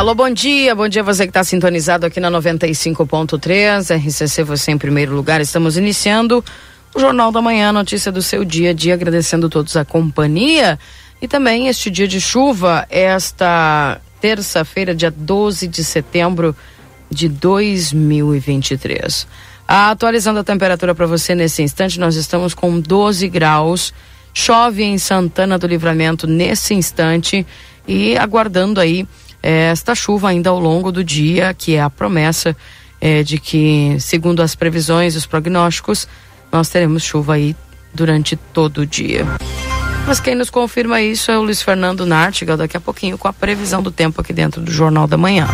[0.00, 4.78] Alô, bom dia, bom dia você que está sintonizado aqui na 95.3, RCC você em
[4.78, 5.42] primeiro lugar.
[5.42, 6.42] Estamos iniciando
[6.94, 10.78] o Jornal da Manhã, notícia do seu dia a dia, agradecendo todos a companhia
[11.20, 16.56] e também este dia de chuva, esta terça-feira, dia 12 de setembro
[17.10, 19.26] de 2023.
[19.68, 23.92] Atualizando a temperatura para você nesse instante, nós estamos com 12 graus.
[24.32, 27.46] Chove em Santana do Livramento nesse instante
[27.86, 29.06] e aguardando aí
[29.42, 32.56] esta chuva ainda ao longo do dia, que é a promessa
[33.00, 36.06] é, de que, segundo as previsões e os prognósticos,
[36.52, 37.56] nós teremos chuva aí
[37.94, 39.26] durante todo o dia.
[40.06, 43.32] Mas quem nos confirma isso é o Luiz Fernando Nartigal, daqui a pouquinho com a
[43.32, 45.46] previsão do tempo aqui dentro do Jornal da Manhã.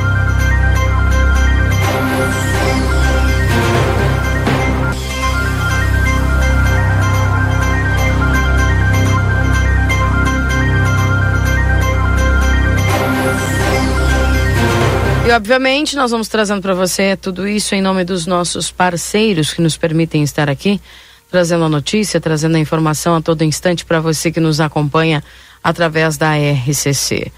[15.26, 19.60] E obviamente nós vamos trazendo para você tudo isso em nome dos nossos parceiros que
[19.60, 20.80] nos permitem estar aqui,
[21.28, 25.24] trazendo a notícia, trazendo a informação a todo instante para você que nos acompanha
[25.64, 27.32] através da RCC.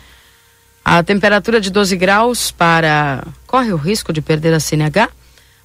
[0.85, 3.27] A temperatura de 12 graus para.
[3.47, 5.09] Corre o risco de perder a CNH?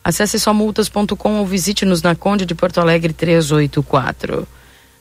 [0.01, 4.47] Acesse somultas.com ou visite-nos na Conde de Porto Alegre 384.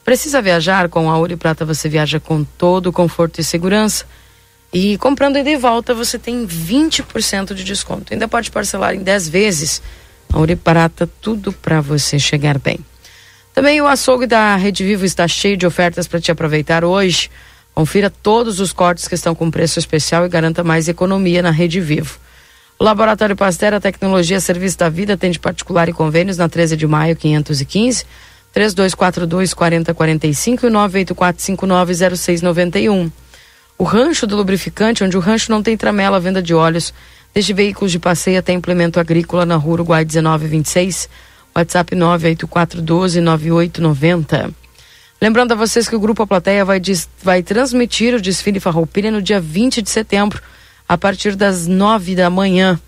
[0.05, 0.89] Precisa viajar?
[0.89, 4.07] Com a Ouro e Prata você viaja com todo conforto e segurança.
[4.73, 8.13] E comprando ida e volta você tem 20% de desconto.
[8.13, 9.83] Ainda pode parcelar em 10 vezes.
[10.33, 12.79] A Ouro Prata, tudo para você chegar bem.
[13.53, 17.31] Também o açougue da Rede Vivo está cheio de ofertas para te aproveitar hoje.
[17.75, 21.79] Confira todos os cortes que estão com preço especial e garanta mais economia na Rede
[21.79, 22.19] Vivo.
[22.79, 26.87] O Laboratório Pasteur, a tecnologia Serviço da Vida, atende particular e convênios na 13 de
[26.87, 28.07] maio 515,
[28.53, 33.22] 3242 4045 e 984 0691.
[33.83, 36.95] O rancho do lubrificante, onde o rancho não tem tramela, venda de óleos,
[37.35, 41.09] desde veículos de passeio até implemento agrícola na rua Uruguai 1926,
[41.53, 44.55] WhatsApp 984129890.
[45.21, 46.81] Lembrando a vocês que o Grupo A Plateia vai,
[47.25, 50.41] vai transmitir o desfile Farroupilha no dia 20 de setembro,
[50.89, 52.81] a partir das 9 da manhã.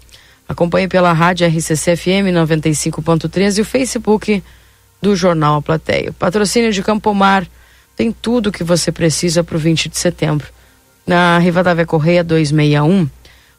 [0.48, 4.44] Acompanhe pela rádio RCC FM 95.13 e o Facebook
[5.02, 6.12] do Jornal A Plateia.
[6.12, 7.48] Patrocínio de Campomar
[7.96, 10.46] tem tudo o que você precisa para o 20 de setembro
[11.06, 13.08] na Rivadavia Correia 261.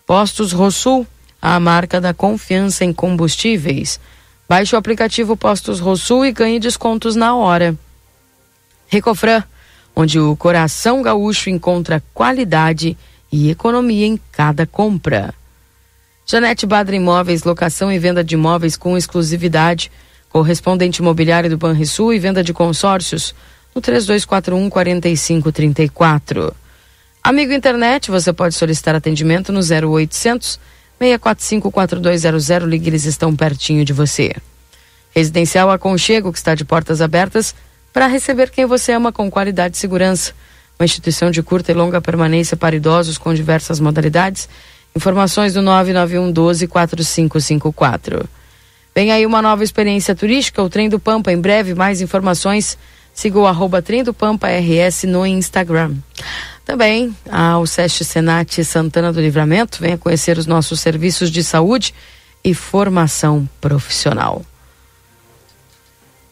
[0.06, 1.06] Postos Rosul,
[1.42, 4.00] a marca da confiança em combustíveis.
[4.48, 7.76] Baixe o aplicativo Postos Rosul e ganhe descontos na hora.
[8.88, 9.44] Recofran,
[9.96, 12.98] onde o coração gaúcho encontra qualidade
[13.32, 15.34] e economia em cada compra.
[16.28, 19.92] Janete Badra Imóveis, locação e venda de imóveis com exclusividade.
[20.30, 23.34] Correspondente imobiliário do Banrisul e venda de consórcios
[23.74, 26.56] no 3241 4534.
[27.26, 30.60] Amigo internet, você pode solicitar atendimento no 0800
[31.00, 32.68] 645 4200.
[32.70, 34.32] Ligue, eles estão pertinho de você.
[35.10, 37.56] Residencial Aconchego, que está de portas abertas
[37.92, 40.34] para receber quem você ama com qualidade e segurança.
[40.78, 44.48] Uma instituição de curta e longa permanência para idosos com diversas modalidades.
[44.96, 48.30] Informações do 991 12 4554.
[48.94, 51.32] Vem aí uma nova experiência turística, o Trem do Pampa.
[51.32, 52.78] Em breve, mais informações.
[53.16, 55.96] Siga o arroba Trem do Pampa RS no Instagram.
[56.66, 61.94] Também ao SESC Senat Santana do Livramento, venha conhecer os nossos serviços de saúde
[62.44, 64.44] e formação profissional.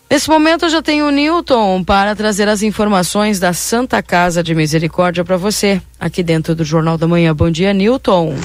[0.09, 4.53] Nesse momento eu já tenho o Newton para trazer as informações da Santa Casa de
[4.53, 7.33] Misericórdia para você, aqui dentro do Jornal da Manhã.
[7.33, 8.35] Bom dia, Newton.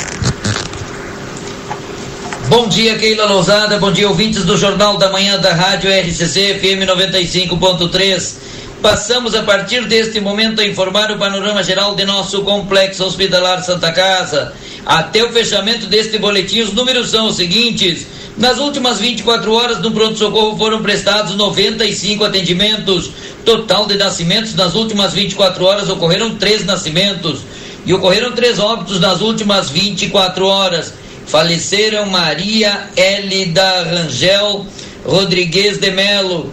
[2.49, 3.79] Bom dia, Keila Lousada.
[3.79, 8.37] Bom dia, ouvintes do Jornal da Manhã da Rádio RCC FM 95.3.
[8.83, 13.91] Passamos a partir deste momento a informar o panorama geral de nosso complexo hospitalar Santa
[13.91, 14.53] Casa.
[14.87, 18.07] Até o fechamento deste boletim, os números são os seguintes.
[18.37, 23.11] Nas últimas 24 horas no pronto-socorro foram prestados 95 atendimentos.
[23.45, 27.41] Total de nascimentos nas últimas 24 horas ocorreram três nascimentos.
[27.85, 30.95] E ocorreram três óbitos nas últimas 24 horas.
[31.27, 34.65] Faleceram Maria Elida Rangel
[35.05, 36.53] Rodrigues de Melo,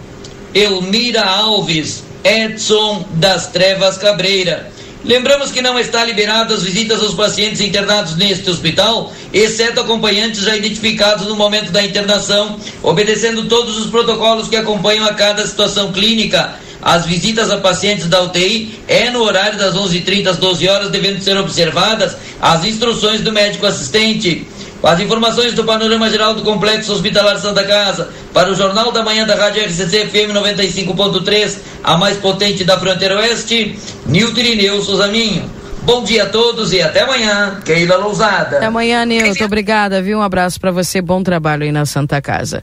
[0.52, 4.70] Elmira Alves, Edson das Trevas Cabreira
[5.06, 10.56] Lembramos que não está liberado as visitas aos pacientes internados neste hospital, exceto acompanhantes já
[10.56, 16.56] identificados no momento da internação, obedecendo todos os protocolos que acompanham a cada situação clínica.
[16.82, 21.22] As visitas a pacientes da UTI é no horário das 11h30 às 12 horas, devendo
[21.22, 24.44] ser observadas as instruções do médico assistente.
[24.82, 29.26] As informações do panorama geral do Complexo Hospitalar Santa Casa para o Jornal da Manhã
[29.26, 35.50] da Rádio RCC FM 95.3, a mais potente da fronteira oeste, Nilton Irineu Souzaninho.
[35.82, 38.56] Bom dia a todos e até amanhã, Keila Lousada.
[38.56, 39.44] Até amanhã, Nilton.
[39.44, 40.18] Obrigada, viu?
[40.18, 41.00] Um abraço para você.
[41.00, 42.62] Bom trabalho aí na Santa Casa.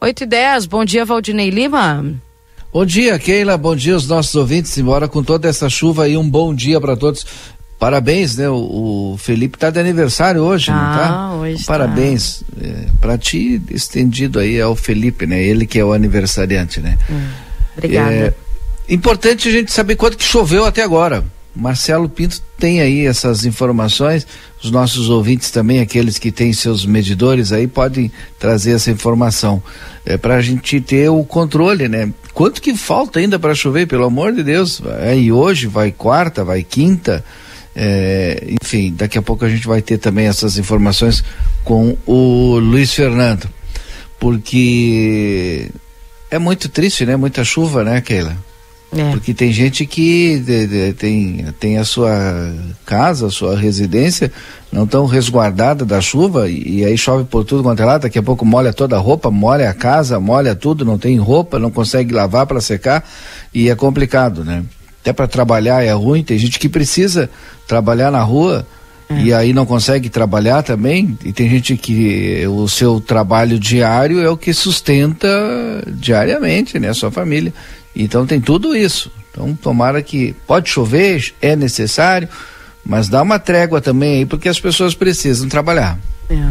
[0.00, 2.04] 8 e 10, bom dia, Valdinei Lima.
[2.72, 3.58] Bom dia, Keila.
[3.58, 4.76] Bom dia aos nossos ouvintes.
[4.78, 7.26] Embora com toda essa chuva aí, um bom dia para todos.
[7.80, 8.46] Parabéns, né?
[8.46, 11.34] O, o Felipe está de aniversário hoje, ah, não tá?
[11.36, 12.44] Hoje Parabéns.
[12.54, 12.66] Tá.
[12.66, 15.42] É, para ti, estendido aí ao Felipe, né?
[15.42, 16.98] Ele que é o aniversariante, né?
[17.10, 17.28] Hum,
[17.78, 18.12] obrigada.
[18.12, 18.34] É,
[18.86, 21.24] importante a gente saber quanto que choveu até agora.
[21.56, 24.26] Marcelo Pinto tem aí essas informações.
[24.62, 29.62] Os nossos ouvintes também, aqueles que têm seus medidores aí, podem trazer essa informação.
[30.04, 32.12] É para a gente ter o controle, né?
[32.34, 34.82] Quanto que falta ainda para chover, pelo amor de Deus?
[35.00, 37.24] É, e hoje vai quarta, vai quinta.
[37.74, 41.22] É, enfim, daqui a pouco a gente vai ter também essas informações
[41.64, 43.48] com o Luiz Fernando,
[44.18, 45.70] porque
[46.30, 47.16] é muito triste, né?
[47.16, 48.36] Muita chuva, né, Keila?
[48.96, 49.10] É.
[49.10, 52.10] Porque tem gente que de, de, tem, tem a sua
[52.84, 54.32] casa, a sua residência
[54.72, 58.18] não tão resguardada da chuva e, e, aí chove por tudo quanto é lá, daqui
[58.18, 61.70] a pouco molha toda a roupa, molha a casa, molha tudo, não tem roupa, não
[61.70, 63.08] consegue lavar para secar
[63.54, 64.64] e é complicado, né?
[65.00, 66.22] Até para trabalhar é ruim.
[66.22, 67.30] Tem gente que precisa
[67.66, 68.66] trabalhar na rua
[69.08, 69.22] é.
[69.22, 71.18] e aí não consegue trabalhar também.
[71.24, 75.28] E tem gente que o seu trabalho diário é o que sustenta
[75.88, 77.52] diariamente, né, a sua família.
[77.94, 79.10] Então tem tudo isso.
[79.30, 82.28] Então tomara que pode chover, é necessário,
[82.84, 85.98] mas dá uma trégua também aí porque as pessoas precisam trabalhar.
[86.28, 86.50] É.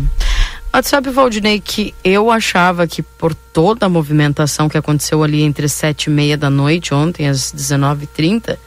[0.71, 5.67] Mas sabe, Valdinei, que eu achava que por toda a movimentação que aconteceu ali entre
[5.67, 8.57] sete e meia da noite, ontem, às 19h30,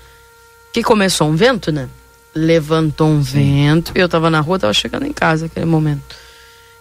[0.72, 1.88] que começou um vento, né?
[2.34, 3.64] Levantou um Sim.
[3.64, 6.02] vento, e eu tava na rua, tava chegando em casa naquele momento.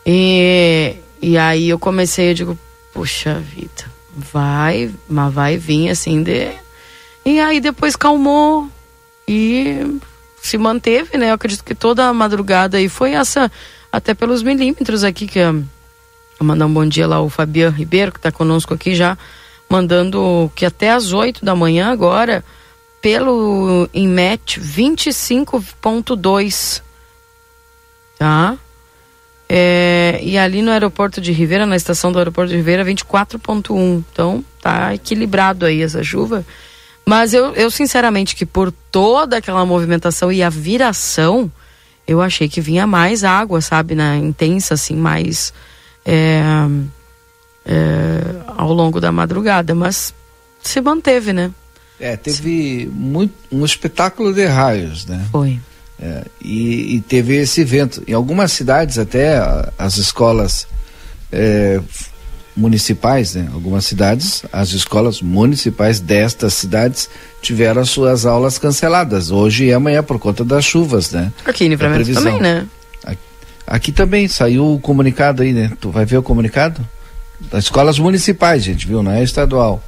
[0.06, 2.60] E, e aí eu comecei, eu digo,
[2.92, 3.86] puxa vida,
[4.16, 6.52] vai, mas vai vir assim de.
[7.24, 8.68] E aí depois calmou
[9.28, 10.00] e
[10.42, 11.30] se manteve, né?
[11.30, 13.52] Eu acredito que toda a madrugada aí foi essa
[13.92, 15.54] até pelos milímetros aqui, que é,
[16.40, 19.18] mandar um bom dia lá o Fabiano Ribeiro, que está conosco aqui já,
[19.70, 22.44] mandando que até às 8 da manhã agora,
[23.02, 26.82] pelo INMET 25.2.
[28.18, 28.58] Tá?
[29.50, 34.04] É, e ali no aeroporto de Ribeira, na estação do aeroporto de Ribeira, 24.1.
[34.12, 36.46] Então tá equilibrado aí essa chuva.
[37.06, 41.52] Mas eu, eu sinceramente que por toda aquela movimentação e a viração,
[42.12, 45.54] eu achei que vinha mais água, sabe, na intensa, assim, mais
[46.06, 46.42] é,
[47.66, 48.22] é,
[48.58, 50.14] ao longo da madrugada, mas
[50.62, 51.52] se manteve, né?
[52.00, 55.26] É, teve muito, um espetáculo de raios, né?
[55.32, 55.60] Foi.
[56.02, 58.04] É, e, e, teve esse evento.
[58.08, 59.38] Em algumas cidades até
[59.78, 60.68] as escolas
[61.32, 61.80] é,
[62.56, 63.50] municipais, né?
[63.54, 67.10] Algumas cidades, as escolas municipais destas cidades
[67.42, 71.32] tiveram as suas aulas canceladas hoje e amanhã por conta das chuvas, né?
[71.46, 72.68] Aqui em Livramento também, né?
[73.04, 73.20] Aqui,
[73.66, 75.72] aqui, também saiu o comunicado aí, né?
[75.80, 76.86] Tu vai ver o comunicado?
[77.40, 79.02] Das escolas municipais, gente, viu?
[79.02, 79.84] Não é estadual.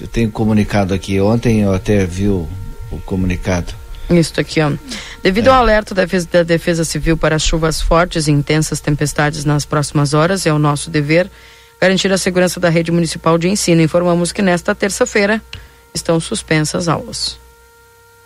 [0.00, 1.20] Eu tenho comunicado aqui.
[1.20, 2.48] Ontem eu até vi o,
[2.90, 3.72] o comunicado.
[4.10, 4.72] Isso aqui, ó.
[5.22, 5.50] Devido é.
[5.50, 10.14] ao alerta da defesa, da defesa Civil para chuvas fortes e intensas tempestades nas próximas
[10.14, 11.30] horas, é o nosso dever
[11.80, 13.82] garantir a segurança da rede municipal de ensino.
[13.82, 15.42] Informamos que nesta terça-feira
[15.92, 17.38] estão suspensas aulas.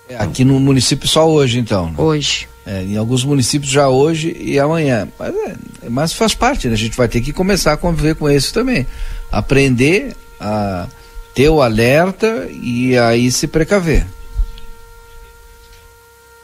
[0.09, 1.87] É, aqui no município só hoje, então.
[1.87, 1.95] Né?
[1.97, 2.49] Hoje.
[2.67, 5.09] É, em alguns municípios já hoje e amanhã.
[5.19, 5.57] Mas, é,
[5.89, 6.75] mas faz parte, né?
[6.75, 8.87] A gente vai ter que começar a conviver com isso também.
[9.31, 10.87] Aprender a
[11.35, 14.07] ter o alerta e aí se precaver.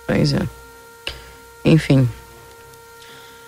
[0.07, 0.43] Pois é.
[1.65, 2.09] Enfim.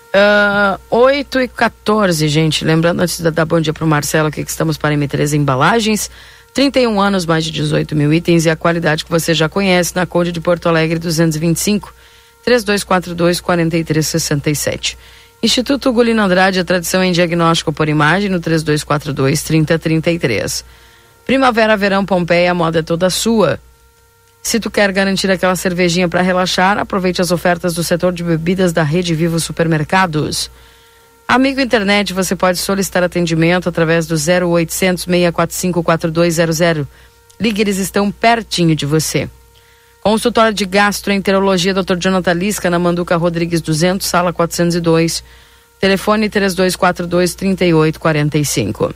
[0.09, 2.65] Uh, 8 e 14, gente.
[2.65, 6.11] Lembrando, antes de dar bom dia para o Marcelo aqui, que estamos para M3 Embalagens.
[6.55, 10.07] 31 anos, mais de 18 mil itens e a qualidade que você já conhece na
[10.07, 11.95] Conde de Porto Alegre 225
[12.43, 14.99] 3242 4367.
[15.41, 20.65] Instituto Gulino Andrade, a tradição em diagnóstico por imagem no 3242 3033.
[21.25, 23.61] Primavera, verão, Pompeia, a moda é toda sua.
[24.49, 28.73] Se tu quer garantir aquela cervejinha para relaxar, aproveite as ofertas do setor de bebidas
[28.73, 30.51] da Rede Vivo Supermercados.
[31.29, 36.87] Amigo internet, você pode solicitar atendimento através do 0800 645 4200.
[37.39, 39.29] Ligue, eles estão pertinho de você.
[40.03, 41.99] Consultório de Gastroenterologia, Dr.
[41.99, 45.23] Jonathan Lisca, na Manduca Rodrigues 200, sala 402.
[45.79, 48.95] Telefone 3242 3845.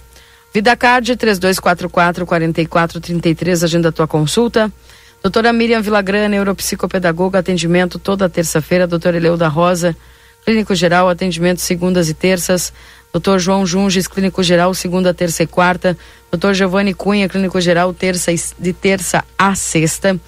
[0.54, 4.72] Vida Card 3244 4433, agenda tua consulta.
[5.22, 8.88] Doutora Miriam Villagrana, neuropsicopedagoga, atendimento toda terça-feira.
[8.88, 9.96] Doutora Eleuda Rosa,
[10.44, 12.72] clínico geral, atendimento segundas e terças.
[13.12, 15.96] Doutor João Junges, clínico geral, segunda, terça e quarta.
[16.28, 20.18] Doutor Giovanni Cunha, clínico geral, terça e, de terça a sexta.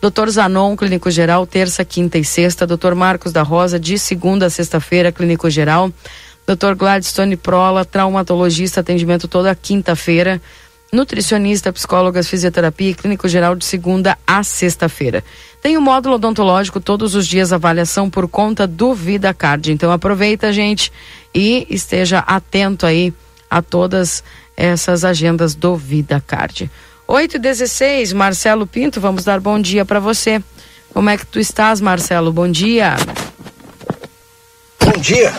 [0.00, 2.64] Doutor Zanon, clínico geral, terça, quinta e sexta.
[2.64, 5.90] Doutor Marcos da Rosa, de segunda a sexta-feira, clínico geral.
[6.46, 10.40] Doutor Gladstone Prola, traumatologista, atendimento toda quinta-feira
[10.94, 15.22] nutricionista, psicólogas, fisioterapia clínico geral de segunda a sexta-feira.
[15.60, 19.72] Tem o módulo odontológico todos os dias, avaliação por conta do Vida Card.
[19.72, 20.92] Então aproveita, gente,
[21.34, 23.12] e esteja atento aí
[23.50, 24.22] a todas
[24.56, 26.70] essas agendas do Vida Card.
[27.06, 30.42] 8 e 16 Marcelo Pinto, vamos dar bom dia para você.
[30.92, 32.32] Como é que tu estás, Marcelo?
[32.32, 32.96] Bom dia.
[34.80, 35.34] Bom dia.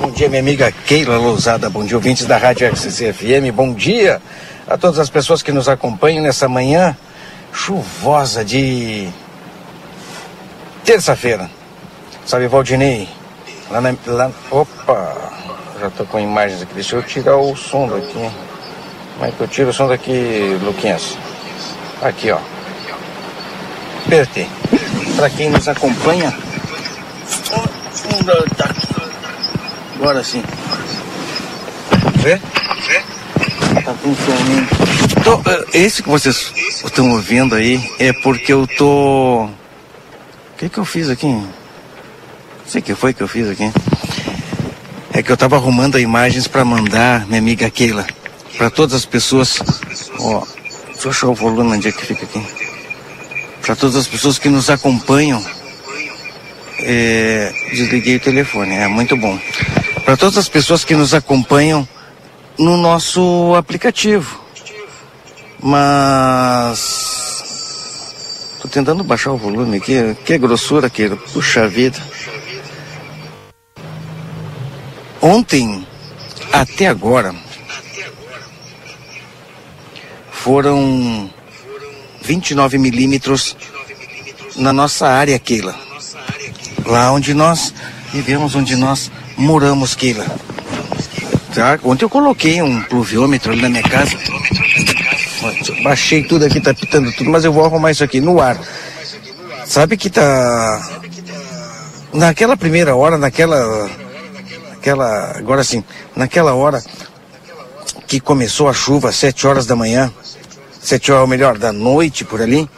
[0.00, 1.68] Bom dia, minha amiga Keila Lousada.
[1.68, 3.52] Bom dia, ouvintes da Rádio RCC FM.
[3.54, 4.20] Bom dia
[4.68, 6.96] a todas as pessoas que nos acompanham nessa manhã
[7.52, 9.08] chuvosa de
[10.84, 11.50] terça-feira.
[12.26, 13.08] Sabe, Valdinei?
[13.70, 13.94] Lá na.
[14.06, 15.16] Lá, opa!
[15.80, 16.74] Já tô com imagens aqui.
[16.74, 18.30] Deixa eu tirar o som daqui.
[19.14, 21.16] Como é que eu tiro o som daqui, Luquinhas?
[22.02, 22.38] Aqui, ó.
[24.06, 24.48] Apertei.
[25.16, 26.36] Para quem nos acompanha.
[29.96, 30.42] Agora sim.
[32.16, 32.36] Vê?
[32.36, 32.57] Vê?
[33.88, 33.94] Tá.
[35.18, 35.42] Então,
[35.72, 36.52] esse que vocês
[36.84, 39.44] estão ouvindo aí é porque eu tô.
[39.44, 39.50] O
[40.58, 41.26] que que eu fiz aqui?
[41.26, 41.48] Não
[42.66, 43.72] sei o que foi que eu fiz aqui.
[45.10, 48.06] É que eu tava arrumando imagens para mandar minha amiga Keila.
[48.58, 49.58] Para todas as pessoas.
[50.18, 50.44] Ó,
[50.92, 52.46] deixa eu achar o volume onde é que fica aqui.
[53.62, 55.42] Para todas as pessoas que nos acompanham.
[56.80, 59.38] É, desliguei o telefone, é muito bom.
[60.04, 61.88] Para todas as pessoas que nos acompanham
[62.58, 64.40] no nosso aplicativo.
[65.62, 67.06] Mas.
[68.60, 70.16] Tô tentando baixar o volume aqui.
[70.24, 71.08] Que grossura aqui.
[71.32, 71.98] Puxa vida.
[75.20, 75.86] Ontem,
[76.52, 77.34] até agora,
[80.30, 81.28] foram
[82.22, 83.56] 29 milímetros
[84.56, 85.74] na nossa área, Keila.
[86.86, 87.74] Lá onde nós
[88.12, 90.24] vivemos, onde nós moramos, Keila.
[91.58, 91.76] Tá?
[91.82, 94.16] Ontem eu coloquei um pluviômetro ali na minha casa.
[95.82, 98.56] Baixei tudo aqui, tá pitando tudo, mas eu vou arrumar isso aqui no ar.
[99.66, 101.00] Sabe que tá.
[102.14, 103.90] Naquela primeira hora, naquela.
[104.70, 105.36] Naquela.
[105.36, 105.82] Agora sim,
[106.14, 106.80] naquela hora
[108.06, 110.12] que começou a chuva, sete horas da manhã,
[110.80, 112.70] sete horas, ou melhor, da noite por ali,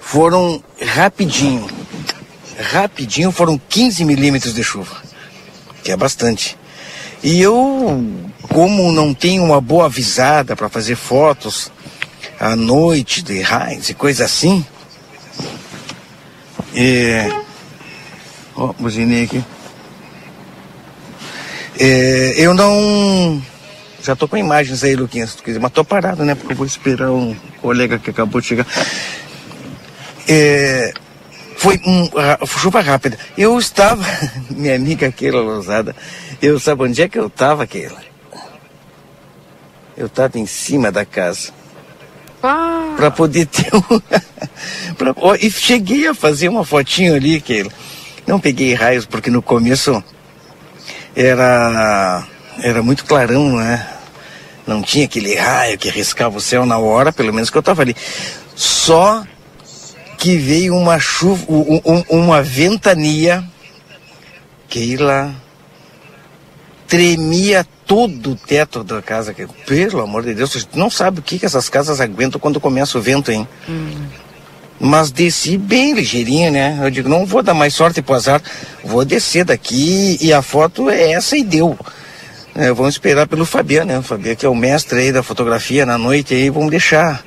[0.00, 1.68] foram rapidinho.
[2.72, 4.96] Rapidinho foram 15 milímetros de chuva.
[5.84, 6.58] Que é bastante.
[7.22, 8.04] E eu,
[8.48, 11.70] como não tenho uma boa avisada para fazer fotos
[12.40, 14.64] à noite de raios e coisa assim,
[16.74, 17.28] é...
[18.54, 19.42] Ó, oh, buzinei aqui.
[21.78, 23.42] É, eu não.
[24.02, 26.34] Já tô com imagens aí, Luquinhas, se tu quiser, mas tô parado, né?
[26.34, 28.66] Porque eu vou esperar um colega que acabou de chegar.
[30.28, 30.92] É,
[31.62, 32.10] foi um,
[32.44, 33.16] chuva rápida.
[33.38, 34.04] Eu estava,
[34.50, 35.94] minha amiga Keila Lousada,
[36.42, 38.02] eu sabe onde é que eu estava, Keila?
[39.96, 41.52] Eu estava em cima da casa.
[42.42, 42.94] Ah.
[42.96, 44.00] Para poder ter um.
[44.98, 47.70] pra, oh, e cheguei a fazer uma fotinho ali, Keila.
[48.26, 50.02] Não peguei raios, porque no começo
[51.14, 52.26] era,
[52.58, 53.88] era muito clarão, né?
[54.66, 57.82] Não tinha aquele raio que riscava o céu na hora, pelo menos que eu estava
[57.82, 57.94] ali.
[58.56, 59.24] Só
[60.22, 63.42] que veio uma chuva, um, uma ventania,
[64.68, 65.34] Keila,
[66.86, 69.34] tremia todo o teto da casa.
[69.66, 73.02] Pelo amor de Deus, não sabe o que, que essas casas aguentam quando começa o
[73.02, 73.48] vento, hein?
[73.68, 74.06] Hum.
[74.78, 76.78] Mas desci bem ligeirinha, né?
[76.80, 78.40] Eu digo, não vou dar mais sorte pro azar,
[78.84, 81.76] vou descer daqui e a foto é essa e deu.
[82.54, 83.98] É, vamos esperar pelo Fabiano, né?
[83.98, 87.24] O Fabiano que é o mestre aí da fotografia na noite aí, vamos deixar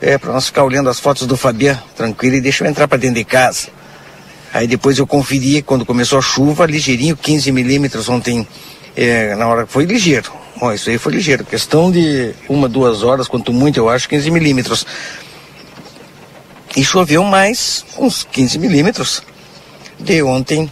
[0.00, 2.98] é, para nós ficar olhando as fotos do Fabian, tranquilo, e deixa eu entrar para
[2.98, 3.68] dentro de casa.
[4.52, 8.46] Aí depois eu conferi, quando começou a chuva, ligeirinho, 15 milímetros ontem,
[8.96, 10.32] é, na hora foi ligeiro.
[10.60, 11.44] Ó, isso aí foi ligeiro.
[11.44, 14.86] Questão de uma, duas horas, quanto muito, eu acho, 15 milímetros.
[16.76, 19.22] E choveu mais uns 15 milímetros
[19.98, 20.70] de ontem,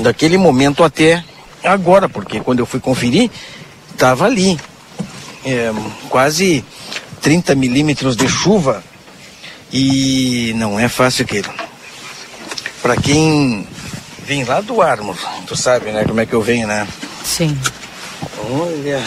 [0.00, 1.24] daquele momento até
[1.64, 3.30] agora, porque quando eu fui conferir,
[3.90, 4.58] estava ali.
[5.44, 5.72] É,
[6.08, 6.64] quase
[7.22, 8.82] 30 milímetros de chuva
[9.72, 11.50] E não é fácil aquilo.
[12.82, 13.66] Para quem
[14.26, 16.86] vem lá do Armo, tu sabe, né, como é que eu venho, né?
[17.24, 17.56] Sim.
[18.50, 19.00] Olha,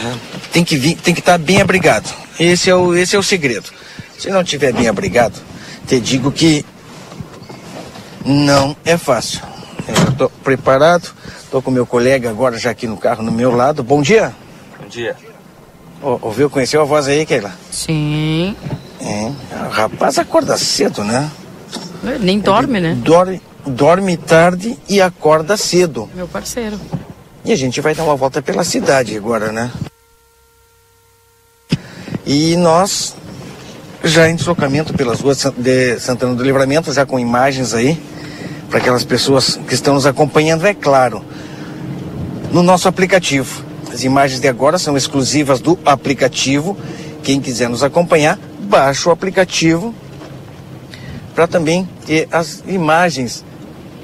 [0.52, 2.12] tem que vir, tem que estar tá bem abrigado.
[2.40, 3.70] Esse é o, esse é o segredo.
[4.18, 5.40] Se não tiver bem abrigado,
[5.86, 6.66] te digo que
[8.26, 9.42] não é fácil.
[9.88, 13.84] Eu estou preparado, estou com meu colega agora já aqui no carro no meu lado.
[13.84, 14.34] Bom dia.
[14.80, 15.16] Bom dia.
[16.22, 17.52] Ouviu, conheceu a voz aí, Keila?
[17.72, 18.56] Sim.
[19.02, 19.32] É,
[19.66, 21.30] o rapaz acorda cedo, né?
[22.20, 22.96] Nem dorme, Ele né?
[22.96, 26.10] Dorme, dorme tarde e acorda cedo.
[26.14, 26.80] Meu parceiro.
[27.44, 29.72] E a gente vai dar uma volta pela cidade agora, né?
[32.26, 33.16] E nós
[34.04, 38.00] já em deslocamento pelas ruas de Santana do Livramento, já com imagens aí,
[38.70, 41.24] para aquelas pessoas que estão nos acompanhando, é claro,
[42.52, 43.64] no nosso aplicativo.
[43.96, 46.78] As imagens de agora são exclusivas do aplicativo.
[47.24, 49.96] Quem quiser nos acompanhar, baixa o aplicativo
[51.34, 53.46] para também ter as imagens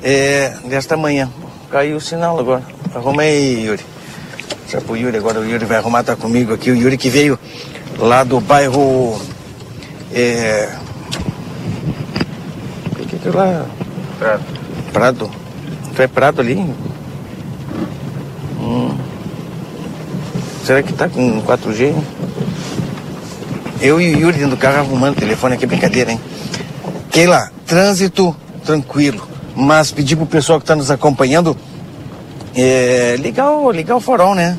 [0.02, 1.30] é, desta manhã.
[1.70, 2.64] Caiu o sinal agora.
[2.96, 3.84] Arruma aí, Yuri.
[4.70, 6.72] Já pro Yuri, agora o Yuri vai arrumar, tá comigo aqui.
[6.72, 7.38] O Yuri que veio
[8.00, 9.22] lá do bairro.
[10.14, 10.74] É.
[12.94, 13.66] O que que é lá?
[14.18, 14.44] Prado.
[14.94, 15.32] Prado?
[15.94, 16.56] Tu é Prado ali?
[18.58, 19.11] Hum.
[20.72, 21.94] Será que tá com 4G?
[23.82, 26.20] Eu e o Yuri dentro do carro arrumando o telefone aqui, brincadeira, hein?
[27.10, 29.28] Keila, trânsito tranquilo.
[29.54, 31.58] Mas pedir pro pessoal que está nos acompanhando
[32.56, 34.58] é, ligar o farol, né?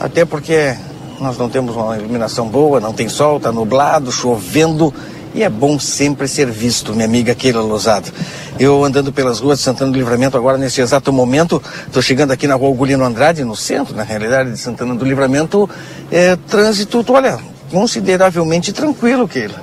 [0.00, 0.76] Até porque
[1.20, 4.92] nós não temos uma iluminação boa, não tem sol, tá nublado, chovendo.
[5.34, 8.12] E é bom sempre ser visto, minha amiga Keila Lozado.
[8.58, 12.46] Eu andando pelas ruas de Santana do Livramento agora, nesse exato momento, estou chegando aqui
[12.46, 15.68] na rua Gulino Andrade, no centro, na realidade, de Santana do Livramento.
[16.10, 17.38] É, trânsito, olha,
[17.70, 19.58] consideravelmente tranquilo, Keila.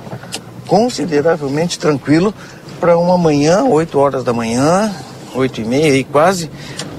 [0.66, 2.34] Consideravelmente tranquilo
[2.80, 4.92] para uma manhã, 8 horas da manhã,
[5.36, 6.50] 8 e meia aí quase.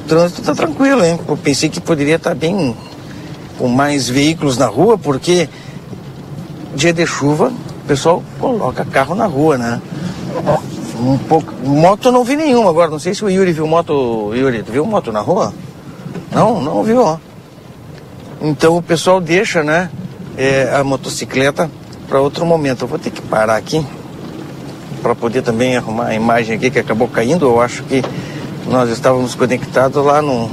[0.06, 1.20] O trânsito está tranquilo, hein?
[1.28, 2.74] Eu pensei que poderia estar tá bem
[3.58, 5.50] com mais veículos na rua, porque
[6.74, 7.52] dia de chuva
[7.92, 9.82] pessoal coloca carro na rua, né?
[10.98, 11.54] Um pouco.
[11.68, 12.90] Moto não vi nenhuma agora.
[12.90, 14.32] Não sei se o Yuri viu moto.
[14.34, 15.54] Yuri, tu viu moto na rua?
[16.32, 17.20] Não, não viu.
[18.42, 19.90] Então o pessoal deixa, né?
[20.38, 21.70] É, a motocicleta
[22.08, 22.84] para outro momento.
[22.84, 23.86] Eu vou ter que parar aqui
[25.02, 27.46] para poder também arrumar a imagem aqui que acabou caindo.
[27.46, 28.02] Eu acho que
[28.68, 30.50] nós estávamos conectados lá no,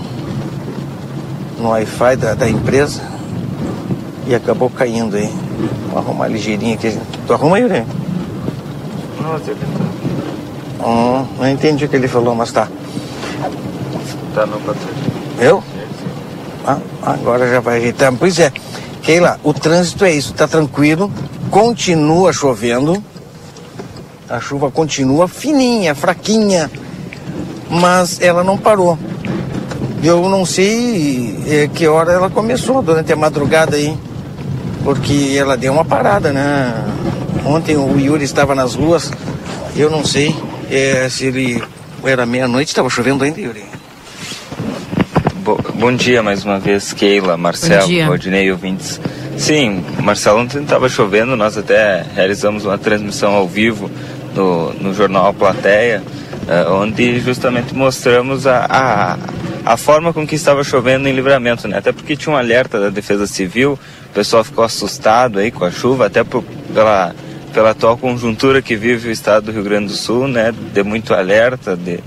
[1.60, 3.00] no Wi-Fi da, da empresa
[4.26, 5.47] e acabou caindo aí.
[5.90, 6.98] Vou arrumar ligeirinho aqui.
[7.26, 7.84] Tu arruma, Yuri?
[9.20, 9.54] Não, você
[10.80, 12.68] Hum, não entendi o que ele falou, mas tá.
[14.34, 14.76] Tá no 4G.
[15.40, 15.62] Eu?
[16.64, 18.12] Ah, agora já vai ajeitar.
[18.16, 18.52] Pois é,
[19.02, 21.10] Keila, o trânsito é isso, tá tranquilo,
[21.50, 23.02] continua chovendo,
[24.28, 26.70] a chuva continua fininha, fraquinha,
[27.70, 28.98] mas ela não parou.
[30.02, 33.96] Eu não sei é, que hora ela começou durante a madrugada aí,
[34.84, 36.74] porque ela deu uma parada, né?
[37.44, 39.10] Ontem o Yuri estava nas ruas,
[39.76, 40.34] eu não sei
[40.70, 41.62] é, se ele
[42.04, 43.64] era meia-noite, estava chovendo ainda, Yuri.
[45.36, 49.00] Bo bom dia mais uma vez, Keila, Marcelo, Rodinei ouvintes.
[49.38, 53.88] Sim, Marcelo, ontem estava chovendo, nós até realizamos uma transmissão ao vivo
[54.34, 56.02] no, no jornal Plateia,
[56.48, 59.18] uh, onde justamente mostramos a, a,
[59.64, 61.78] a, forma com que estava chovendo em livramento, né?
[61.78, 63.78] Até porque tinha um alerta da Defesa Civil,
[64.10, 66.42] o pessoal ficou assustado aí com a chuva, até por,
[66.72, 67.14] pela,
[67.52, 70.52] pela atual conjuntura que vive o estado do Rio Grande do Sul, né?
[70.72, 72.00] De muito alerta, de,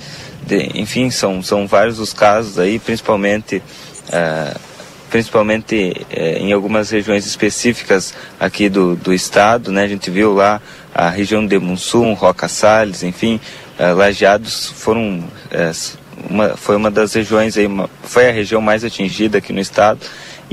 [0.45, 3.61] de enfim, são, são vários os casos aí, principalmente.
[4.07, 4.71] Uh,
[5.11, 9.83] principalmente eh, em algumas regiões específicas aqui do, do estado, né?
[9.83, 10.61] A gente viu lá
[10.95, 13.37] a região de Munsum, Roca Salles, enfim,
[13.77, 15.71] eh, Lajeados foram eh,
[16.29, 19.99] uma, foi uma das regiões aí, uma, foi a região mais atingida aqui no estado.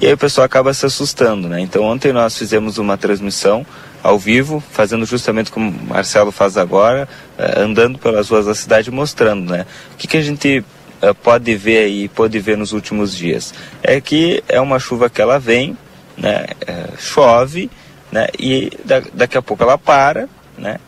[0.00, 1.60] E aí o pessoal acaba se assustando, né?
[1.60, 3.66] Então ontem nós fizemos uma transmissão
[4.00, 8.92] ao vivo, fazendo justamente como o Marcelo faz agora, eh, andando pelas ruas da cidade
[8.92, 9.66] mostrando, né?
[9.92, 10.64] O que, que a gente
[11.02, 13.54] uh, pode ver aí, pode ver nos últimos dias.
[13.82, 15.76] É que é uma chuva que ela vem,
[16.16, 17.70] né, é, chove,
[18.10, 20.78] né, e da, daqui a pouco ela para, né,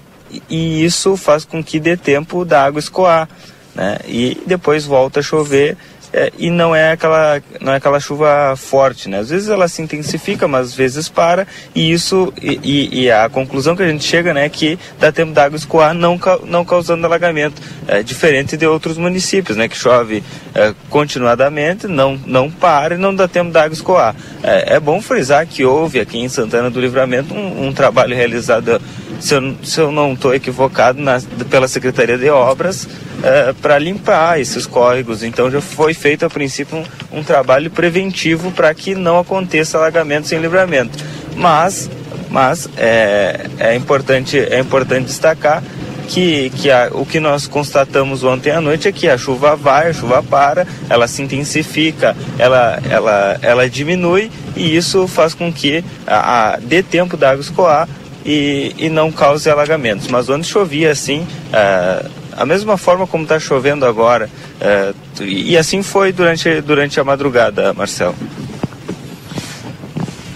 [0.48, 3.28] e, isso faz com que dê tempo da água escoar,
[3.74, 5.76] né, e depois volta a chover
[6.12, 9.18] é, e não é aquela não é aquela chuva forte, né?
[9.18, 13.76] Às vezes ela se intensifica, mas às vezes para e isso e, e a conclusão
[13.76, 17.06] que a gente chega, né, é que dá tempo da água escoar, não não causando
[17.06, 20.22] alagamento, é diferente de outros municípios, né, que chove
[20.54, 24.14] é, continuadamente, não não para e não dá tempo da água escoar.
[24.42, 28.80] É, é bom frisar que houve aqui em Santana do Livramento um, um trabalho realizado
[29.20, 31.20] se eu, se eu não estou equivocado, na,
[31.50, 32.88] pela Secretaria de Obras
[33.22, 35.22] é, para limpar esses córregos.
[35.22, 40.28] Então já foi feito a princípio um, um trabalho preventivo para que não aconteça alagamento
[40.28, 40.98] sem livramento.
[41.36, 41.90] Mas,
[42.30, 45.62] mas é, é, importante, é importante destacar
[46.08, 49.90] que, que a, o que nós constatamos ontem à noite é que a chuva vai,
[49.90, 55.84] a chuva para, ela se intensifica, ela, ela, ela diminui e isso faz com que
[56.06, 57.88] a, a dê tempo da água escoar
[58.24, 60.08] e, e não cause alagamentos.
[60.08, 65.82] Mas onde chovia assim, uh, a mesma forma como está chovendo agora, uh, e assim
[65.82, 68.14] foi durante, durante a madrugada, Marcelo.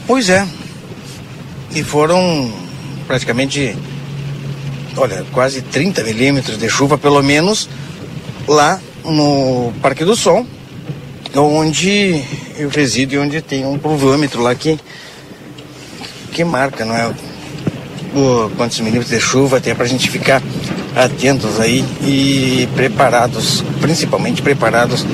[0.06, 0.46] Pois é.
[1.74, 2.52] E foram
[3.06, 3.74] praticamente
[4.96, 7.68] olha, quase 30 milímetros de chuva, pelo menos,
[8.46, 10.46] lá no Parque do Sol,
[11.34, 12.22] onde
[12.56, 14.78] eu resido e onde tem um pluvômetro lá que,
[16.32, 17.12] que marca, não é?
[18.14, 20.40] O, quantos milímetros de chuva tem para a gente ficar
[20.94, 25.04] atentos aí e preparados, principalmente preparados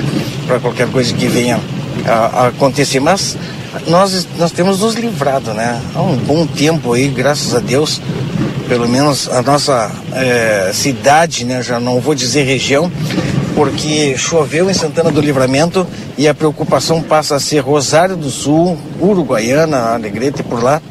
[0.45, 1.59] para qualquer coisa que venha
[2.05, 2.99] a, a, acontecer.
[2.99, 3.37] Mas
[3.87, 5.81] nós, nós temos nos livrado, né?
[5.95, 8.01] Há um bom tempo aí, graças a Deus,
[8.67, 11.63] pelo menos a nossa é, cidade, né?
[11.63, 12.91] Já não vou dizer região,
[13.55, 18.77] porque choveu em Santana do Livramento e a preocupação passa a ser Rosário do Sul,
[18.99, 20.81] Uruguaiana, Alegrete por lá,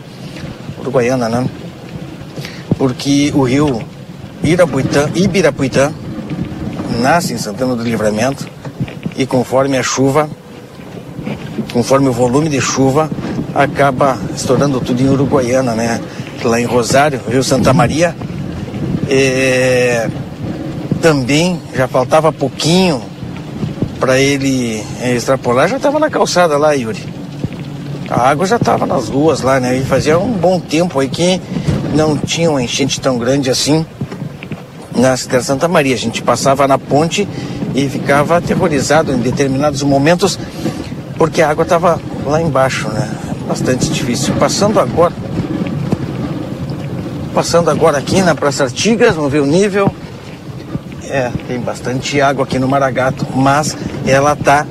[0.80, 1.46] Uruguaiana, né?
[2.76, 3.84] Porque o rio
[4.42, 5.92] Irapuitã, Ibirapuitã
[7.00, 8.48] nasce em Santana do Livramento
[9.16, 10.28] e conforme a chuva,
[11.72, 13.10] conforme o volume de chuva,
[13.54, 16.00] acaba estourando tudo em Uruguaiana, né?
[16.44, 18.14] lá em Rosário, Rio Santa Maria.
[19.08, 20.08] É,
[21.02, 23.02] também já faltava pouquinho
[23.98, 27.04] para ele é, extrapolar, já estava na calçada lá, Yuri.
[28.08, 29.76] A água já estava nas ruas lá, né?
[29.76, 31.40] E fazia um bom tempo aí que
[31.94, 33.84] não tinha uma enchente tão grande assim
[35.00, 35.94] na cidade de Santa Maria.
[35.94, 37.26] A gente passava na ponte
[37.74, 40.38] e ficava aterrorizado em determinados momentos
[41.16, 43.10] porque a água estava lá embaixo, né?
[43.48, 44.34] Bastante difícil.
[44.34, 45.12] Passando agora
[47.34, 49.90] Passando agora aqui na Praça Artigas, vamos ver o nível.
[51.08, 54.66] É, tem bastante água aqui no Maragato, mas ela está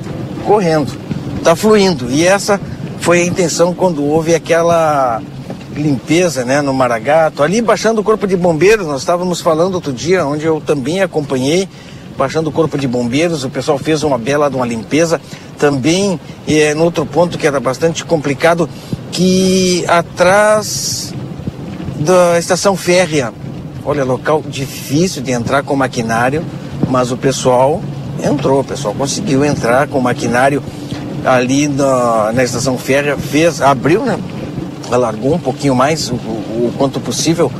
[0.46, 0.92] correndo,
[1.38, 2.10] está fluindo.
[2.10, 2.60] E essa
[3.00, 5.22] foi a intenção quando houve aquela
[5.80, 7.42] limpeza né, no Maragato.
[7.42, 11.68] Ali baixando o corpo de bombeiros, nós estávamos falando outro dia, onde eu também acompanhei,
[12.16, 15.20] baixando o corpo de bombeiros, o pessoal fez uma bela uma limpeza.
[15.58, 18.68] Também, é, no outro ponto que era bastante complicado,
[19.12, 21.12] que atrás
[21.98, 23.32] da estação férrea.
[23.84, 26.44] Olha, local difícil de entrar com maquinário,
[26.88, 27.82] mas o pessoal
[28.22, 30.62] entrou, o pessoal conseguiu entrar com maquinário
[31.24, 34.18] ali na, na estação férrea, fez, abriu, né?
[34.90, 37.50] Alargou um pouquinho mais, o, o, o quanto possível,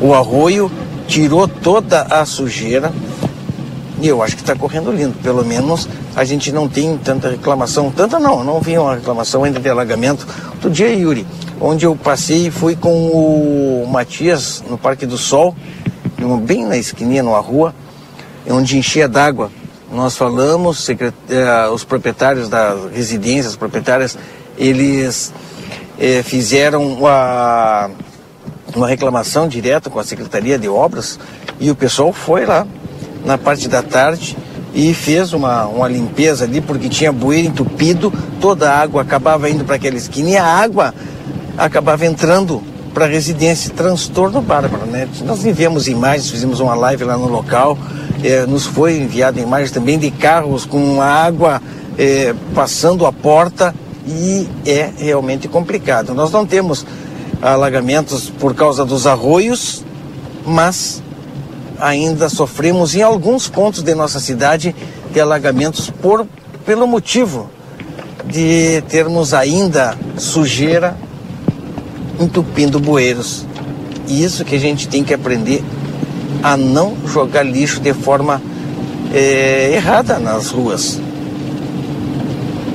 [0.00, 0.70] o arroio,
[1.06, 2.92] tirou toda a sujeira,
[4.00, 5.14] e eu acho que está correndo lindo.
[5.22, 7.90] Pelo menos a gente não tem tanta reclamação.
[7.90, 10.26] Tanta não, não vi uma reclamação ainda de alagamento.
[10.52, 11.26] Outro dia, Yuri,
[11.60, 15.54] onde eu passei e fui com o Matias no Parque do Sol,
[16.44, 17.74] bem na esquininha, numa rua,
[18.48, 19.50] onde enchia d'água.
[19.92, 24.18] Nós falamos, eh, os proprietários das residências, proprietárias,
[24.56, 25.32] eles
[25.98, 27.90] eh, fizeram uma,
[28.74, 31.18] uma reclamação direta com a Secretaria de Obras
[31.58, 32.66] e o pessoal foi lá
[33.24, 34.36] na parte da tarde
[34.74, 39.64] e fez uma, uma limpeza ali porque tinha bueiro entupido, toda a água acabava indo
[39.64, 40.94] para aquela esquina e a água
[41.56, 42.62] acabava entrando
[42.94, 43.72] para a residência.
[43.74, 45.08] Transtorno bárbaro, né?
[45.24, 47.76] Nós enviamos imagens, fizemos uma live lá no local,
[48.22, 51.60] é, nos foi enviada imagens também de carros com água
[51.96, 53.74] é, passando a porta
[54.08, 56.14] e é realmente complicado.
[56.14, 56.86] Nós não temos
[57.42, 59.84] alagamentos por causa dos arroios,
[60.46, 61.02] mas
[61.78, 64.74] ainda sofremos em alguns pontos de nossa cidade
[65.12, 66.26] de alagamentos por,
[66.64, 67.50] pelo motivo
[68.26, 70.96] de termos ainda sujeira
[72.18, 73.46] entupindo bueiros.
[74.06, 75.62] E isso que a gente tem que aprender
[76.42, 78.40] a não jogar lixo de forma
[79.12, 80.98] é, errada nas ruas.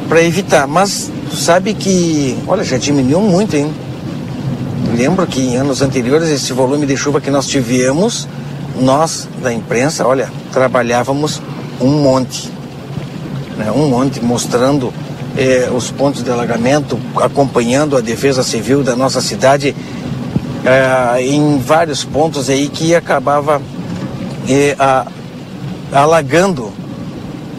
[0.08, 0.68] Para evitar.
[0.68, 3.74] Mas tu sabe que, olha, já diminuiu muito, hein?
[4.96, 8.28] Lembro que em anos anteriores esse volume de chuva que nós tivemos,
[8.80, 11.42] nós da imprensa, olha, trabalhávamos
[11.82, 12.52] um monte.
[13.58, 13.72] Né?
[13.72, 14.94] Um monte mostrando
[15.36, 19.76] eh, os pontos de alagamento, acompanhando a defesa civil da nossa cidade
[20.64, 23.60] eh, em vários pontos aí que acabava
[24.48, 25.08] eh, a,
[25.92, 26.72] alagando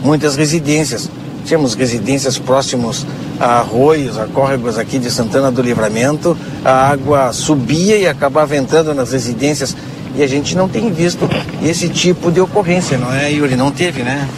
[0.00, 1.10] muitas residências.
[1.44, 3.06] Tínhamos residências próximos
[3.38, 8.94] a arroios, a córregos aqui de Santana do Livramento, a água subia e acabava entrando
[8.94, 9.76] nas residências
[10.16, 11.28] e a gente não tem visto
[11.62, 13.56] esse tipo de ocorrência, não é, Yuri?
[13.56, 14.28] Não teve, né?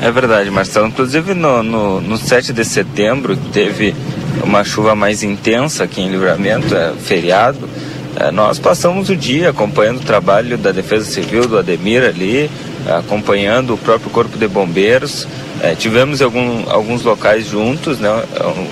[0.00, 0.88] É verdade, Marcelo.
[0.88, 3.94] Inclusive no, no, no 7 de setembro teve
[4.44, 7.68] uma chuva mais intensa aqui em Livramento, é feriado.
[8.18, 12.50] É, nós passamos o dia acompanhando o trabalho da Defesa Civil, do Ademir ali,
[12.86, 15.26] acompanhando o próprio Corpo de Bombeiros.
[15.66, 18.08] É, tivemos algum, alguns locais juntos, né,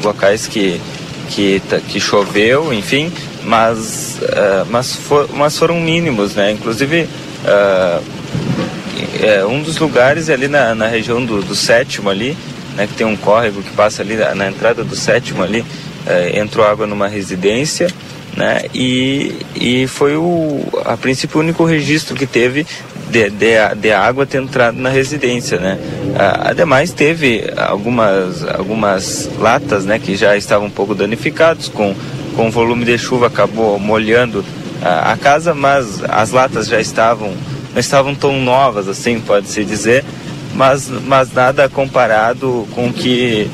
[0.05, 0.81] locais que,
[1.29, 6.53] que, que choveu, enfim, mas, uh, mas, for, mas foram mínimos, né?
[6.53, 7.09] Inclusive,
[7.45, 8.05] uh,
[9.21, 12.37] é, um dos lugares ali na, na região do, do sétimo ali,
[12.77, 16.39] né, que tem um córrego que passa ali na, na entrada do sétimo ali, uh,
[16.39, 17.89] entrou água numa residência,
[18.37, 18.63] né?
[18.73, 22.65] E, e foi o, a princípio, o único registro que teve
[23.11, 25.79] de, de, de água ter entrado na residência, né?
[26.17, 31.95] Ademais, teve algumas, algumas latas, né, que já estavam um pouco danificados com
[32.35, 34.45] com o volume de chuva acabou molhando
[34.83, 37.33] a, a casa, mas as latas já estavam
[37.73, 40.05] não estavam tão novas assim, pode se dizer,
[40.55, 43.51] mas, mas nada comparado com que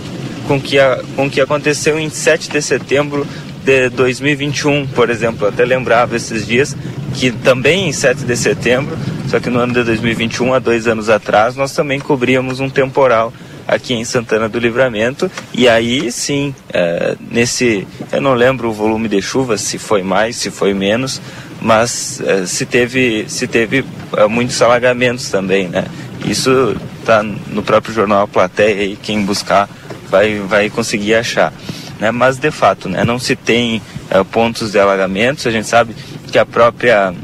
[0.47, 0.77] com que
[1.17, 3.27] com que aconteceu em 7 de setembro
[3.65, 5.47] de 2021, por exemplo.
[5.47, 6.77] Eu até lembrava esses dias
[7.15, 8.97] que também em 7 de setembro,
[9.31, 13.33] só que no ano de 2021, há dois anos atrás, nós também cobríamos um temporal
[13.67, 15.31] aqui em Santana do Livramento.
[15.55, 17.87] E aí sim, é, nesse.
[18.11, 21.23] Eu não lembro o volume de chuva, se foi mais, se foi menos,
[21.63, 23.85] mas é, se teve, se teve
[24.17, 25.85] é, muitos alagamentos também, né?
[26.25, 29.69] Isso está no próprio jornal A Plateia e quem buscar
[30.11, 31.53] vai, vai conseguir achar.
[32.01, 32.11] Né?
[32.11, 35.95] Mas de fato, né, não se tem é, pontos de alagamentos, a gente sabe
[36.33, 37.15] que a própria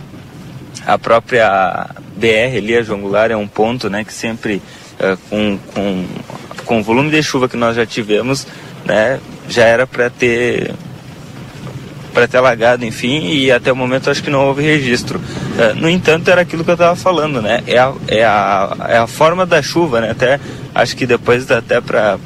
[0.86, 4.62] a própria BR ali, a João Goulart, é um ponto né, que sempre
[4.98, 6.04] é, com, com,
[6.64, 8.46] com o volume de chuva que nós já tivemos,
[8.84, 10.74] né, já era para ter
[12.16, 15.20] para ter alagado, enfim, e até o momento acho que não houve registro.
[15.58, 17.62] É, no entanto, era aquilo que eu estava falando, né?
[17.66, 20.12] É a, é, a, é a forma da chuva, né?
[20.12, 20.40] Até
[20.74, 22.18] acho que depois dá até para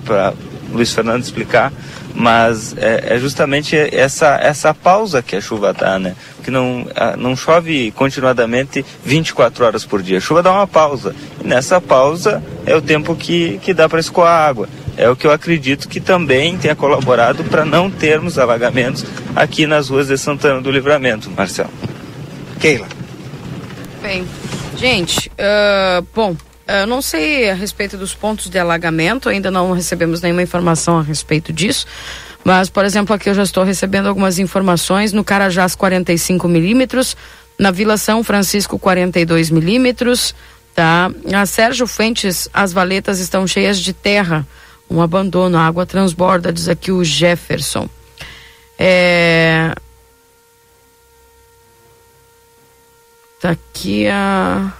[0.72, 1.72] Luiz Fernando explicar,
[2.14, 6.14] mas é, é, justamente essa, essa pausa que a chuva dá, né?
[6.42, 6.86] Que não,
[7.18, 10.18] não chove continuadamente 24 horas por dia.
[10.18, 11.14] A chuva dá uma pausa.
[11.42, 14.68] E nessa pausa é o tempo que, que dá para escoar água.
[14.96, 19.88] É o que eu acredito que também tenha colaborado para não termos alagamentos aqui nas
[19.88, 21.70] ruas de Santana do Livramento, Marcelo.
[22.58, 22.86] Keila.
[24.02, 24.26] Bem,
[24.76, 26.36] gente, uh, bom,
[26.80, 31.02] eu não sei a respeito dos pontos de alagamento, ainda não recebemos nenhuma informação a
[31.02, 31.86] respeito disso.
[32.44, 37.16] Mas, por exemplo, aqui eu já estou recebendo algumas informações no Carajás 45 milímetros,
[37.58, 40.34] na Vila São Francisco 42 milímetros,
[40.74, 41.10] tá?
[41.34, 44.46] A Sérgio Fuentes, as valetas estão cheias de terra,
[44.88, 47.88] um abandono, a água transborda, diz aqui o Jefferson.
[48.78, 49.74] É...
[53.40, 54.72] Tá aqui a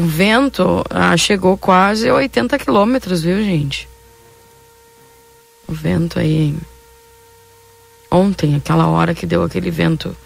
[0.00, 3.86] O vento ah, chegou quase a 80 quilômetros, viu, gente?
[5.68, 6.56] O vento aí.
[8.10, 10.16] Ontem, aquela hora que deu aquele vento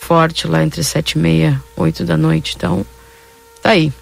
[0.00, 2.54] forte lá entre sete e meia, oito da noite.
[2.56, 2.86] Então,
[3.60, 3.92] tá aí.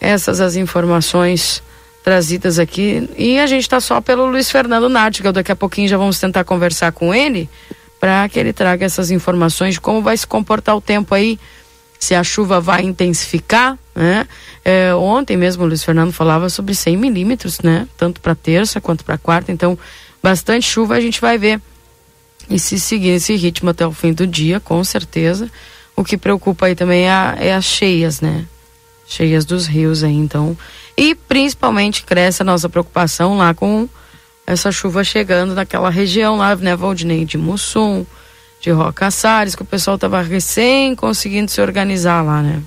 [0.00, 1.62] Essas as informações
[2.02, 3.08] trazidas aqui.
[3.16, 5.32] E a gente tá só pelo Luiz Fernando Nartigal.
[5.32, 7.48] Daqui a pouquinho já vamos tentar conversar com ele
[8.00, 11.38] para que ele traga essas informações de como vai se comportar o tempo aí
[12.02, 14.26] se a chuva vai intensificar, né?
[14.64, 17.86] É, ontem mesmo o Luiz Fernando falava sobre 100 milímetros, né?
[17.96, 19.78] Tanto para terça quanto para quarta, então
[20.20, 21.62] bastante chuva a gente vai ver.
[22.50, 25.48] E se seguir esse ritmo até o fim do dia, com certeza,
[25.94, 28.46] o que preocupa aí também é, é as cheias, né?
[29.06, 30.58] Cheias dos rios aí, então.
[30.96, 33.88] E principalmente cresce a nossa preocupação lá com
[34.44, 38.04] essa chuva chegando naquela região lá, né, Valdinei, de Mussum,
[38.62, 42.62] de Roca Salles, que o pessoal estava recém conseguindo se organizar lá, né?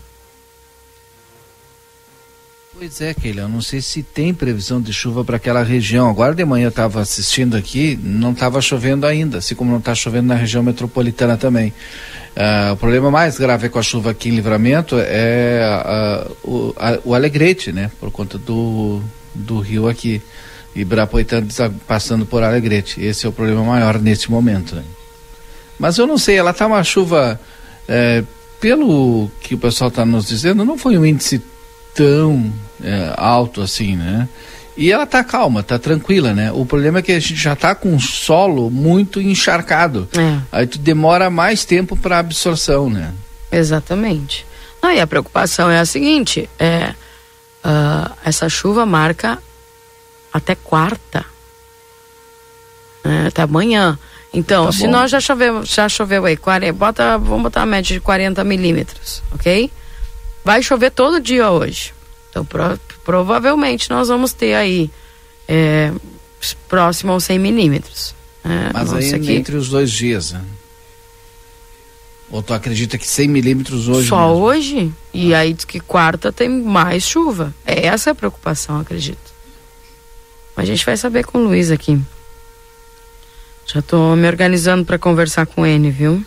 [2.77, 6.09] Pois é, Keila, eu não sei se tem previsão de chuva para aquela região.
[6.09, 9.95] Agora de manhã eu estava assistindo aqui, não estava chovendo ainda, assim como não está
[9.95, 11.69] chovendo na região metropolitana também.
[12.35, 16.99] Uh, o problema mais grave com a chuva aqui em Livramento é uh, o, a,
[17.05, 17.89] o Alegrete, né?
[17.97, 19.01] Por conta do,
[19.33, 20.21] do rio aqui.
[20.75, 21.41] Ibirapuitã
[21.87, 23.01] passando por Alegrete.
[23.01, 24.75] Esse é o problema maior neste momento.
[24.75, 24.83] Né?
[25.77, 27.39] Mas eu não sei, ela está uma chuva,
[27.87, 28.23] é,
[28.59, 31.41] pelo que o pessoal está nos dizendo, não foi um índice
[31.93, 32.51] tão
[32.83, 34.27] é, alto assim, né?
[34.77, 36.51] E ela está calma, está tranquila, né?
[36.51, 40.07] O problema é que a gente já está com um solo muito encharcado.
[40.17, 40.39] É.
[40.51, 43.13] Aí tu demora mais tempo para absorção, né?
[43.51, 44.45] Exatamente.
[44.81, 46.93] Ah, e a preocupação é a seguinte, é
[47.65, 49.41] Uh, essa chuva marca
[50.31, 51.25] até quarta,
[53.03, 53.97] né, até amanhã.
[54.35, 57.93] Então, tá se nós já choveu, já choveu aí, 40, bota, vamos botar a média
[57.93, 59.71] de 40 milímetros, ok?
[60.43, 61.93] Vai chover todo dia hoje.
[62.29, 64.91] Então, pro, provavelmente nós vamos ter aí
[65.47, 65.89] é,
[66.67, 68.13] próximo aos 100 milímetros.
[68.43, 69.31] É, Mas aí aqui.
[69.31, 70.41] entre os dois dias, né?
[72.29, 74.09] Ou tu acredita que 100 milímetros hoje?
[74.09, 74.43] Só mesmo?
[74.43, 74.93] hoje?
[75.13, 75.39] E ah.
[75.39, 77.55] aí diz que quarta tem mais chuva.
[77.65, 79.33] É essa a preocupação, acredito.
[80.55, 81.99] Mas a gente vai saber com o Luiz aqui.
[83.65, 86.23] Já estou me organizando para conversar com ele, viu?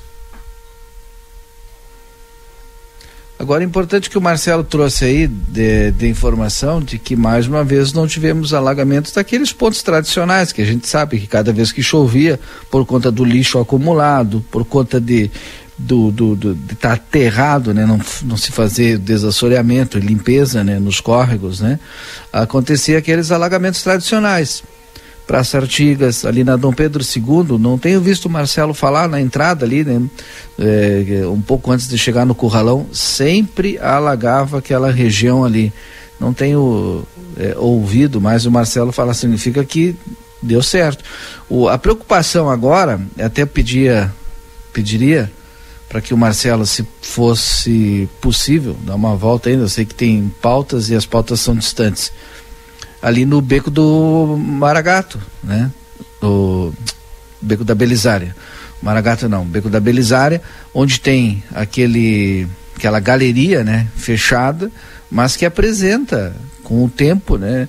[3.38, 7.62] Agora, é importante que o Marcelo trouxe aí de, de, informação de que mais uma
[7.62, 11.80] vez não tivemos alagamentos daqueles pontos tradicionais, que a gente sabe que cada vez que
[11.80, 15.30] chovia, por conta do lixo acumulado, por conta de
[15.78, 20.80] do, do, do estar tá aterrado, né, não, não se fazer desassoreamento e limpeza, né,
[20.80, 21.78] nos córregos, né,
[22.32, 24.64] acontecia aqueles alagamentos tradicionais.
[25.28, 29.66] Praça Artigas, ali na Dom Pedro II, não tenho visto o Marcelo falar na entrada
[29.66, 30.00] ali, né?
[30.58, 35.70] É, um pouco antes de chegar no Curralão, sempre alagava aquela região ali.
[36.18, 37.04] Não tenho
[37.36, 39.94] é, ouvido, mas o Marcelo fala, significa que
[40.42, 41.04] deu certo.
[41.46, 44.10] O, a preocupação agora, até pedia,
[44.72, 45.30] pediria
[45.90, 50.32] para que o Marcelo, se fosse possível, dar uma volta ainda, eu sei que tem
[50.40, 52.10] pautas e as pautas são distantes
[53.00, 55.70] ali no beco do Maragato, né?
[56.22, 56.72] O
[57.40, 58.34] beco da Belisária.
[58.82, 60.40] Maragato não, beco da Belisária,
[60.72, 64.70] onde tem aquele aquela galeria, né, fechada,
[65.10, 66.32] mas que apresenta
[66.62, 67.66] com o tempo, né,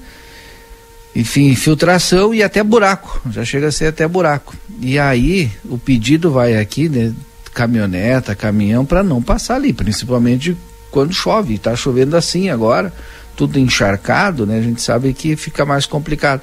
[1.15, 4.55] enfim, infiltração e até buraco, já chega a ser até buraco.
[4.79, 7.11] E aí o pedido vai aqui, né,
[7.55, 10.55] caminhoneta, caminhão para não passar ali, principalmente
[10.91, 12.93] quando chove, está chovendo assim agora
[13.39, 14.59] tudo encharcado, né?
[14.59, 16.41] A gente sabe que fica mais complicado.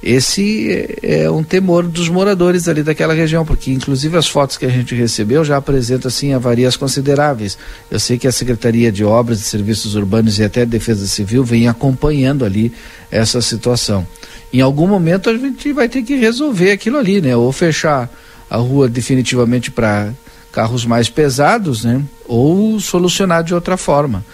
[0.00, 0.70] Esse
[1.02, 4.68] é, é um temor dos moradores ali daquela região, porque inclusive as fotos que a
[4.68, 7.58] gente recebeu já apresentam assim avarias consideráveis.
[7.90, 11.66] Eu sei que a Secretaria de Obras e Serviços Urbanos e até Defesa Civil vem
[11.66, 12.72] acompanhando ali
[13.10, 14.06] essa situação.
[14.52, 17.34] Em algum momento a gente vai ter que resolver aquilo ali, né?
[17.34, 18.08] Ou fechar
[18.48, 20.12] a rua definitivamente para
[20.52, 22.00] carros mais pesados, né?
[22.28, 24.24] Ou solucionar de outra forma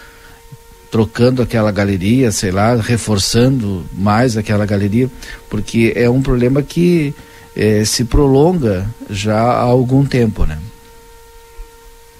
[0.91, 5.09] trocando aquela galeria, sei lá, reforçando mais aquela galeria,
[5.49, 7.13] porque é um problema que
[7.55, 10.59] eh, se prolonga já há algum tempo, né?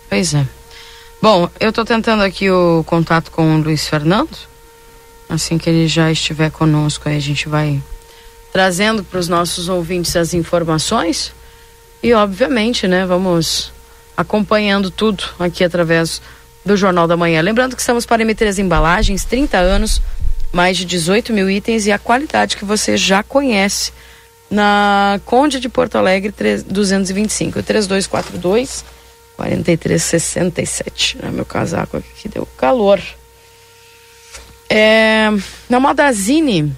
[0.10, 0.46] Pois é.
[1.22, 4.38] Bom, eu estou tentando aqui o contato com o Luiz Fernando.
[5.28, 7.82] Assim que ele já estiver conosco, aí a gente vai
[8.54, 11.34] trazendo para os nossos ouvintes as informações.
[12.02, 13.72] E, obviamente, né, vamos
[14.16, 16.22] acompanhando tudo aqui através
[16.66, 17.42] do Jornal da Manhã.
[17.42, 20.02] Lembrando que estamos para M3 Embalagens, 30 anos,
[20.52, 23.92] mais de 18 mil itens e a qualidade que você já conhece
[24.50, 28.84] na Conde de Porto Alegre 3, 225 3242
[29.36, 31.18] 4367.
[31.22, 33.02] É meu casaco aqui que deu calor.
[34.70, 35.30] É,
[35.70, 36.76] na Modazine,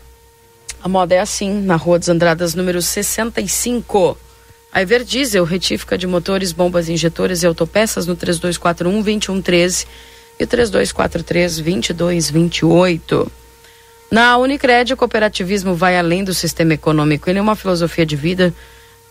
[0.83, 4.17] a moda é assim, na Rua dos Andradas, número 65.
[4.71, 9.87] A Everdiesel, retífica de motores, bombas injetoras e autopeças no 3241 2113
[10.39, 13.31] e o 3243 2228.
[14.09, 17.29] Na Unicred, o cooperativismo vai além do sistema econômico.
[17.29, 18.53] Ele é uma filosofia de vida.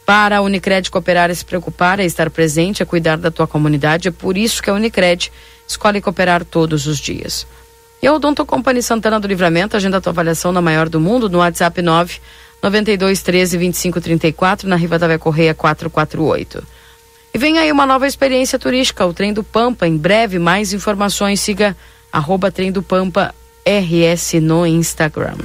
[0.07, 4.09] Para a Unicred cooperar é se preocupar, é estar presente, é cuidar da tua comunidade.
[4.09, 5.33] É por isso que a Unicred
[5.67, 7.47] escolhe cooperar todos os dias.
[8.01, 11.29] E a Odonto Company Santana do Livramento, agenda a tua avaliação na maior do mundo
[11.29, 12.21] no WhatsApp 9
[12.67, 16.67] 92 13 25 34, na Riva da Correia 448.
[17.33, 19.87] E vem aí uma nova experiência turística, o Trem do Pampa.
[19.87, 21.77] Em breve, mais informações, siga
[22.11, 23.33] arroba Trem do Pampa
[23.65, 25.37] RS no Instagram.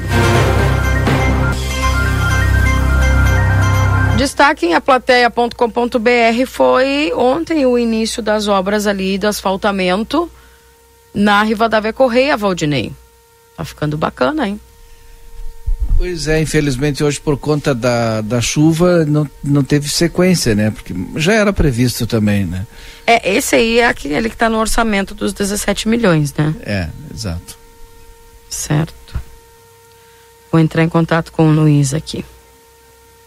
[4.17, 10.31] Destaque em aplateia.com.br foi ontem o início das obras ali do asfaltamento
[11.13, 12.91] na Rivadavia Correia, Valdinei.
[13.55, 14.59] Tá ficando bacana, hein?
[16.01, 20.71] Pois é, infelizmente hoje por conta da, da chuva não, não teve sequência, né?
[20.71, 22.65] Porque já era previsto também, né?
[23.05, 26.55] É, esse aí é aquele que está no orçamento dos 17 milhões, né?
[26.63, 27.55] É, exato.
[28.49, 29.15] Certo.
[30.51, 32.25] Vou entrar em contato com o Luiz aqui.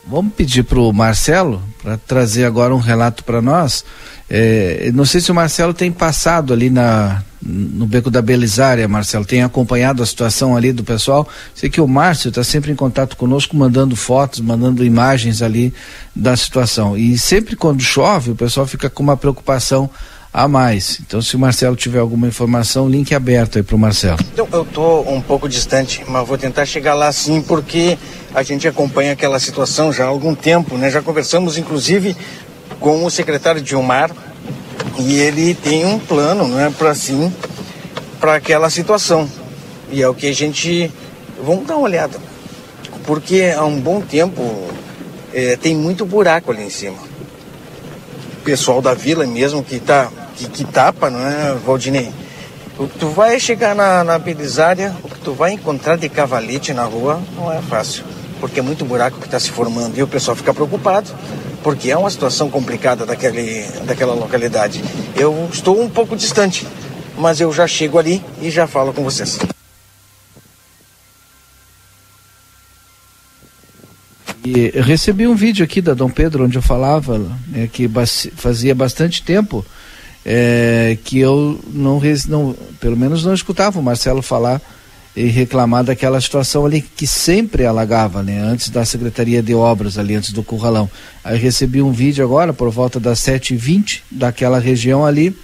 [0.07, 3.85] Vamos pedir para o Marcelo para trazer agora um relato para nós.
[4.29, 9.25] É, não sei se o Marcelo tem passado ali na, no Beco da Belisária, Marcelo,
[9.25, 11.29] tem acompanhado a situação ali do pessoal.
[11.55, 15.73] Sei que o Márcio está sempre em contato conosco, mandando fotos, mandando imagens ali
[16.15, 16.97] da situação.
[16.97, 19.91] E sempre quando chove, o pessoal fica com uma preocupação
[20.35, 20.99] a mais.
[21.07, 24.19] Então, se o Marcelo tiver alguma informação, link aberto aí para o Marcelo.
[24.33, 27.97] Então, eu estou um pouco distante, mas vou tentar chegar lá sim, porque
[28.35, 30.91] a gente acompanha aquela situação já há algum tempo, né?
[30.91, 32.17] Já conversamos, inclusive,
[32.81, 34.11] com o secretário Dilmar
[34.99, 37.33] e ele tem um plano, não é, para sim,
[38.19, 39.31] para aquela situação.
[39.93, 40.91] E é o que a gente
[41.41, 42.19] vamos dar uma olhada,
[43.07, 44.43] porque há um bom tempo
[45.33, 46.99] é, tem muito buraco ali em cima.
[48.41, 52.13] O pessoal da vila mesmo que tá que, que tapa, não é, Valdinei?
[52.77, 56.75] O que tu vai chegar na, na Belisária, o que tu vai encontrar de cavalete
[56.75, 58.03] na rua não é fácil,
[58.41, 61.09] porque é muito buraco que está se formando e o pessoal fica preocupado,
[61.63, 64.83] porque é uma situação complicada daquele, daquela localidade.
[65.15, 66.67] Eu estou um pouco distante,
[67.17, 69.39] mas eu já chego ali e já falo com vocês.
[74.45, 77.19] E recebi um vídeo aqui da Dom Pedro onde eu falava
[77.49, 77.89] né, que
[78.37, 79.65] fazia bastante tempo
[80.25, 84.61] é, que eu não, não, pelo menos não escutava o Marcelo falar
[85.17, 88.41] e reclamar daquela situação ali que sempre alagava, né?
[88.41, 90.91] Antes da Secretaria de Obras ali, antes do Curralão.
[91.23, 95.37] Aí recebi um vídeo agora por volta das 7h20 daquela região ali,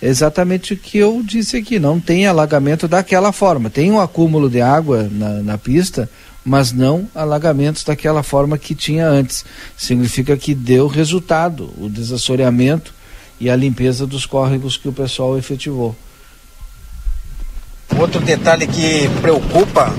[0.00, 3.70] exatamente o que eu disse aqui, não tem alagamento daquela forma.
[3.70, 6.10] Tem um acúmulo de água na, na pista,
[6.44, 9.44] mas não alagamentos daquela forma que tinha antes.
[9.76, 12.92] Significa que deu resultado o desassoreamento
[13.40, 15.94] e a limpeza dos córregos que o pessoal efetivou.
[17.98, 19.92] Outro detalhe que preocupa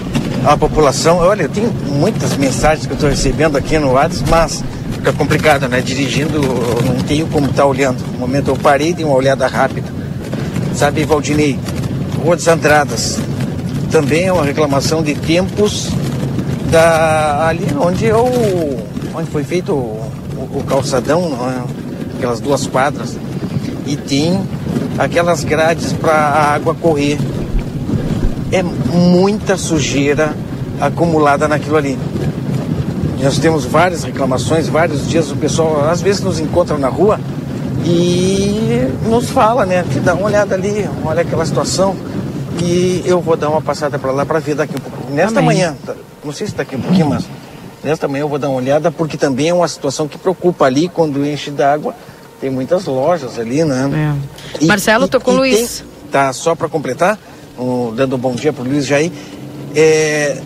[0.45, 4.63] a população, olha, eu tenho muitas mensagens que eu estou recebendo aqui no WhatsApp, mas
[4.93, 5.79] fica complicado, né?
[5.79, 7.99] Dirigindo, não tenho como estar tá olhando.
[8.13, 9.87] No momento eu parei dei uma olhada rápida.
[10.75, 11.59] Sabe, Valdinei,
[12.23, 13.19] Rua das Andradas,
[13.91, 15.89] também é uma reclamação de tempos
[16.71, 18.25] da, ali onde eu,
[19.13, 20.11] onde foi feito o,
[20.51, 21.92] o calçadão, é?
[22.23, 23.17] Aquelas duas quadras,
[23.85, 24.41] e tem
[24.97, 27.19] aquelas grades para a água correr.
[28.49, 30.33] É muita sujeira
[30.79, 31.99] acumulada naquilo ali.
[33.21, 37.19] Nós temos várias reclamações, vários dias o pessoal às vezes nos encontra na rua
[37.85, 39.83] e nos fala, né?
[39.91, 41.93] Que dá uma olhada ali, olha aquela situação.
[42.61, 45.11] E eu vou dar uma passada para lá para ver daqui um pouco.
[45.13, 45.93] Nesta manhã, tá,
[46.23, 47.25] não sei se daqui um pouquinho, mas
[47.83, 50.87] nesta manhã eu vou dar uma olhada, porque também é uma situação que preocupa ali
[50.87, 51.93] quando enche d'água.
[52.43, 53.89] Tem muitas lojas ali, né?
[54.59, 54.65] É.
[54.65, 55.77] E, Marcelo, tô com o Luiz.
[55.77, 57.17] Tem, tá, só para completar,
[57.57, 59.09] um, dando um bom dia para o Luiz Jair.
[59.73, 60.41] É,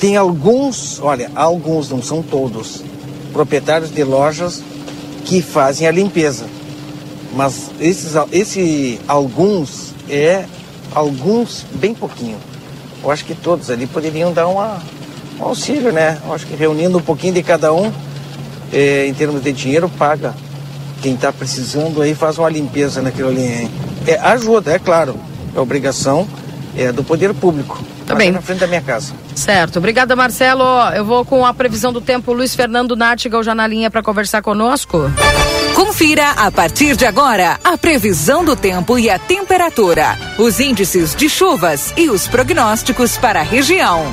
[0.00, 2.82] tem alguns, olha, alguns, não são todos,
[3.32, 4.64] proprietários de lojas
[5.24, 6.46] que fazem a limpeza.
[7.36, 10.44] Mas esses, esse alguns é
[10.92, 12.38] alguns bem pouquinho.
[13.00, 14.82] Eu acho que todos ali poderiam dar uma,
[15.38, 16.20] um auxílio, né?
[16.26, 17.92] Eu acho que reunindo um pouquinho de cada um,
[18.72, 20.34] é, em termos de dinheiro, paga.
[21.02, 23.42] Quem está precisando aí faz uma limpeza naquilo ali.
[23.42, 23.70] Hein?
[24.06, 25.16] É, ajuda, é claro.
[25.54, 26.26] É obrigação
[26.76, 27.78] é, do poder público.
[28.06, 28.30] Tá bem.
[28.30, 29.12] na frente da minha casa.
[29.34, 29.78] Certo.
[29.78, 30.64] Obrigada, Marcelo.
[30.94, 32.32] Eu vou com a previsão do tempo.
[32.32, 35.10] Luiz Fernando Nátigal já na linha para conversar conosco.
[35.74, 41.28] Confira a partir de agora a previsão do tempo e a temperatura, os índices de
[41.28, 44.04] chuvas e os prognósticos para a região.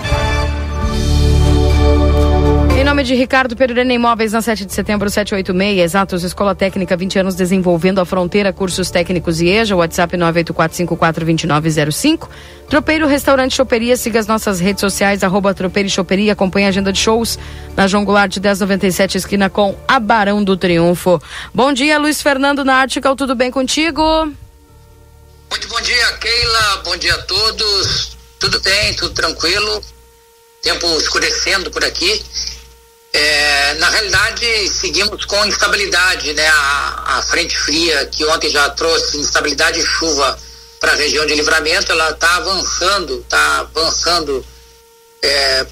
[2.84, 7.20] Em nome de Ricardo Perurena Imóveis, na 7 de setembro, 786, Exatos Escola Técnica, 20
[7.20, 12.28] anos desenvolvendo a fronteira, cursos técnicos e EJA, WhatsApp 984542905.
[12.70, 16.92] Tropeiro Restaurante Choperia, siga as nossas redes sociais, arroba Tropeiro e Choperia, acompanhe a agenda
[16.92, 17.40] de shows
[17.74, 21.22] na João Goulart de 1097, esquina com a Barão do Triunfo.
[21.54, 24.04] Bom dia, Luiz Fernando Nartical, tudo bem contigo?
[25.50, 29.82] Muito bom dia, Keila, bom dia a todos, tudo bem, tudo tranquilo,
[30.62, 32.22] tempo escurecendo por aqui.
[33.14, 36.48] É, na realidade, seguimos com instabilidade, né?
[36.48, 40.38] A, a, frente fria que ontem já trouxe instabilidade e chuva
[40.80, 44.44] para a região de livramento, ela está avançando, está avançando
[45.22, 45.66] é,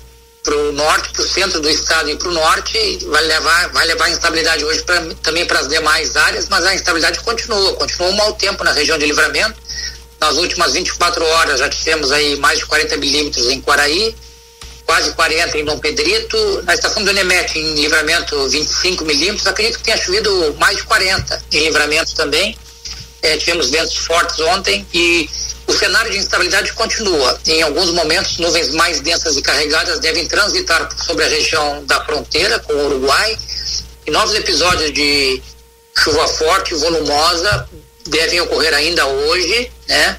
[0.43, 3.87] para o norte, para o centro do estado e para o norte, vai levar, vai
[3.87, 8.15] levar instabilidade hoje pra, também para as demais áreas, mas a instabilidade continua, continua um
[8.15, 9.59] mau tempo na região de livramento.
[10.19, 14.15] Nas últimas 24 horas já tivemos aí mais de 40 milímetros em Quaraí,
[14.91, 19.85] quase 40 em Dom Pedrito, na estação do Enemete, em livramento 25 milímetros, acredito que
[19.85, 22.57] tenha chovido mais de 40 em livramento também.
[23.21, 25.29] É, tivemos ventos fortes ontem e
[25.65, 27.39] o cenário de instabilidade continua.
[27.47, 32.59] Em alguns momentos, nuvens mais densas e carregadas devem transitar sobre a região da fronteira
[32.59, 33.37] com o Uruguai
[34.05, 35.41] e novos episódios de
[35.97, 37.69] chuva forte e volumosa
[38.07, 40.17] devem ocorrer ainda hoje, né?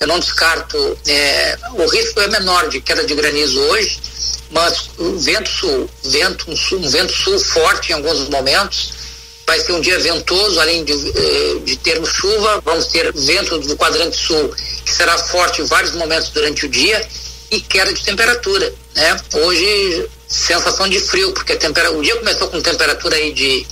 [0.00, 4.00] Eu não descarto, é, o risco é menor de queda de granizo hoje,
[4.50, 8.94] mas o vento sul, vento, um, sul, um vento sul forte em alguns momentos,
[9.46, 13.76] Vai ser um dia ventoso, além de, eh, de termos chuva, vamos ter vento do
[13.76, 17.04] quadrante sul, que será forte em vários momentos durante o dia,
[17.50, 18.72] e queda de temperatura.
[18.94, 19.20] Né?
[19.34, 23.66] Hoje, sensação de frio, porque a o dia começou com temperatura aí de,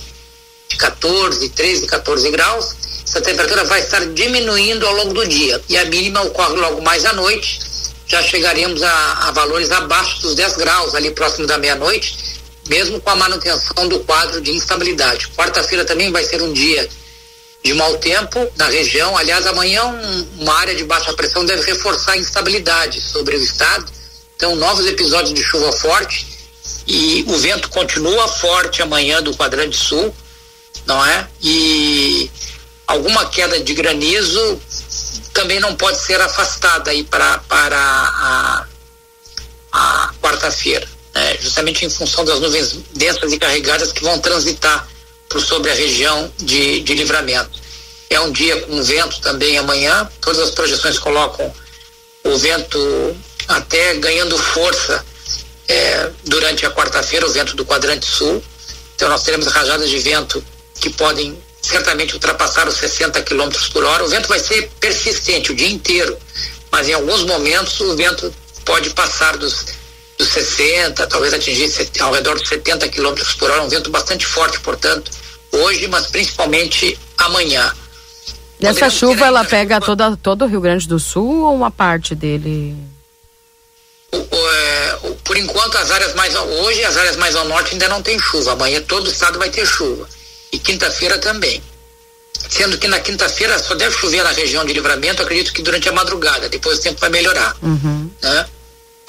[0.67, 2.75] de 14, 13, 14 graus.
[3.09, 5.61] Essa temperatura vai estar diminuindo ao longo do dia.
[5.67, 7.59] E a mínima ocorre logo mais à noite.
[8.07, 12.29] Já chegaremos a, a valores abaixo dos 10 graus, ali próximo da meia-noite
[12.69, 15.27] mesmo com a manutenção do quadro de instabilidade.
[15.29, 16.87] Quarta-feira também vai ser um dia
[17.63, 19.17] de mau tempo na região.
[19.17, 23.91] Aliás, amanhã um, uma área de baixa pressão deve reforçar a instabilidade sobre o estado.
[24.35, 26.27] Então, novos episódios de chuva forte
[26.87, 30.15] e o vento continua forte amanhã do quadrante sul,
[30.85, 31.27] não é?
[31.41, 32.29] E
[32.89, 34.61] alguma queda de granizo
[35.31, 38.65] também não pode ser afastada aí para para a,
[39.71, 44.87] a quarta-feira é, justamente em função das nuvens densas e carregadas que vão transitar
[45.27, 47.59] por sobre a região de, de livramento.
[48.09, 51.53] É um dia com vento também amanhã, todas as projeções colocam
[52.23, 53.15] o vento
[53.47, 55.05] até ganhando força
[55.67, 58.43] é, durante a quarta-feira, o vento do quadrante sul.
[58.95, 60.43] Então nós teremos rajadas de vento
[60.79, 64.03] que podem certamente ultrapassar os 60 km por hora.
[64.03, 66.17] O vento vai ser persistente o dia inteiro,
[66.71, 68.33] mas em alguns momentos o vento
[68.65, 69.65] pode passar dos
[70.19, 74.59] dos 60, talvez atingisse ao redor dos 70 km por hora, um vento bastante forte,
[74.59, 75.09] portanto,
[75.49, 77.73] hoje, mas principalmente amanhã.
[78.61, 82.75] Essa chuva ela pega toda, todo o Rio Grande do Sul ou uma parte dele?
[84.11, 87.71] O, o, é, o, por enquanto as áreas mais hoje as áreas mais ao norte
[87.71, 88.51] ainda não tem chuva.
[88.51, 90.05] Amanhã todo o estado vai ter chuva
[90.51, 91.61] e quinta-feira também.
[92.49, 95.21] Sendo que na quinta-feira só deve chover na região de Livramento.
[95.21, 96.49] Acredito que durante a madrugada.
[96.49, 97.55] Depois o tempo vai melhorar.
[97.61, 98.09] Uhum.
[98.21, 98.45] Né?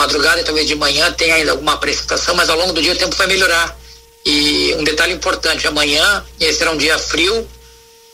[0.01, 2.97] madrugada e talvez de manhã tenha ainda alguma precipitação, mas ao longo do dia o
[2.97, 3.79] tempo vai melhorar.
[4.25, 7.47] E um detalhe importante, amanhã esse será um dia frio,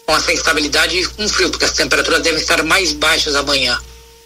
[0.04, 3.78] com essa instabilidade e com frio, porque as temperaturas devem estar mais baixas amanhã.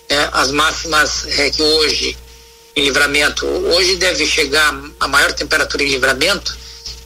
[0.08, 0.28] Né?
[0.32, 2.16] As máximas é, que hoje
[2.76, 6.56] em livramento, hoje deve chegar a maior temperatura em livramento,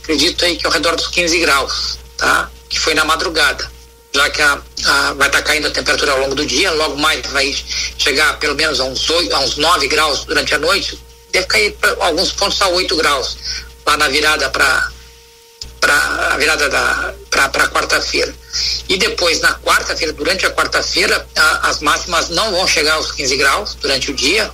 [0.04, 2.48] acredito aí que ao redor dos 15 graus, tá?
[2.68, 3.74] Que foi na madrugada
[4.14, 6.96] já que a, a, vai estar tá caindo a temperatura ao longo do dia, logo
[6.96, 7.52] mais vai
[7.98, 10.98] chegar pelo menos a uns, 8, a uns 9 graus durante a noite,
[11.32, 13.36] deve cair para alguns pontos a 8 graus
[13.84, 14.92] lá na virada para
[15.80, 18.34] para a virada da para quarta-feira.
[18.88, 21.26] E depois na quarta-feira, durante a quarta-feira,
[21.62, 24.50] as máximas não vão chegar aos 15 graus durante o dia.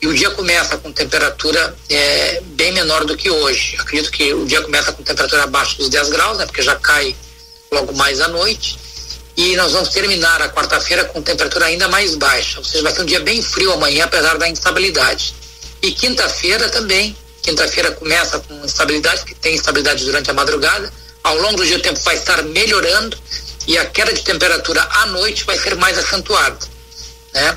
[0.00, 3.76] E o dia começa com temperatura é, bem menor do que hoje.
[3.78, 6.46] Acredito que o dia começa com temperatura abaixo dos 10 graus, né?
[6.46, 7.14] Porque já cai
[7.70, 8.78] logo mais à noite
[9.36, 13.02] e nós vamos terminar a quarta-feira com temperatura ainda mais baixa, ou seja, vai ser
[13.02, 15.34] um dia bem frio amanhã, apesar da instabilidade.
[15.80, 20.92] E quinta-feira também, quinta-feira começa com instabilidade, que tem instabilidade durante a madrugada,
[21.24, 23.16] ao longo do dia o tempo vai estar melhorando
[23.66, 26.58] e a queda de temperatura à noite vai ser mais acentuada,
[27.32, 27.56] né?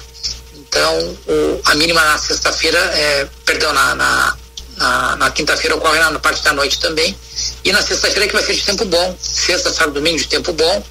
[0.74, 4.38] Então, o, a mínima na sexta-feira, é, perdão, na, na,
[4.76, 7.16] na, na quinta-feira ocorre na, parte da noite também,
[7.64, 10.84] e na sexta-feira que vai ser de tempo bom, sexta, sábado, domingo de tempo bom,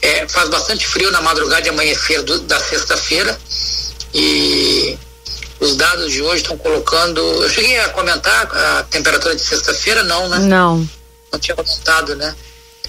[0.00, 3.38] é, faz bastante frio na madrugada e amanhecer do, da sexta-feira
[4.14, 4.98] e
[5.60, 7.20] os dados de hoje estão colocando.
[7.20, 10.38] Eu cheguei a comentar a temperatura de sexta-feira, não, né?
[10.38, 10.88] Não.
[11.30, 12.34] Não tinha comentado, né?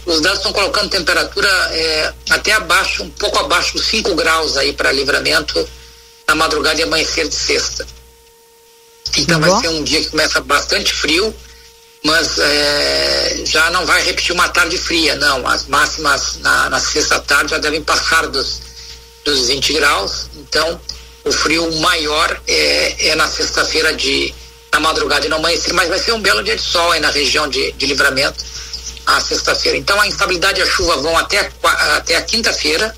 [0.05, 4.71] Os dados estão colocando temperatura é, até abaixo, um pouco abaixo dos 5 graus aí
[4.71, 5.67] para livramento
[6.28, 7.88] na madrugada e amanhecer de sexta.
[9.17, 11.34] Então vai ser um dia que começa bastante frio
[12.03, 15.47] mas é, já não vai repetir uma tarde fria, não.
[15.47, 18.61] As máximas na, na sexta-tarde já devem passar dos,
[19.25, 20.80] dos 20 graus, então
[21.25, 24.34] o frio maior é, é na sexta-feira de
[24.71, 27.09] na madrugada e no amanhecer, mas vai ser um belo dia de sol aí na
[27.09, 28.45] região de, de livramento
[29.05, 29.78] a sexta-feira.
[29.78, 32.95] Então a instabilidade e a chuva vão até até a quinta-feira,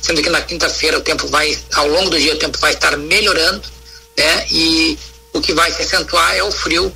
[0.00, 2.96] sendo que na quinta-feira o tempo vai, ao longo do dia o tempo vai estar
[2.96, 3.62] melhorando,
[4.16, 4.46] né?
[4.50, 4.98] E
[5.32, 6.92] o que vai se acentuar é o frio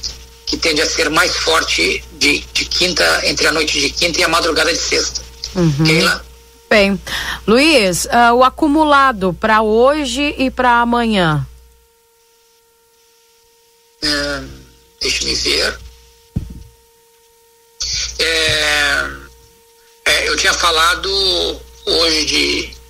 [0.47, 4.25] que tende a ser mais forte de, de quinta, entre a noite de quinta e
[4.25, 5.23] a madrugada de sexta.
[5.55, 5.85] Uhum.
[5.85, 6.25] Keila?
[6.69, 7.01] Bem,
[7.47, 11.47] Luiz, uh, o acumulado para hoje e para amanhã?
[14.03, 14.49] Uh,
[15.01, 15.79] deixa me ver.
[18.19, 19.11] É,
[20.07, 22.83] é, eu tinha falado hoje de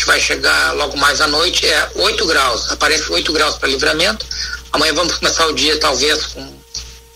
[0.00, 4.26] que vai chegar logo mais à noite, é 8 graus, aparece 8 graus para livramento.
[4.72, 6.54] Amanhã vamos começar o dia talvez com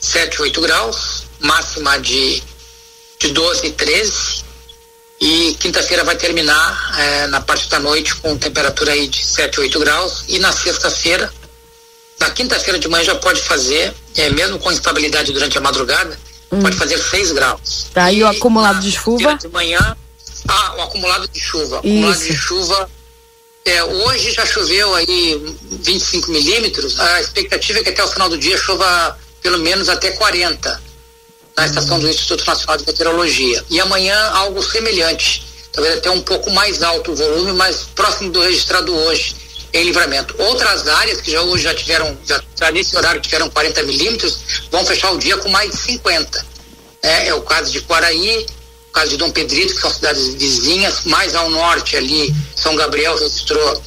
[0.01, 2.43] 7, 8 graus, máxima de,
[3.19, 4.45] de 12, 13.
[5.21, 9.79] E quinta-feira vai terminar é, na parte da noite com temperatura aí de 7, 8
[9.81, 10.25] graus.
[10.29, 11.33] E na sexta-feira,
[12.21, 16.19] na quinta-feira de manhã já pode fazer, é, mesmo com instabilidade durante a madrugada,
[16.53, 16.61] hum.
[16.61, 17.87] pode fazer 6 graus.
[17.95, 19.39] Tá, e, e o acumulado de chuva?
[19.41, 19.97] De manhã,
[20.49, 21.77] ah, o acumulado de chuva.
[21.77, 22.91] O acumulado de chuva,
[23.65, 28.37] é, hoje já choveu aí 25 milímetros, a expectativa é que até o final do
[28.37, 30.83] dia chova pelo menos até 40
[31.57, 33.65] na estação do Instituto Nacional de Meteorologia.
[33.71, 38.41] E amanhã algo semelhante, talvez até um pouco mais alto o volume, mas próximo do
[38.41, 39.37] registrado hoje
[39.73, 40.35] em livramento.
[40.39, 44.39] Outras áreas que já hoje já tiveram, já, nesse horário tiveram 40 milímetros,
[44.71, 46.47] vão fechar o dia com mais de 50.
[47.03, 48.47] É, é o caso de Quaraí,
[48.95, 53.83] caso de Dom Pedrito, que são cidades vizinhas, mais ao norte ali, São Gabriel registrou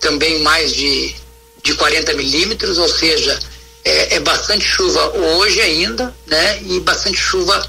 [0.00, 1.14] também mais de,
[1.62, 3.38] de 40 milímetros, ou seja,
[3.84, 6.60] é, é bastante chuva hoje ainda, né?
[6.62, 7.68] E bastante chuva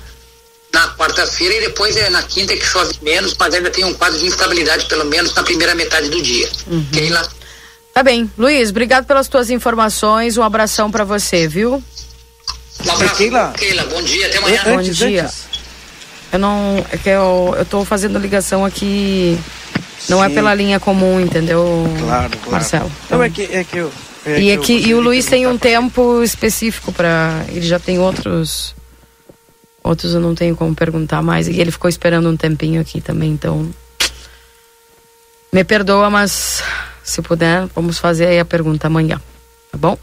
[0.74, 4.18] na quarta-feira e depois é na quinta que chove menos, mas ainda tem um quadro
[4.18, 6.50] de instabilidade, pelo menos na primeira metade do dia.
[6.68, 6.86] Uhum.
[6.92, 7.28] Keila?
[7.94, 8.32] Tá bem.
[8.38, 10.38] Luiz, obrigado pelas tuas informações.
[10.38, 11.84] Um abração para você, viu?
[12.86, 13.54] Um abraço, Keila.
[13.58, 13.84] Keila.
[13.86, 14.64] Bom dia, até amanhã.
[14.64, 15.26] Bom dia.
[15.26, 15.49] Antes.
[16.32, 16.86] Eu não.
[16.92, 19.38] É que eu, eu tô fazendo ligação aqui.
[20.08, 20.32] Não é Sim.
[20.32, 21.86] é pela linha comum, entendeu?
[22.00, 22.52] Claro, claro.
[22.52, 22.92] Marcelo.
[23.10, 23.92] Não, é que, é que eu.
[24.26, 27.44] É e, que, e o Luiz tem um tempo específico para.
[27.50, 28.76] Ele já tem outros.
[29.84, 31.48] Outros eu não tenho como perguntar mais.
[31.48, 33.70] E ele ficou esperando um tempinho aqui também, então.
[35.52, 36.62] Me perdoa, mas
[37.04, 39.20] se puder, vamos fazer aí a pergunta amanhã,
[39.72, 39.98] tá bom?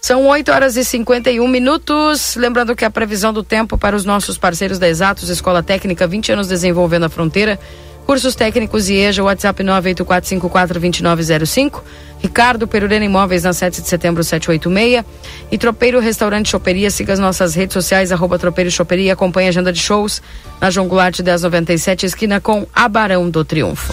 [0.00, 2.36] São 8 horas e 51 minutos.
[2.36, 6.32] Lembrando que a previsão do tempo para os nossos parceiros da Exatos, Escola Técnica, 20
[6.32, 7.58] anos desenvolvendo a fronteira.
[8.06, 11.82] Cursos técnicos e EJA, WhatsApp 984542905.
[12.20, 15.04] Ricardo Perurena Imóveis na 7 de setembro 786.
[15.50, 16.90] E Tropeiro Restaurante Choperia.
[16.90, 19.12] Siga as nossas redes sociais, arroba Tropeiro Choperia.
[19.12, 20.22] Acompanhe a agenda de shows
[20.58, 23.92] na João Goulart 1097, esquina com Abarão do Triunfo.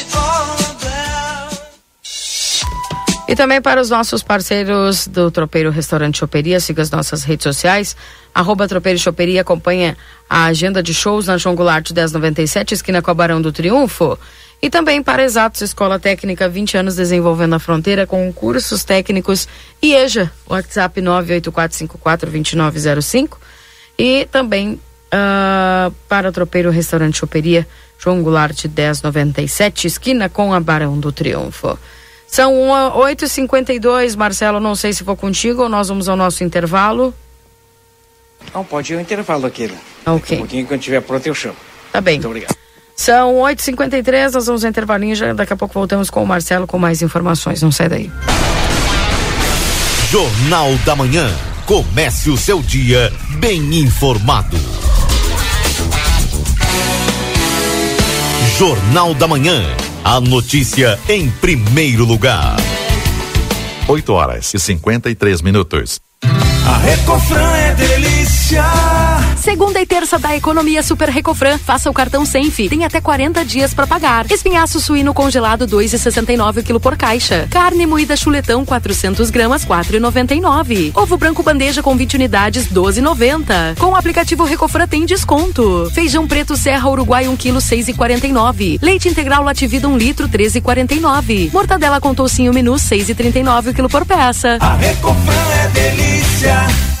[3.31, 7.95] E também para os nossos parceiros do Tropeiro Restaurante Choperia, siga as nossas redes sociais,
[8.35, 9.95] arroba Tropeiro Choperia, acompanha
[10.29, 14.19] a agenda de shows na João Goulart 1097, esquina com a Barão do Triunfo.
[14.61, 19.47] E também para Exatos Escola Técnica, 20 anos desenvolvendo a fronteira com cursos técnicos
[19.81, 23.37] e EJA, WhatsApp 984542905.
[23.97, 27.65] E também uh, para o Tropeiro Restaurante Choperia,
[28.01, 31.77] João Goulart 1097, esquina com a Barão do Triunfo.
[32.25, 32.53] São
[32.95, 37.13] 8h52, Marcelo, não sei se vou contigo ou nós vamos ao nosso intervalo.
[38.53, 39.71] Não, pode ir ao intervalo aqui.
[40.05, 40.37] Ok.
[40.37, 41.55] Um pouquinho, quando estiver pronto, eu chamo.
[41.91, 42.15] Tá bem.
[42.15, 42.55] Muito obrigado.
[42.95, 46.79] São 8h53, nós vamos ao intervalinho, já daqui a pouco voltamos com o Marcelo com
[46.79, 47.61] mais informações.
[47.61, 48.11] Não sai daí.
[50.09, 51.29] Jornal da Manhã.
[51.65, 54.57] Comece o seu dia bem informado.
[58.61, 59.59] Jornal da Manhã.
[60.03, 62.57] A notícia em primeiro lugar.
[63.87, 65.99] 8 horas e 53 minutos.
[66.23, 69.00] A Recofran é delícia.
[69.41, 71.57] Segunda e terça da economia Super Recofran.
[71.57, 72.69] Faça o cartão Senf.
[72.69, 74.29] Tem até 40 dias para pagar.
[74.31, 77.47] Espinhaço suíno congelado 2,69 kg por caixa.
[77.49, 80.91] Carne moída chuletão 400 gramas 4,99.
[80.93, 83.79] Ovo branco bandeja com 20 unidades 12,90.
[83.79, 85.89] Com o aplicativo Recofran tem desconto.
[85.91, 88.77] Feijão preto Serra Uruguai 1 kg 6,49.
[88.79, 91.51] Leite integral Lativida 1 litro 13,49.
[91.51, 94.59] Mortadela com toucinho menu 6,39 kg por peça.
[94.59, 97.00] A Recofran é delícia.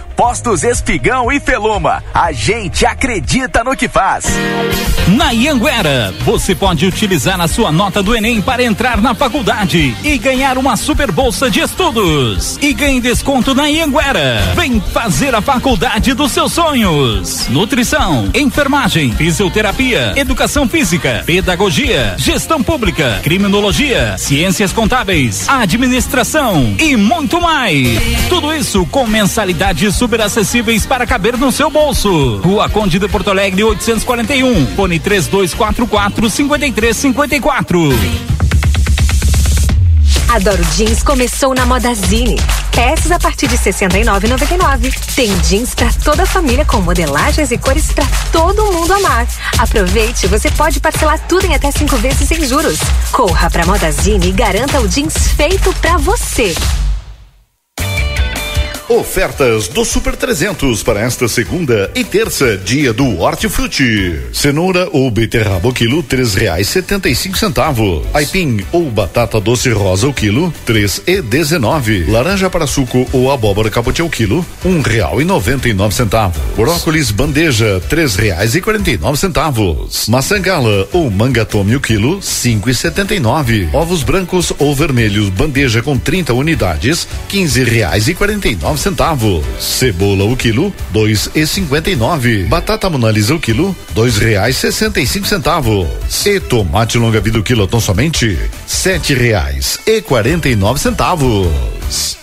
[0.15, 2.03] Postos Espigão e Feluma.
[2.13, 4.25] A gente acredita no que faz.
[5.07, 10.17] Na Ianguera, você pode utilizar a sua nota do Enem para entrar na faculdade e
[10.17, 12.57] ganhar uma super bolsa de estudos.
[12.61, 14.53] E ganhe desconto na Ianguera.
[14.55, 17.47] Vem fazer a faculdade dos seus sonhos.
[17.49, 27.87] Nutrição, enfermagem, fisioterapia, educação física, pedagogia, gestão pública, criminologia, ciências contábeis, administração e muito mais.
[28.29, 32.37] Tudo isso com mensalidades super acessíveis para caber no seu bolso.
[32.37, 34.75] Rua Conde de Porto Alegre 841.
[34.75, 37.89] Fone 3244 5354.
[40.29, 42.35] Adoro Jeans começou na Modazine.
[42.71, 44.91] Peças a partir de R$ 69,99.
[45.13, 49.27] Tem jeans para toda a família com modelagens e cores para todo mundo amar.
[49.59, 52.79] Aproveite, você pode parcelar tudo em até cinco vezes sem juros.
[53.11, 56.55] Corra para Modazine e garanta o jeans feito para você.
[58.91, 64.19] Ofertas do Super 300 para esta segunda e terça, dia do Hortifruti.
[64.33, 68.05] Cenoura ou beterraba o quilo, três reais setenta e cinco centavos.
[68.13, 72.03] Aipim ou batata doce rosa o quilo, três e dezenove.
[72.03, 76.41] Laranja para suco ou abóbora capote ao quilo, um real e noventa e nove centavos.
[76.57, 80.05] Brócolis bandeja, três reais e quarenta e nove centavos.
[80.09, 83.69] Maçã gala ou manga tome o quilo, cinco e setenta e nove.
[83.71, 89.45] Ovos brancos ou vermelhos bandeja com 30 unidades, quinze reais e quarenta e nove centavos.
[89.59, 92.43] Cebola o quilo, dois e cinquenta e nove.
[92.43, 95.87] Batata monalisa o quilo, dois reais sessenta e cinco centavos.
[96.25, 102.17] E tomate longa vida o quilo tão somente sete reais e quarenta e nove centavos.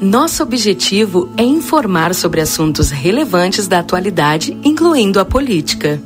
[0.00, 6.00] Nosso objetivo é informar sobre assuntos relevantes da atualidade, incluindo a política.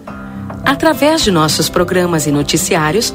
[0.64, 3.14] Através de nossos programas e noticiários,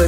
[0.03, 0.07] O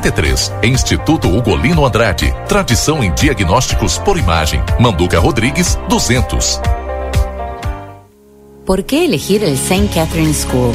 [0.01, 0.53] 33.
[0.63, 2.33] Instituto Ugolino Andrade.
[2.47, 4.61] Tradição em diagnósticos por imagem.
[4.79, 6.59] Manduca Rodrigues, 200.
[8.65, 9.89] ¿Por qué elegir el St.
[9.93, 10.73] Catherine School?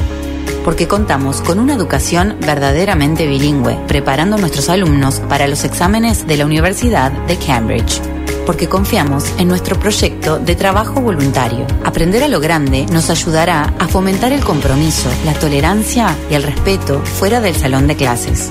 [0.64, 6.37] Porque contamos con una educación verdaderamente bilingüe, preparando a nuestros alumnos para los exámenes de
[6.37, 8.01] la Universidad de Cambridge
[8.45, 11.66] porque confiamos en nuestro proyecto de trabajo voluntario.
[11.85, 17.01] Aprender a lo grande nos ayudará a fomentar el compromiso, la tolerancia y el respeto
[17.01, 18.51] fuera del salón de clases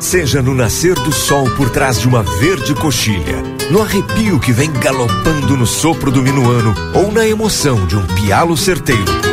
[0.00, 4.70] Seja no nascer do sol por trás de uma verde coxilha, no arrepio que vem
[4.70, 9.28] galopando no sopro do minuano ou na emoção de um pialo certeiro.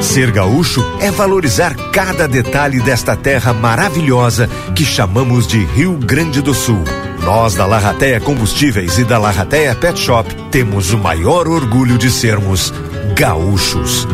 [0.00, 6.54] Ser gaúcho é valorizar cada detalhe desta terra maravilhosa que chamamos de Rio Grande do
[6.54, 6.82] Sul.
[7.22, 12.72] Nós da Larrateia Combustíveis e da Larrateia Pet Shop temos o maior orgulho de sermos
[13.16, 14.06] gaúchos.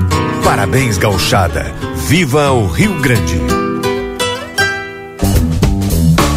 [0.44, 1.74] Parabéns, gauchada.
[2.08, 3.59] Viva o Rio Grande!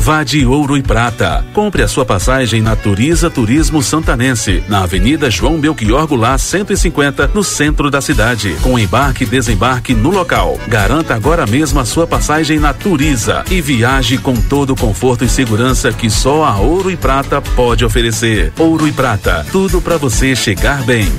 [0.00, 1.44] Vá de Ouro e Prata.
[1.52, 7.44] Compre a sua passagem na Turiza Turismo Santanense, na Avenida João Belchior Goulart 150, no
[7.44, 10.58] centro da cidade, com embarque e desembarque no local.
[10.66, 15.28] Garanta agora mesmo a sua passagem na Turiza e viaje com todo o conforto e
[15.28, 18.54] segurança que só a Ouro e Prata pode oferecer.
[18.58, 21.12] Ouro e Prata, tudo para você chegar bem.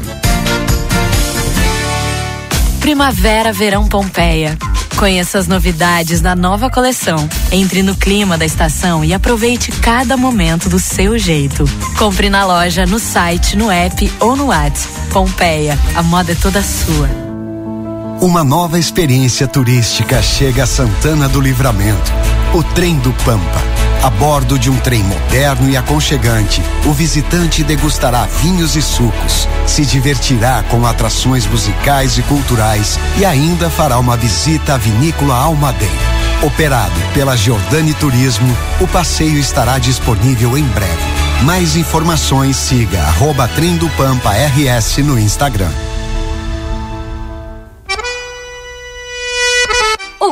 [2.80, 4.58] Primavera, Verão Pompeia.
[5.02, 7.28] Conheça as novidades da nova coleção.
[7.52, 11.66] Entre no clima da estação e aproveite cada momento do seu jeito.
[11.98, 14.94] Compre na loja, no site, no app ou no WhatsApp.
[15.12, 17.10] Pompeia, a moda é toda sua.
[18.22, 22.12] Uma nova experiência turística chega a Santana do Livramento.
[22.54, 23.64] O Trem do Pampa.
[24.04, 29.86] A bordo de um trem moderno e aconchegante, o visitante degustará vinhos e sucos, se
[29.86, 35.90] divertirá com atrações musicais e culturais e ainda fará uma visita à vinícola Almaden.
[36.42, 41.04] Operado pela Giordani Turismo, o passeio estará disponível em breve.
[41.44, 45.72] Mais informações siga arroba Trem do Pampa RS no Instagram.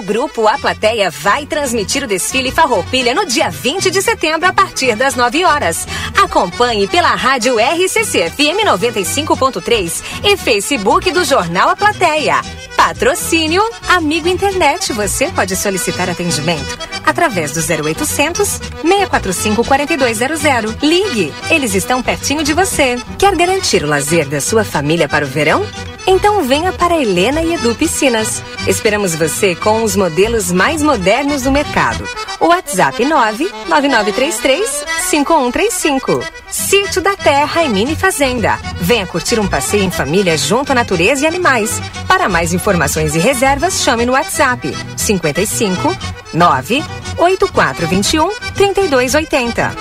[0.10, 4.96] Grupo A Plateia vai transmitir o desfile Farroupilha no dia 20 de setembro a partir
[4.96, 5.86] das 9 horas.
[6.20, 12.42] Acompanhe pela rádio RCC FM 95.3 e Facebook do Jornal A Plateia.
[12.90, 14.92] Patrocínio Amigo Internet.
[14.94, 16.76] Você pode solicitar atendimento
[17.06, 18.48] através do 0800
[18.82, 20.76] 645 4200.
[20.82, 22.98] Ligue, eles estão pertinho de você.
[23.16, 25.64] Quer garantir o lazer da sua família para o verão?
[26.08, 28.42] Então venha para Helena e Edu Piscinas.
[28.66, 32.04] Esperamos você com os modelos mais modernos do mercado.
[32.40, 36.39] O WhatsApp 99933 5135.
[36.60, 38.60] Sítio da Terra e Mini Fazenda.
[38.82, 41.82] Venha curtir um passeio em família junto à natureza e animais.
[42.06, 45.96] Para mais informações e reservas, chame no WhatsApp 55
[46.34, 49.72] 98421 3280.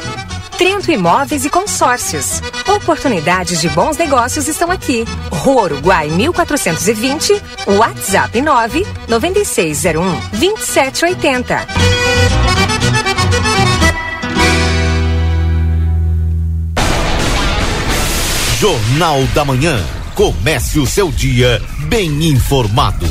[0.56, 2.40] Trento Imóveis e Consórcios.
[2.66, 5.04] Oportunidades de bons negócios estão aqui.
[5.30, 12.77] Rua Uruguai 1420, WhatsApp 9 9601 2780.
[18.60, 19.78] Jornal da Manhã.
[20.16, 23.06] Comece o seu dia bem informado.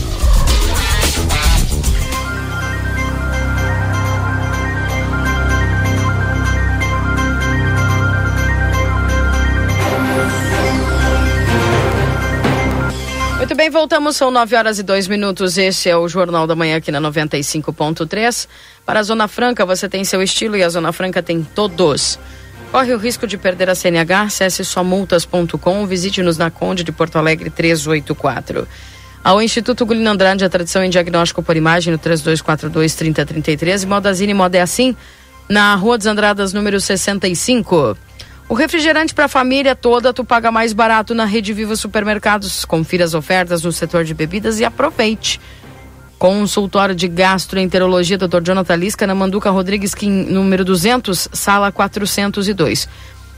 [13.37, 15.57] Muito bem, voltamos, são 9 horas e 2 minutos.
[15.57, 18.49] Este é o Jornal da Manhã aqui na 95.3.
[18.85, 22.19] Para a Zona Franca, você tem seu estilo e a Zona Franca tem todos.
[22.71, 24.21] Corre o risco de perder a CNH?
[24.23, 28.67] Acesse somultas.com, visite-nos na Conde de Porto Alegre 384.
[29.23, 33.83] Ao Instituto Gulino Andrade, a tradição em diagnóstico por imagem no 3242-3033.
[33.83, 34.95] E Modazine Moda é assim,
[35.49, 37.97] na Rua dos Andradas, número 65.
[38.49, 42.63] O refrigerante para a família toda tu paga mais barato na Rede Viva Supermercados.
[42.63, 45.39] Confira as ofertas no setor de bebidas e aproveite.
[46.17, 48.41] Consultório de Gastroenterologia, Dr.
[48.43, 52.89] Jonathan Lisca, na Manduca Rodrigues, número 200, sala 402.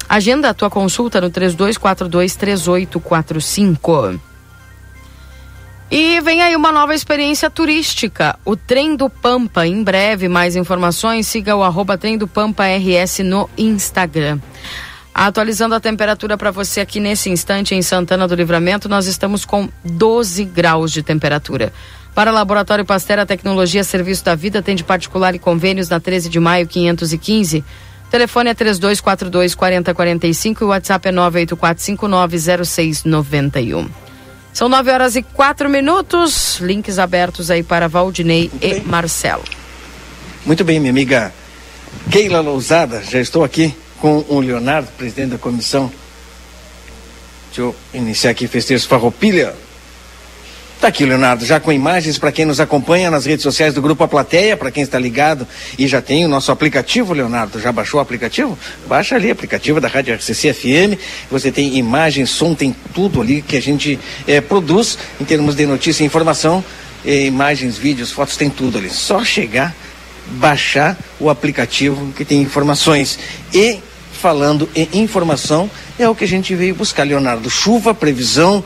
[0.07, 4.17] Agenda a tua consulta no 32423845.
[5.91, 9.67] E vem aí uma nova experiência turística, o Trem do Pampa.
[9.67, 14.39] Em breve, mais informações, siga o arroba Trem do Pampa RS no Instagram.
[15.13, 19.67] Atualizando a temperatura para você aqui nesse instante em Santana do Livramento, nós estamos com
[19.83, 21.73] 12 graus de temperatura.
[22.19, 26.27] Para Laboratório Pasteur, a tecnologia Serviço da Vida tem de particular e convênios na 13
[26.27, 27.59] de maio 515.
[27.59, 27.63] O
[28.11, 33.87] telefone é 3242 4045 e o WhatsApp é 984590691.
[34.51, 36.59] São 9 horas e 4 minutos.
[36.59, 39.45] Links abertos aí para Valdinei e Marcelo.
[40.45, 41.33] Muito bem, minha amiga
[42.11, 45.89] Keila Lousada, já estou aqui com o Leonardo, presidente da comissão.
[47.45, 49.68] Deixa eu iniciar aqui festejos Farroupilha.
[50.79, 54.01] Tá aqui, Leonardo, já com imagens para quem nos acompanha nas redes sociais do Grupo
[54.01, 55.45] A Plateia, para quem está ligado
[55.77, 57.59] e já tem o nosso aplicativo, Leonardo.
[57.59, 58.57] Já baixou o aplicativo?
[58.87, 60.97] Baixa ali, aplicativo da Rádio RCC FM.
[61.29, 65.65] Você tem imagens, som, tem tudo ali que a gente é, produz em termos de
[65.65, 66.63] notícia e informação.
[67.05, 68.89] É, imagens, vídeos, fotos, tem tudo ali.
[68.89, 69.75] Só chegar,
[70.27, 73.19] baixar o aplicativo que tem informações.
[73.53, 73.79] E
[74.13, 77.49] falando em informação, é o que a gente veio buscar, Leonardo.
[77.49, 78.63] Chuva, previsão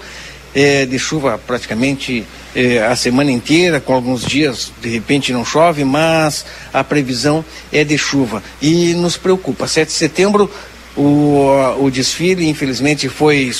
[0.55, 2.25] é, de chuva praticamente
[2.55, 7.83] é, a semana inteira, com alguns dias de repente não chove, mas a previsão é
[7.83, 8.43] de chuva.
[8.61, 9.67] E nos preocupa.
[9.67, 10.49] 7 de setembro
[10.95, 11.49] o,
[11.79, 13.51] o desfile, infelizmente, foi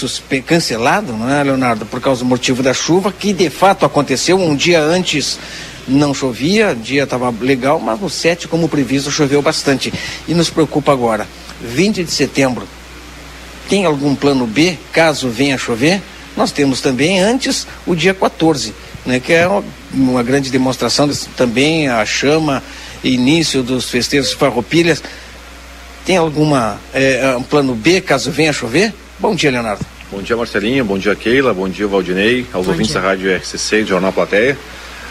[0.46, 4.56] cancelado, não é, Leonardo, por causa do motivo da chuva, que de fato aconteceu um
[4.56, 5.39] dia antes.
[5.86, 9.94] Não chovia, o dia estava legal, mas no 7, como previsto, choveu bastante.
[10.28, 11.28] E nos preocupa agora.
[11.62, 12.66] 20 de setembro,
[13.68, 16.02] tem algum plano B, caso venha chover?
[16.36, 18.74] Nós temos também antes o dia 14,
[19.06, 19.64] né, que é uma,
[19.94, 22.64] uma grande demonstração desse, também a chama,
[23.04, 25.04] início dos festejos farroupilhas.
[26.06, 28.94] Tem alguma é, um plano B caso venha chover?
[29.20, 29.86] Bom dia, Leonardo.
[30.12, 30.84] Bom dia, Marcelinho.
[30.84, 31.54] Bom dia, Keila.
[31.54, 32.46] Bom dia, Valdinei.
[32.54, 33.02] Aos bom ouvintes dia.
[33.02, 34.58] da Rádio RCC e do Jornal Plateia.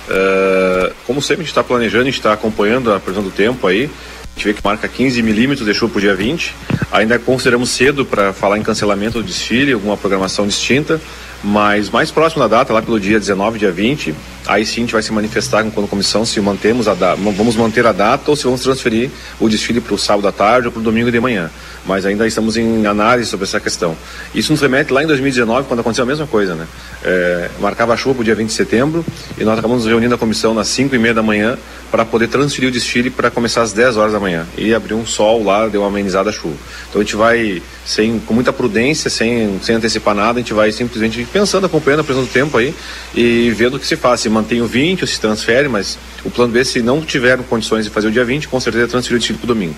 [0.09, 3.67] Uh, como sempre, a gente está planejando, a gente está acompanhando a previsão do tempo
[3.67, 3.89] aí.
[4.35, 6.55] A gente vê que marca 15 milímetros de chuva para o dia 20.
[6.91, 11.01] Ainda consideramos cedo para falar em cancelamento do desfile, alguma programação distinta,
[11.45, 14.15] mas mais próximo da data, lá pelo dia 19, dia 20,
[14.47, 17.57] aí sim a gente vai se manifestar com a comissão se mantemos a data, vamos
[17.57, 19.11] manter a data ou se vamos transferir
[19.41, 21.51] o desfile para o sábado à tarde ou para o domingo de manhã
[21.85, 23.97] mas ainda estamos em análise sobre essa questão.
[24.35, 26.67] Isso nos remete lá em 2019, quando aconteceu a mesma coisa, né?
[27.03, 29.05] É, marcava a chuva para o dia 20 de setembro
[29.39, 31.59] e nós acabamos reunindo a comissão nas 5 e meia da manhã
[31.93, 34.47] para poder transferir o desfile para começar às 10 horas da manhã.
[34.57, 36.57] E abriu um sol lá, deu uma amenizada a chuva.
[36.89, 40.73] Então a gente vai, sem, com muita prudência, sem, sem antecipar nada, a gente vai
[40.73, 42.75] simplesmente pensando, acompanhando a presença do tempo aí
[43.15, 44.21] e vendo o que se faz.
[44.21, 47.85] Se mantém o 20 ou se transfere, mas o plano B, se não tiveram condições
[47.85, 49.77] de fazer o dia 20, com certeza transferir o desfile para o domingo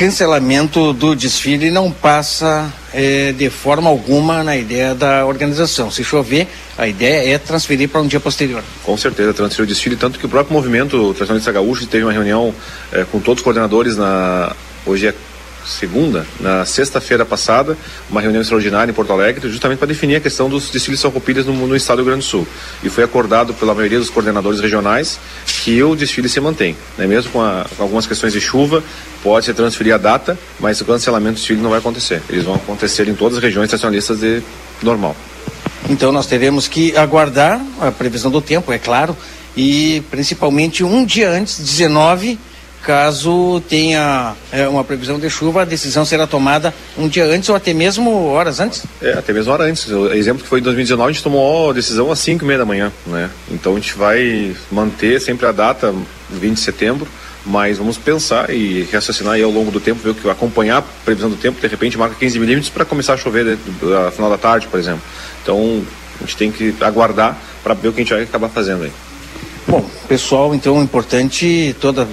[0.00, 5.90] cancelamento do desfile não passa é, de forma alguma na ideia da organização.
[5.90, 8.62] Se chover, a ideia é transferir para um dia posterior.
[8.84, 12.54] Com certeza, transferir o desfile, tanto que o próprio movimento Tradicionalista Gaúcho teve uma reunião
[12.92, 14.54] é, com todos os coordenadores na.
[14.86, 15.14] Hoje é
[15.70, 17.76] segunda, na sexta-feira passada,
[18.10, 21.54] uma reunião extraordinária em Porto Alegre, justamente para definir a questão dos desfiles farroupilhas no,
[21.54, 22.46] no estado do Rio Grande do Sul.
[22.82, 25.18] E foi acordado pela maioria dos coordenadores regionais
[25.64, 27.06] que o desfile se mantém, né?
[27.06, 28.82] mesmo com, a, com algumas questões de chuva,
[29.22, 32.22] pode se transferir a data, mas o cancelamento do desfile não vai acontecer.
[32.28, 34.42] Eles vão acontecer em todas as regiões tradicionalistas de
[34.82, 35.16] normal.
[35.88, 39.16] Então nós teremos que aguardar a previsão do tempo, é claro,
[39.56, 42.38] e principalmente um dia antes, 19
[42.82, 47.54] Caso tenha é, uma previsão de chuva, a decisão será tomada um dia antes ou
[47.54, 48.84] até mesmo horas antes?
[49.02, 49.86] É, até mesmo horas antes.
[49.88, 52.58] O exemplo que foi em 2019, a gente tomou a decisão às 5 e meia
[52.58, 53.28] da manhã, né?
[53.50, 55.94] Então a gente vai manter sempre a data,
[56.30, 57.06] 20 de setembro,
[57.44, 60.82] mas vamos pensar e raciocinar aí ao longo do tempo, ver o que acompanhar a
[60.82, 64.38] previsão do tempo, de repente marca 15 milímetros para começar a chover no final da
[64.38, 65.02] tarde, por exemplo.
[65.42, 65.82] Então
[66.18, 68.92] a gente tem que aguardar para ver o que a gente vai acabar fazendo aí.
[69.66, 72.08] Bom, pessoal, então é importante toda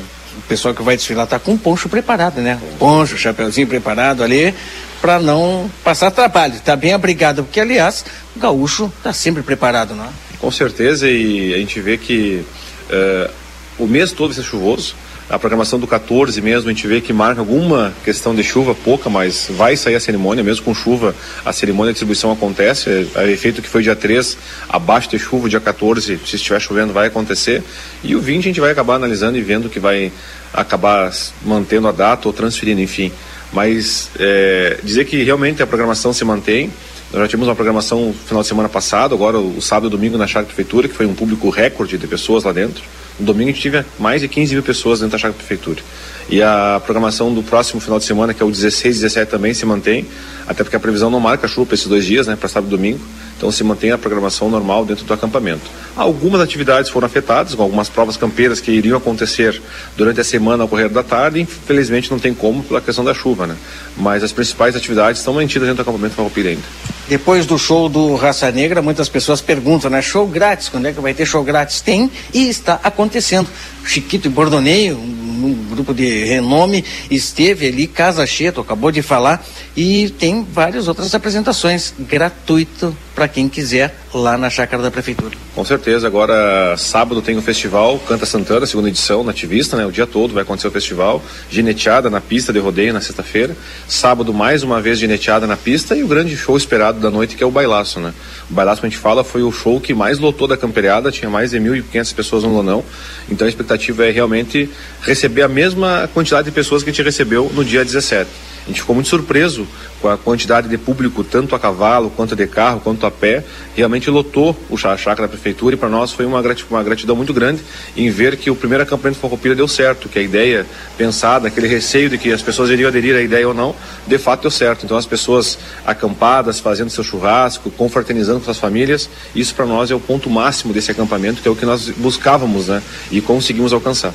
[0.48, 2.60] pessoal que vai desfilar está com poncho preparado, né?
[2.80, 4.54] Poncho, chapeuzinho preparado ali
[5.02, 6.56] para não passar trabalho.
[6.56, 10.10] Está bem abrigado, porque aliás o gaúcho está sempre preparado, não é?
[10.40, 12.44] Com certeza e a gente vê que
[12.90, 13.32] uh,
[13.78, 14.96] o mês todo vai ser chuvoso.
[15.30, 19.10] A programação do 14 mesmo, a gente vê que marca alguma questão de chuva, pouca,
[19.10, 21.14] mas vai sair a cerimônia, mesmo com chuva,
[21.44, 22.90] a cerimônia de distribuição acontece.
[22.90, 24.38] É, é efeito que foi dia 3,
[24.70, 27.62] abaixo de chuva, dia 14, se estiver chovendo, vai acontecer.
[28.02, 30.14] E o 20 a gente vai acabar analisando e vendo que vai
[30.54, 31.12] acabar
[31.46, 33.12] mantendo a data ou transferindo, enfim.
[33.52, 36.72] Mas é, dizer que realmente a programação se mantém.
[37.12, 40.18] Nós já tivemos uma programação no final de semana passado, agora o, sábado e domingo
[40.18, 42.84] na Chácara Prefeitura, que foi um público recorde de pessoas lá dentro.
[43.20, 45.82] No domingo a gente tive mais de 15 mil pessoas dentro da Chácara Prefeitura.
[46.30, 49.54] E a programação do próximo final de semana, que é o 16 e 17, também
[49.54, 50.06] se mantém,
[50.46, 52.78] até porque a previsão não marca chuva para esses dois dias, né, para sábado e
[52.78, 53.00] domingo.
[53.38, 55.70] Então se mantém a programação normal dentro do acampamento.
[55.96, 59.62] Algumas atividades foram afetadas, com algumas provas campeiras que iriam acontecer
[59.96, 63.48] durante a semana ao correr da tarde, infelizmente não tem como pela questão da chuva,
[63.48, 63.56] né?
[63.96, 66.97] Mas as principais atividades estão mantidas dentro do acampamento Farroupilha ainda.
[67.08, 70.02] Depois do show do Raça Negra, muitas pessoas perguntam, né?
[70.02, 71.80] Show grátis, quando é que vai ter show grátis?
[71.80, 73.48] Tem e está acontecendo.
[73.86, 79.46] Chiquito e Bordoneio, um grupo de renome, esteve ali, casa cheia, acabou de falar,
[79.78, 85.38] e tem várias outras apresentações gratuito para quem quiser lá na chácara da prefeitura.
[85.54, 89.86] Com certeza, agora sábado tem o festival Canta Santana, segunda edição, nativista, né?
[89.86, 91.22] O dia todo vai acontecer o festival,
[91.52, 93.56] gineteada na pista de rodeio na sexta-feira.
[93.88, 97.44] Sábado mais uma vez gineteada na pista e o grande show esperado da noite que
[97.44, 98.16] é o bailaço, né?
[98.50, 101.30] O bailaço que a gente fala foi o show que mais lotou da camperiada, tinha
[101.30, 102.84] mais de 1.500 pessoas no lonão.
[103.30, 104.68] Então a expectativa é realmente
[105.04, 108.28] receber a mesma quantidade de pessoas que a gente recebeu no dia 17.
[108.68, 109.66] A gente ficou muito surpreso
[110.02, 113.42] com a quantidade de público, tanto a cavalo, quanto de carro, quanto a pé.
[113.74, 117.34] Realmente lotou o chácara da prefeitura e para nós foi uma gratidão, uma gratidão muito
[117.34, 117.62] grande
[117.96, 120.66] em ver que o primeiro acampamento Farroupilha deu certo, que a ideia
[120.98, 123.74] pensada, aquele receio de que as pessoas iriam aderir à ideia ou não,
[124.06, 124.84] de fato deu certo.
[124.84, 129.96] Então as pessoas acampadas, fazendo seu churrasco, confraternizando com suas famílias, isso para nós é
[129.96, 132.84] o ponto máximo desse acampamento, que é o que nós buscávamos, né?
[133.10, 134.14] E conseguimos alcançar.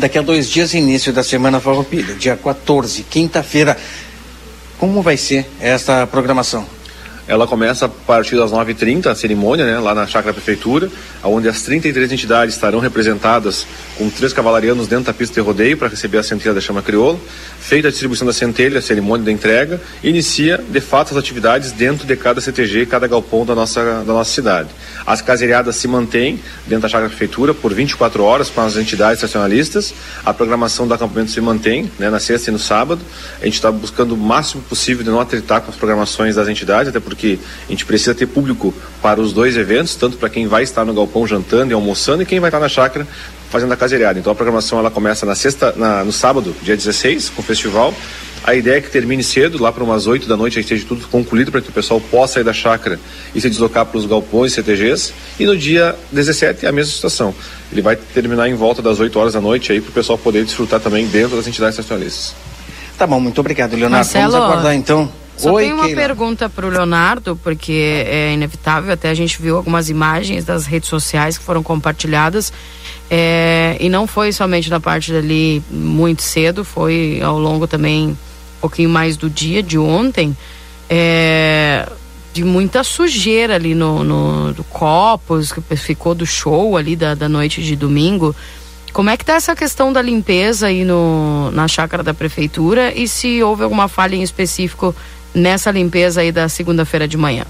[0.00, 3.76] Daqui a dois dias, início da Semana Farroupilha, dia 14, quinta-feira.
[4.78, 6.64] Como vai ser essa programação?
[7.28, 10.90] Ela começa a partir das 9h30, a cerimônia, né, lá na Chácara Prefeitura,
[11.22, 13.66] onde as 33 entidades estarão representadas
[13.96, 17.18] com três cavalarianos dentro da pista de rodeio para receber a centelha da chama crioula.
[17.60, 22.06] Feita a distribuição da centelha, a cerimônia da entrega, inicia de fato as atividades dentro
[22.06, 24.68] de cada CTG, cada galpão da nossa, da nossa cidade.
[25.06, 29.92] As caseiriadas se mantêm dentro da Chácara Prefeitura por 24 horas com as entidades nacionalistas.
[30.24, 33.00] A programação do acampamento se mantém né, na sexta e no sábado.
[33.40, 36.88] A gente está buscando o máximo possível de não atritar com as programações das entidades,
[36.88, 40.62] até porque a gente precisa ter público para os dois eventos, tanto para quem vai
[40.62, 43.06] estar no galpão jantando e almoçando e quem vai estar na chácara
[43.50, 44.18] fazendo a caseiriada.
[44.18, 47.92] Então a programação ela começa na sexta, na, no sábado, dia 16, com o festival.
[48.42, 51.06] A ideia é que termine cedo, lá para umas 8 da noite, aí esteja tudo
[51.08, 52.98] concluído para que o pessoal possa sair da chácara
[53.34, 55.12] e se deslocar para os galpões CTGs.
[55.38, 57.34] E no dia 17 é a mesma situação.
[57.70, 60.44] Ele vai terminar em volta das 8 horas da noite aí para o pessoal poder
[60.44, 62.34] desfrutar também dentro das entidades nacionalistas.
[62.96, 63.96] Tá bom, muito obrigado, Leonardo.
[63.96, 65.10] Marcelo, Vamos aguardar então.
[65.40, 66.02] Só Oi, tem uma Keila.
[66.02, 70.90] pergunta para o Leonardo, porque é inevitável, até a gente viu algumas imagens das redes
[70.90, 72.52] sociais que foram compartilhadas,
[73.10, 78.16] é, e não foi somente na parte dali muito cedo, foi ao longo também um
[78.60, 80.36] pouquinho mais do dia, de ontem,
[80.90, 81.88] é,
[82.34, 87.30] de muita sujeira ali no, no do copos, que ficou do show ali da, da
[87.30, 88.36] noite de domingo.
[88.92, 93.08] Como é que tá essa questão da limpeza aí no, na chácara da prefeitura e
[93.08, 94.94] se houve alguma falha em específico
[95.34, 97.44] nessa limpeza aí da segunda-feira de manhã?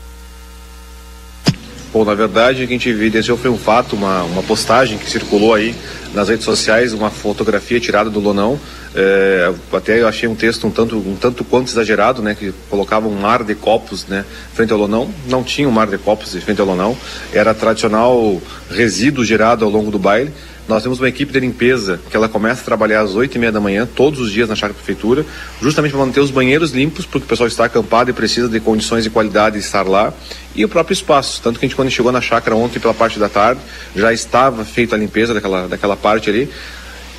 [1.93, 5.75] Bom, na verdade, a gente evidenciou foi um fato, uma, uma postagem que circulou aí
[6.15, 8.61] nas redes sociais, uma fotografia tirada do Lonão.
[8.95, 12.37] É, até eu achei um texto um tanto, um tanto quanto exagerado, né?
[12.37, 14.25] Que colocava um mar de copos, né?
[14.55, 15.13] Frente ao Lonão.
[15.29, 16.97] Não tinha um mar de copos frente ao Lonão.
[17.33, 20.33] Era tradicional resíduo gerado ao longo do baile.
[20.71, 23.51] Nós temos uma equipe de limpeza que ela começa a trabalhar às oito e meia
[23.51, 25.27] da manhã, todos os dias na chácara prefeitura,
[25.61, 29.03] justamente para manter os banheiros limpos, porque o pessoal está acampado e precisa de condições
[29.03, 30.15] de qualidade de estar lá,
[30.55, 31.43] e o próprio espaço.
[31.43, 33.61] Tanto que a gente, quando chegou na chácara ontem pela parte da tarde,
[33.97, 36.49] já estava feita a limpeza daquela, daquela parte ali.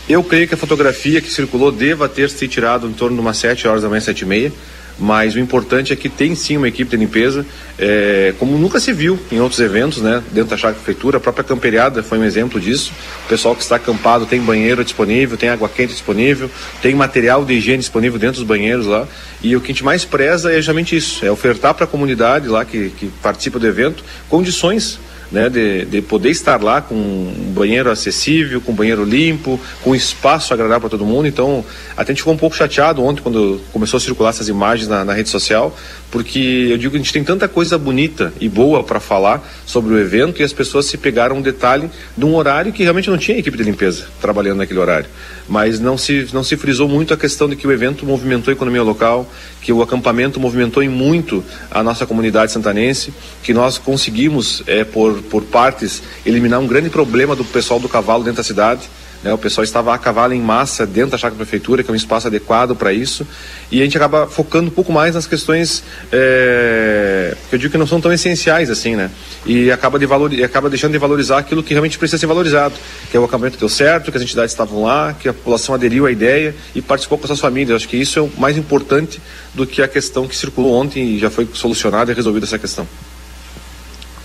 [0.07, 3.35] Eu creio que a fotografia que circulou deva ter se tirado em torno de umas
[3.35, 4.53] sete horas da manhã, sete e meia
[5.01, 7.43] mas o importante é que tem sim uma equipe de limpeza,
[7.79, 11.43] é, como nunca se viu em outros eventos, né, dentro da chácara prefeitura, a própria
[11.43, 12.93] camperiada foi um exemplo disso,
[13.25, 16.51] o pessoal que está acampado tem banheiro disponível, tem água quente disponível,
[16.83, 19.07] tem material de higiene disponível dentro dos banheiros lá,
[19.41, 22.47] e o que a gente mais preza é justamente isso, é ofertar para a comunidade
[22.47, 24.99] lá que, que participa do evento condições
[25.31, 29.95] né, de, de poder estar lá com um banheiro acessível, com um banheiro limpo, com
[29.95, 31.27] espaço agradável para todo mundo.
[31.27, 31.63] Então,
[31.95, 35.05] até a gente ficou um pouco chateado ontem quando começou a circular essas imagens na,
[35.05, 35.75] na rede social,
[36.11, 39.93] porque eu digo que a gente tem tanta coisa bonita e boa para falar sobre
[39.93, 43.17] o evento e as pessoas se pegaram um detalhe de um horário que realmente não
[43.17, 45.07] tinha equipe de limpeza trabalhando naquele horário.
[45.47, 48.53] Mas não se, não se frisou muito a questão de que o evento movimentou a
[48.53, 49.29] economia local,
[49.61, 53.13] que o acampamento movimentou em muito a nossa comunidade santanense,
[53.43, 58.23] que nós conseguimos, é, por, por partes, eliminar um grande problema do pessoal do cavalo
[58.23, 58.89] dentro da cidade.
[59.23, 61.95] Né, o pessoal estava a cavalo em massa dentro da chácara prefeitura, que é um
[61.95, 63.25] espaço adequado para isso,
[63.71, 67.77] e a gente acaba focando um pouco mais nas questões é, que eu digo que
[67.77, 69.11] não são tão essenciais assim, né?
[69.45, 72.73] E acaba, de valor, acaba deixando de valorizar aquilo que realmente precisa ser valorizado,
[73.11, 76.07] que é o acampamento deu certo, que as entidades estavam lá, que a população aderiu
[76.07, 77.75] à ideia e participou com suas famílias.
[77.75, 79.21] Acho que isso é o mais importante
[79.53, 82.87] do que a questão que circulou ontem e já foi solucionada e resolvida essa questão.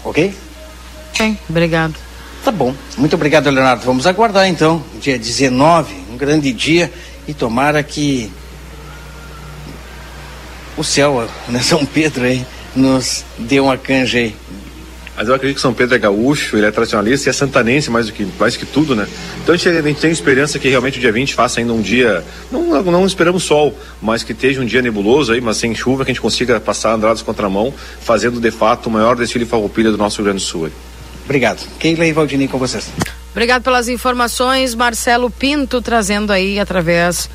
[0.03, 0.33] Ok?
[1.19, 1.95] Bem, obrigado.
[2.45, 2.75] Tá bom.
[2.97, 3.85] Muito obrigado, Leonardo.
[3.85, 6.93] Vamos aguardar então, dia 19, um grande dia
[7.27, 8.31] e tomara que
[10.77, 14.37] o céu, né, São Pedro aí, nos dê uma canja aí.
[15.17, 18.07] Mas eu acredito que São Pedro é gaúcho, ele é tradicionalista e é santanense mais
[18.07, 19.09] do que, mais que tudo, né?
[19.43, 21.81] Então a gente, a gente tem esperança que realmente o dia 20 faça ainda um
[21.81, 22.23] dia,
[22.53, 26.11] não, não esperamos sol, mas que esteja um dia nebuloso aí, mas sem chuva, que
[26.11, 30.19] a gente consiga passar andradas contramão, fazendo de fato o maior desfile farroupilha do nosso
[30.19, 30.71] Rio Grande do Sul.
[31.27, 31.67] Obrigado.
[31.79, 32.89] Keila e Valdinei com vocês.
[33.33, 37.29] Obrigado pelas informações, Marcelo Pinto trazendo aí através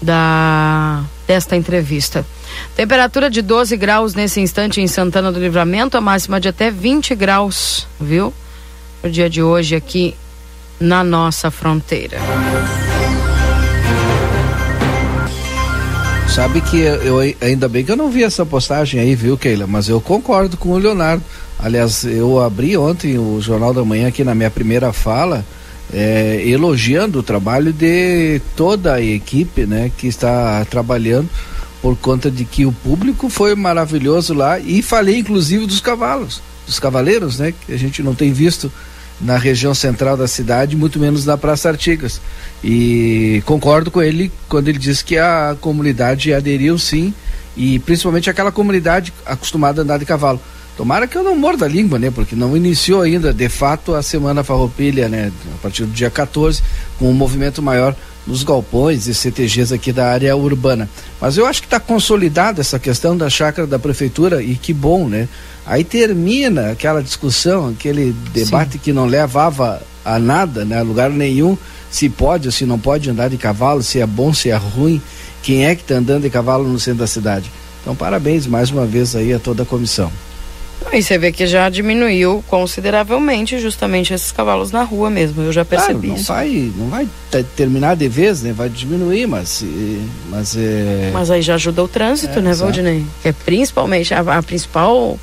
[0.00, 2.24] da desta entrevista.
[2.76, 7.14] Temperatura de 12 graus nesse instante em Santana do Livramento, a máxima de até 20
[7.14, 8.32] graus, viu?
[9.02, 10.14] O dia de hoje aqui
[10.78, 12.18] na nossa fronteira.
[16.28, 19.66] Sabe que eu ainda bem que eu não vi essa postagem aí, viu, Keila?
[19.66, 21.22] Mas eu concordo com o Leonardo.
[21.58, 25.44] Aliás, eu abri ontem o Jornal da Manhã aqui na minha primeira fala,
[25.92, 31.28] é, elogiando o trabalho de toda a equipe, né, que está trabalhando
[31.82, 36.78] por conta de que o público foi maravilhoso lá e falei inclusive dos cavalos, dos
[36.78, 38.70] cavaleiros, né, que a gente não tem visto
[39.20, 42.20] na região central da cidade, muito menos na Praça Artigas.
[42.62, 47.12] E concordo com ele quando ele diz que a comunidade aderiu sim,
[47.56, 50.40] e principalmente aquela comunidade acostumada a andar de cavalo.
[50.78, 52.08] Tomara que eu não morda a língua, né?
[52.08, 55.32] Porque não iniciou ainda, de fato, a Semana Farroupilha, né?
[55.56, 56.62] A partir do dia 14,
[57.00, 60.88] com um movimento maior nos galpões e CTGs aqui da área urbana.
[61.20, 65.08] Mas eu acho que está consolidada essa questão da chácara da prefeitura e que bom,
[65.08, 65.28] né?
[65.66, 68.78] Aí termina aquela discussão, aquele debate Sim.
[68.78, 70.78] que não levava a nada, né?
[70.78, 71.58] A lugar nenhum,
[71.90, 75.02] se pode ou se não pode andar de cavalo, se é bom, se é ruim,
[75.42, 77.50] quem é que está andando de cavalo no centro da cidade.
[77.82, 80.12] Então, parabéns mais uma vez aí a toda a comissão.
[80.92, 85.64] E você vê que já diminuiu consideravelmente justamente esses cavalos na rua mesmo, eu já
[85.64, 86.32] percebi claro, não isso.
[86.32, 87.08] Vai, não vai
[87.56, 88.52] terminar de vez, né?
[88.52, 89.64] Vai diminuir, mas,
[90.30, 91.10] mas é...
[91.12, 93.04] Mas aí já ajuda o trânsito, é, né, Valdinei?
[93.22, 95.18] Que é principalmente a, a, principal,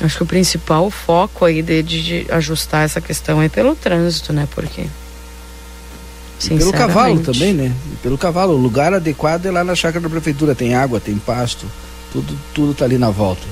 [0.00, 4.48] acho que o principal foco aí de, de, ajustar essa questão é pelo trânsito, né?
[4.54, 4.84] Porque...
[6.48, 7.72] pelo cavalo também, né?
[7.92, 11.16] E pelo cavalo, o lugar adequado é lá na chácara da prefeitura, tem água, tem
[11.16, 11.66] pasto,
[12.12, 13.46] tudo, tudo tá ali na volta.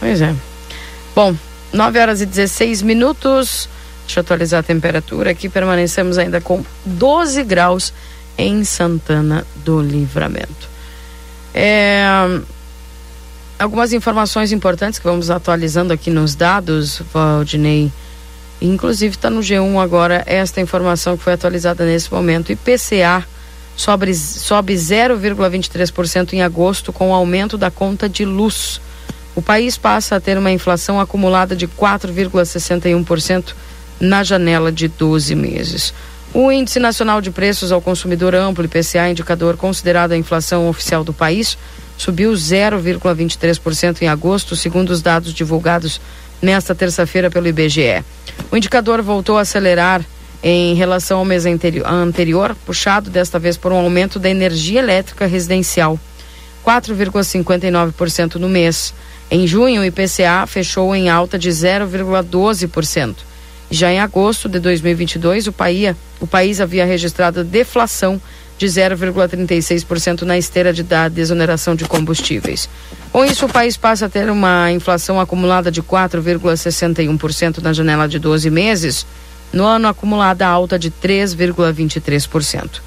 [0.00, 0.34] Pois é.
[1.14, 1.34] Bom,
[1.72, 3.68] 9 horas e 16 minutos.
[4.06, 5.48] Deixa eu atualizar a temperatura aqui.
[5.48, 7.92] Permanecemos ainda com 12 graus
[8.36, 10.68] em Santana do Livramento.
[11.52, 12.06] É,
[13.58, 17.90] algumas informações importantes que vamos atualizando aqui nos dados, Valdinei.
[18.60, 22.52] Inclusive está no G1 agora esta informação que foi atualizada nesse momento.
[22.52, 23.26] IPCA
[23.76, 28.80] sobe, sobe 0,23% em agosto com o aumento da conta de luz.
[29.38, 33.54] O país passa a ter uma inflação acumulada de 4,61%
[34.00, 35.94] na janela de 12 meses.
[36.34, 41.12] O Índice Nacional de Preços ao Consumidor Amplo, IPCA, indicador considerado a inflação oficial do
[41.12, 41.56] país,
[41.96, 46.00] subiu 0,23% em agosto, segundo os dados divulgados
[46.42, 48.02] nesta terça-feira pelo IBGE.
[48.50, 50.04] O indicador voltou a acelerar
[50.42, 55.96] em relação ao mês anterior, puxado desta vez por um aumento da energia elétrica residencial,
[56.66, 58.92] 4,59% no mês.
[59.30, 63.16] Em junho, o IPCA fechou em alta de 0,12%.
[63.70, 68.20] Já em agosto de 2022, o país, o país havia registrado deflação
[68.56, 72.68] de 0,36% na esteira de, da desoneração de combustíveis.
[73.12, 78.18] Com isso, o país passa a ter uma inflação acumulada de 4,61% na janela de
[78.18, 79.06] 12 meses,
[79.52, 82.80] no ano acumulada alta de 3,23%.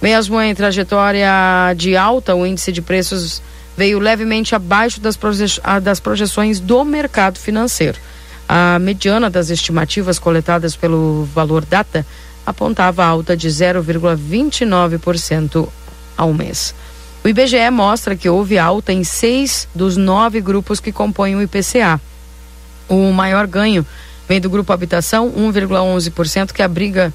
[0.00, 1.30] Mesmo em trajetória
[1.76, 3.42] de alta, o índice de preços
[3.80, 7.98] veio levemente abaixo das, proje das projeções do mercado financeiro.
[8.46, 12.04] A mediana das estimativas coletadas pelo Valor Data
[12.44, 15.66] apontava alta de 0,29%
[16.14, 16.74] ao mês.
[17.24, 21.98] O IBGE mostra que houve alta em seis dos nove grupos que compõem o IPCA.
[22.86, 23.86] O maior ganho
[24.28, 27.14] vem do grupo Habitação, 1,11%, que abriga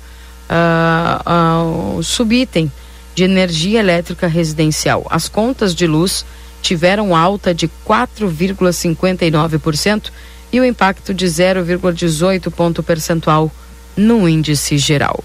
[0.49, 2.71] uh, uh, o subitem
[3.13, 5.05] de energia elétrica residencial.
[5.11, 6.25] As contas de luz
[6.65, 10.09] tiveram alta de 4,59%
[10.51, 13.51] e o impacto de 0,18 ponto percentual
[13.95, 15.23] no índice geral.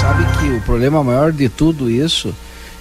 [0.00, 2.34] Sabe que o problema maior de tudo isso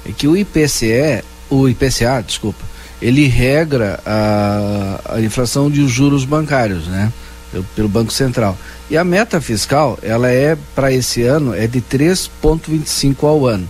[0.08, 2.64] é que o IPCE, o IPCA, desculpa,
[3.02, 7.12] ele regra a, a inflação de juros bancários, né?
[7.52, 8.58] Pelo, pelo Banco Central.
[8.90, 13.68] E a meta fiscal, ela é para esse ano é de 3,25 ao ano.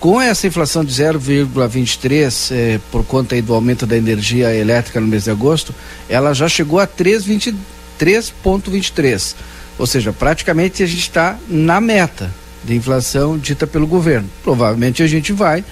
[0.00, 5.24] Com essa inflação de 0,23 eh, por conta do aumento da energia elétrica no mês
[5.24, 5.74] de agosto,
[6.08, 9.34] ela já chegou a 3,23.
[9.78, 12.30] Ou seja, praticamente a gente está na meta
[12.64, 14.26] de inflação dita pelo governo.
[14.42, 15.62] Provavelmente a gente vai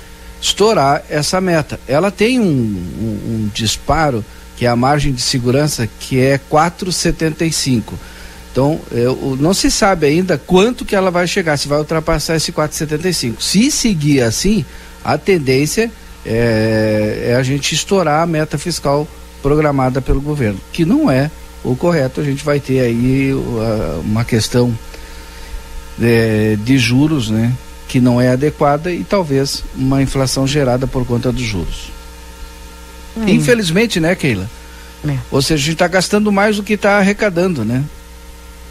[0.43, 1.81] estourar essa meta.
[1.89, 4.23] Ela tem um, um, um disparo
[4.59, 7.95] que é a margem de segurança que é 4,75
[8.51, 12.53] então, eu, não se sabe ainda quanto que ela vai chegar, se vai ultrapassar esse
[12.53, 13.41] 4,75.
[13.41, 14.65] Se seguir assim,
[15.05, 15.91] a tendência
[16.25, 19.07] é, é, a gente estourar a meta fiscal
[19.43, 21.31] programada pelo governo, que não é
[21.63, 22.21] o correto.
[22.21, 23.33] A gente vai ter aí
[24.05, 24.77] uma questão
[26.01, 27.53] é, de juros, né,
[27.87, 31.91] que não é adequada e talvez uma inflação gerada por conta dos juros.
[33.17, 33.29] Hum.
[33.29, 34.49] Infelizmente, né, Keila?
[35.07, 35.17] É.
[35.31, 37.85] Ou seja, a gente está gastando mais do que está arrecadando, né?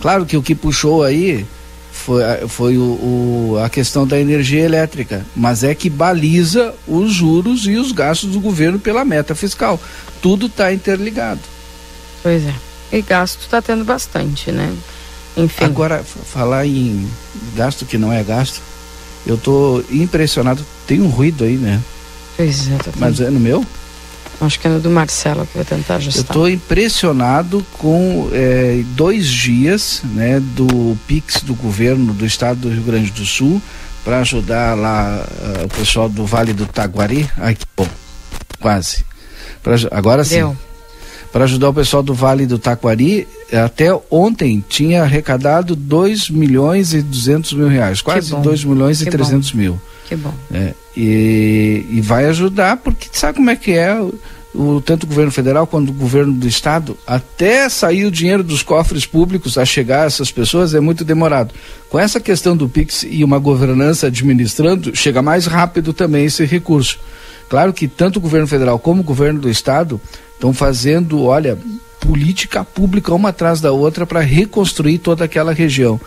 [0.01, 1.45] Claro que o que puxou aí
[1.91, 7.65] foi, foi o, o, a questão da energia elétrica, mas é que baliza os juros
[7.65, 9.79] e os gastos do governo pela meta fiscal.
[10.21, 11.41] Tudo está interligado.
[12.23, 12.53] Pois é.
[12.91, 14.73] E gasto está tendo bastante, né?
[15.35, 15.65] Enfim.
[15.65, 17.07] Agora, falar em
[17.55, 18.61] gasto que não é gasto,
[19.25, 20.65] eu estou impressionado.
[20.87, 21.81] Tem um ruído aí, né?
[22.37, 23.65] Pois é, tá Mas é no meu?
[24.39, 26.23] Acho que é do Marcelo que vai tentar ajustar.
[26.23, 32.69] Eu estou impressionado com é, dois dias né, do PIX do governo do estado do
[32.69, 33.61] Rio Grande do Sul
[34.03, 37.29] para ajudar lá uh, o pessoal do Vale do Taguari.
[37.37, 37.87] Aqui, bom,
[38.59, 39.03] quase.
[39.63, 40.35] Pra, agora sim.
[40.35, 40.57] Deu.
[41.31, 47.01] Para ajudar o pessoal do Vale do Taquari, até ontem tinha arrecadado 2 milhões e
[47.01, 49.57] 200 mil reais, quase 2 milhões que e 300 bom.
[49.57, 49.81] mil.
[50.07, 50.33] Que bom.
[50.51, 53.99] É, e, e vai ajudar, porque sabe como é que é
[54.57, 58.63] o, tanto o governo federal quanto o governo do estado, até sair o dinheiro dos
[58.63, 61.53] cofres públicos a chegar a essas pessoas é muito demorado.
[61.89, 66.99] Com essa questão do Pix e uma governança administrando, chega mais rápido também esse recurso.
[67.49, 70.01] Claro que tanto o governo federal como o governo do estado
[70.33, 71.57] estão fazendo, olha,
[71.99, 75.99] política pública uma atrás da outra para reconstruir toda aquela região.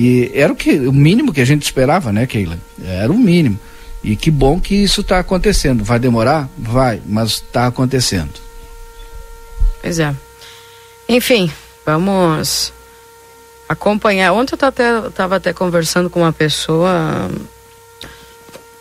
[0.00, 2.56] E era o que o mínimo que a gente esperava, né, Keila?
[2.84, 3.58] Era o mínimo.
[4.00, 5.82] E que bom que isso está acontecendo.
[5.82, 6.48] Vai demorar?
[6.56, 8.30] Vai, mas está acontecendo.
[9.82, 10.14] Pois é.
[11.08, 11.50] Enfim,
[11.84, 12.72] vamos
[13.68, 14.32] acompanhar.
[14.34, 17.28] Ontem eu estava até, até conversando com uma pessoa,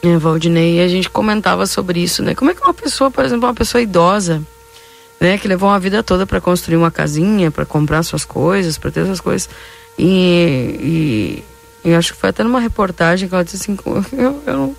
[0.04, 2.36] né, Valdinei, e a gente comentava sobre isso, né?
[2.36, 4.44] Como é que uma pessoa, por exemplo, uma pessoa idosa,
[5.20, 8.92] né, que levou uma vida toda para construir uma casinha, para comprar suas coisas, para
[8.92, 9.50] ter suas coisas,
[9.98, 11.44] e,
[11.84, 13.78] e, e, acho que foi até numa reportagem que ela disse assim,
[14.14, 14.76] eu, eu não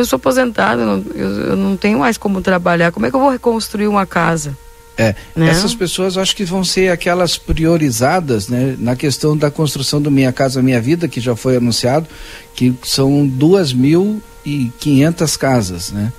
[0.00, 2.90] eu sou aposentada, eu não, eu, não tenho mais como trabalhar.
[2.90, 4.56] Como é que eu vou reconstruir uma casa?
[4.96, 5.48] É, né?
[5.48, 10.32] essas pessoas acho que vão ser aquelas priorizadas, né, na questão da construção do Minha
[10.32, 12.06] Casa Minha Vida, que já foi anunciado,
[12.54, 16.12] que são duas mil e quinhentas casas, né?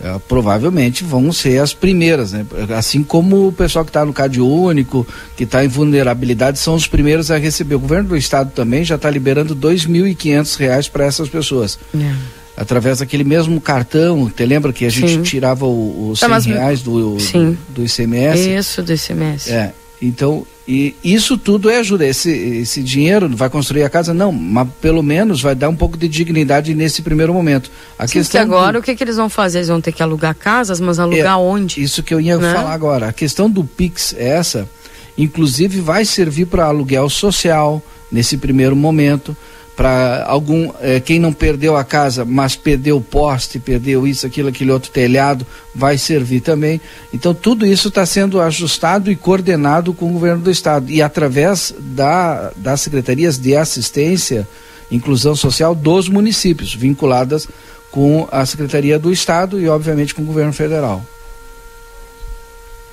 [0.00, 2.46] Uh, provavelmente vão ser as primeiras, né?
[2.76, 5.04] Assim como o pessoal que está no Cade Único,
[5.36, 7.74] que está em vulnerabilidade, são os primeiros a receber.
[7.74, 11.28] O governo do estado também já está liberando dois mil e quinhentos reais para essas
[11.28, 11.76] pessoas.
[11.92, 12.14] É.
[12.56, 15.22] Através daquele mesmo cartão, te lembra que a gente Sim.
[15.22, 18.54] tirava os Tá, 100 mas- reais do, do, do ICMS?
[18.54, 19.50] Isso, do ICMS.
[19.50, 22.06] É, então, e isso tudo é ajuda.
[22.06, 24.12] Esse, esse dinheiro vai construir a casa?
[24.14, 27.70] Não, mas pelo menos vai dar um pouco de dignidade nesse primeiro momento.
[27.98, 29.58] A Sim, questão que agora do- o que, que eles vão fazer?
[29.58, 31.82] Eles vão ter que alugar casas, mas alugar É, onde?
[31.82, 32.52] Isso que eu ia Né?
[32.54, 33.08] falar agora.
[33.08, 34.68] A questão do Pix é essa,
[35.16, 39.36] inclusive vai servir para aluguel social nesse primeiro momento,
[39.78, 44.48] para algum eh, quem não perdeu a casa, mas perdeu o poste, perdeu isso, aquilo,
[44.48, 46.80] aquele outro telhado, vai servir também.
[47.14, 51.72] Então tudo isso está sendo ajustado e coordenado com o governo do estado e através
[51.78, 54.48] da, das secretarias de assistência,
[54.90, 57.46] inclusão social dos municípios, vinculadas
[57.88, 61.06] com a secretaria do estado e obviamente com o governo federal.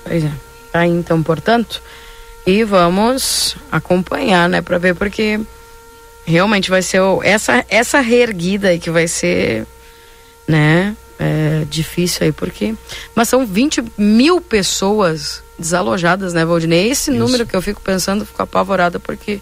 [0.03, 0.31] Pois é.
[0.71, 1.81] Tá aí, então, portanto,
[2.45, 5.39] e vamos acompanhar, né, para ver porque
[6.25, 9.65] realmente vai ser o- essa essa reerguida aí que vai ser,
[10.47, 12.75] né, é, difícil aí porque,
[13.13, 16.89] mas são 20 mil pessoas desalojadas, né, Valdinei?
[16.89, 19.39] Esse número que eu fico pensando, fico apavorada porque,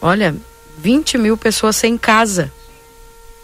[0.00, 0.34] olha,
[0.78, 2.50] 20 mil pessoas sem casa.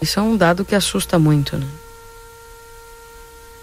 [0.00, 1.66] Isso é um dado que assusta muito, né?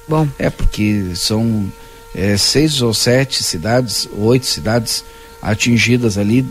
[0.07, 0.27] Bom.
[0.37, 1.71] É, porque são
[2.13, 5.03] é, seis ou sete cidades, oito cidades
[5.41, 6.45] atingidas ali,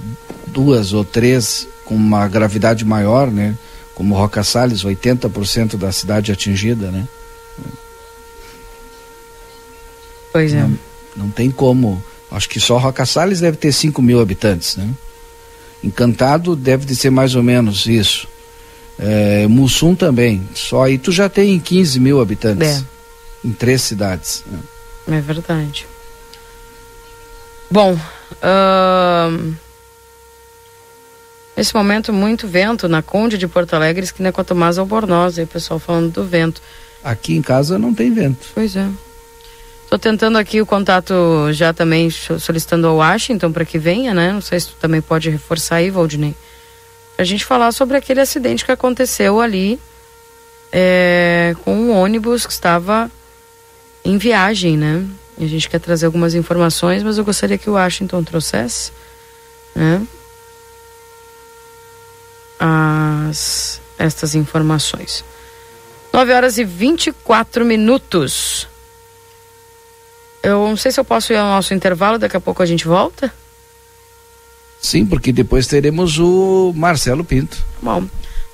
[0.46, 3.54] duas ou três com uma gravidade maior, né?
[3.94, 7.06] Como Roca Salles, 80% da cidade atingida, né?
[10.32, 10.62] Pois é.
[10.62, 10.78] Não,
[11.16, 12.02] não tem como.
[12.30, 14.88] Acho que só Roca Salles deve ter 5 mil habitantes, né?
[15.84, 18.26] Encantado deve de ser mais ou menos isso.
[18.98, 20.48] É, Mussum também.
[20.54, 22.68] Só aí tu já tem 15 mil habitantes.
[22.78, 22.82] É.
[23.44, 24.44] Em três cidades.
[24.46, 25.18] né?
[25.18, 25.86] É verdade.
[27.70, 27.98] Bom,
[28.40, 29.52] ahn,
[31.56, 35.44] nesse momento muito vento na Conde de Porto Alegre, esquina com a Tomás Albornoz, aí
[35.44, 36.60] o pessoal falando do vento.
[37.04, 38.46] Aqui em casa não tem vento.
[38.54, 38.88] Pois é.
[39.90, 41.12] Tô tentando aqui o contato
[41.52, 44.32] já também so- solicitando ao Washington para que venha, né?
[44.32, 46.34] Não sei se tu também pode reforçar aí, Valdinei.
[47.16, 49.78] Pra gente falar sobre aquele acidente que aconteceu ali
[50.72, 53.10] é, com um ônibus que estava
[54.04, 55.04] em viagem, né?
[55.36, 58.92] E a gente quer trazer algumas informações, mas eu gostaria que o Washington trouxesse,
[59.74, 60.00] né?
[62.64, 65.24] As, estas informações.
[66.12, 68.68] 9 horas e 24 minutos.
[70.42, 72.86] Eu não sei se eu posso ir ao nosso intervalo, daqui a pouco a gente
[72.86, 73.32] volta.
[74.80, 77.56] Sim, porque depois teremos o Marcelo Pinto.
[77.80, 78.04] Bom,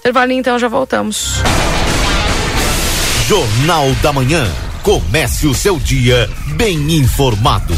[0.01, 1.35] intervalinho então, já voltamos.
[3.27, 4.47] Jornal da Manhã.
[4.83, 7.75] Comece o seu dia bem informado.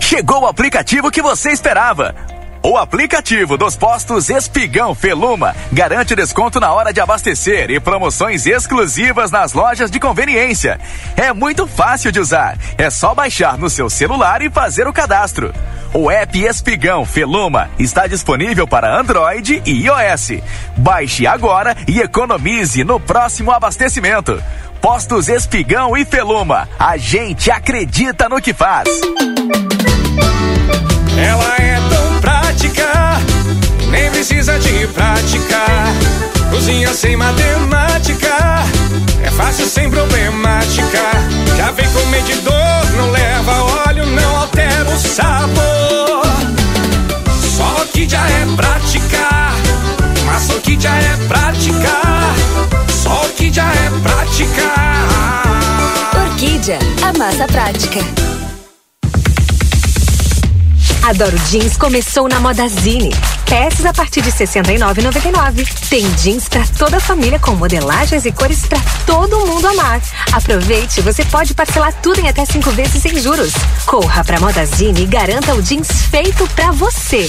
[0.00, 2.14] Chegou o aplicativo que você esperava.
[2.68, 9.30] O aplicativo dos postos Espigão Feluma garante desconto na hora de abastecer e promoções exclusivas
[9.30, 10.80] nas lojas de conveniência.
[11.16, 12.58] É muito fácil de usar.
[12.76, 15.54] É só baixar no seu celular e fazer o cadastro.
[15.94, 20.42] O app Espigão Feluma está disponível para Android e iOS.
[20.76, 24.42] Baixe agora e economize no próximo abastecimento.
[24.80, 26.68] Postos Espigão e Feluma.
[26.76, 28.88] A gente acredita no que faz.
[31.16, 31.95] Ela é
[32.68, 33.20] tão prática,
[33.90, 35.92] nem precisa de praticar.
[36.50, 38.64] Cozinha sem matemática,
[39.22, 41.00] é fácil sem problemática.
[41.56, 43.52] Já vem com medidor, não leva
[43.88, 46.22] óleo, não altera o sabor.
[47.56, 49.28] Só que já é prática,
[50.24, 51.96] mas só que já é prática.
[52.88, 54.74] Só que já é prática.
[56.20, 58.00] Orquídea, a massa prática.
[61.06, 63.10] Adoro Jeans começou na Modazine.
[63.48, 65.88] Peças a partir de R$ 69,99.
[65.88, 70.02] Tem jeans para toda a família com modelagens e cores para todo mundo amar.
[70.32, 73.52] Aproveite, você pode parcelar tudo em até cinco vezes sem juros.
[73.86, 77.28] Corra para Modazine e garanta o jeans feito para você.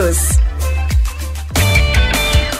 [0.01, 0.50] News.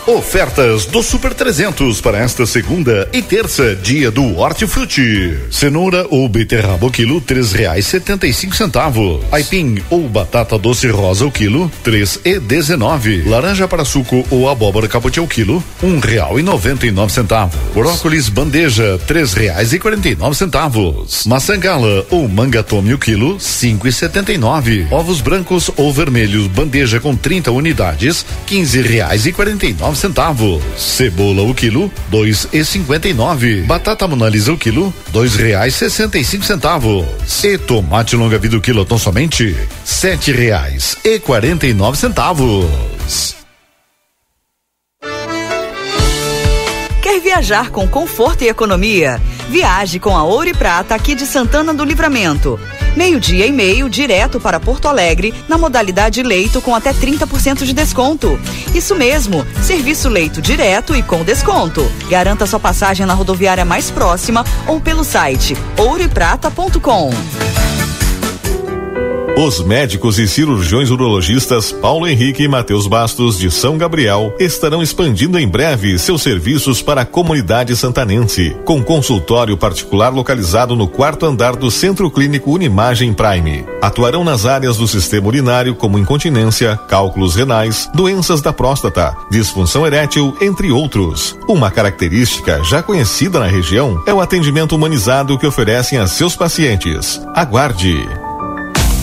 [0.08, 5.38] Ofertas do Super 300 para esta segunda e terça, dia do Hortifruti.
[5.52, 9.22] Cenoura ou beterraba o quilo, três reais setenta e cinco centavos.
[9.32, 13.22] Aipim ou batata doce rosa o quilo, três e dezenove.
[13.30, 17.56] Laranja para suco ou abóbora capote ao quilo, um real e noventa e nove centavos.
[17.72, 21.26] Brócolis bandeja, três reais e quarenta e nove centavos.
[21.28, 24.88] Maçã gala ou manga tome o quilo, cinco e setenta e nove.
[24.90, 30.62] Ovos brancos ou vermelhos bandeja com 30 unidades, quinze reais e quarenta e nove centavos.
[30.78, 33.62] Cebola o quilo, dois e cinquenta e nove.
[33.62, 37.06] Batata monalisa o quilo, dois reais sessenta e cinco centavos.
[37.44, 43.41] E tomate longa vida o quilo tão somente sete reais e quarenta e nove centavos.
[47.02, 49.20] Quer viajar com conforto e economia?
[49.50, 52.60] Viaje com a Ouro e Prata aqui de Santana do Livramento.
[52.96, 58.40] Meio-dia e meio direto para Porto Alegre na modalidade leito com até 30% de desconto.
[58.76, 61.82] Isso mesmo, serviço leito direto e com desconto.
[62.08, 67.10] Garanta sua passagem na rodoviária mais próxima ou pelo site ouroeprata.com.
[69.38, 75.40] Os médicos e cirurgiões urologistas Paulo Henrique e Matheus Bastos de São Gabriel estarão expandindo
[75.40, 81.56] em breve seus serviços para a comunidade santanense, com consultório particular localizado no quarto andar
[81.56, 83.66] do Centro Clínico Unimagem Prime.
[83.82, 90.36] Atuarão nas áreas do sistema urinário como incontinência, cálculos renais, doenças da próstata, disfunção erétil,
[90.42, 91.38] entre outros.
[91.48, 97.20] Uma característica já conhecida na região é o atendimento humanizado que oferecem a seus pacientes.
[97.34, 98.31] Aguarde.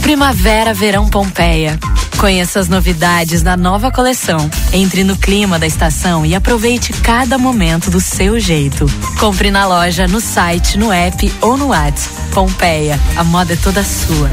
[0.09, 1.79] Primavera, verão Pompeia.
[2.17, 4.51] Conheça as novidades da nova coleção.
[4.73, 8.87] Entre no clima da estação e aproveite cada momento do seu jeito.
[9.21, 12.31] Compre na loja, no site, no app ou no WhatsApp.
[12.33, 14.31] Pompeia, a moda é toda sua.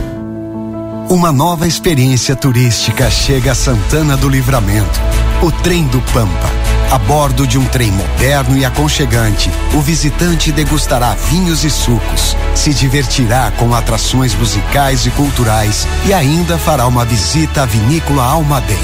[1.10, 4.98] Uma nova experiência turística chega a Santana do Livramento.
[5.42, 6.75] O trem do Pampa.
[6.96, 12.74] A bordo de um trem moderno e aconchegante, o visitante degustará vinhos e sucos, se
[12.74, 18.80] divertirá com atrações musicais e culturais e ainda fará uma visita à vinícola Almaden.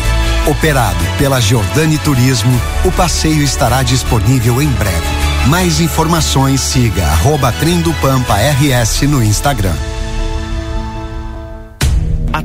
[0.46, 5.08] Operado pela Giordani Turismo, o passeio estará disponível em breve.
[5.48, 9.91] Mais informações siga arroba Trem do Pampa RS no Instagram.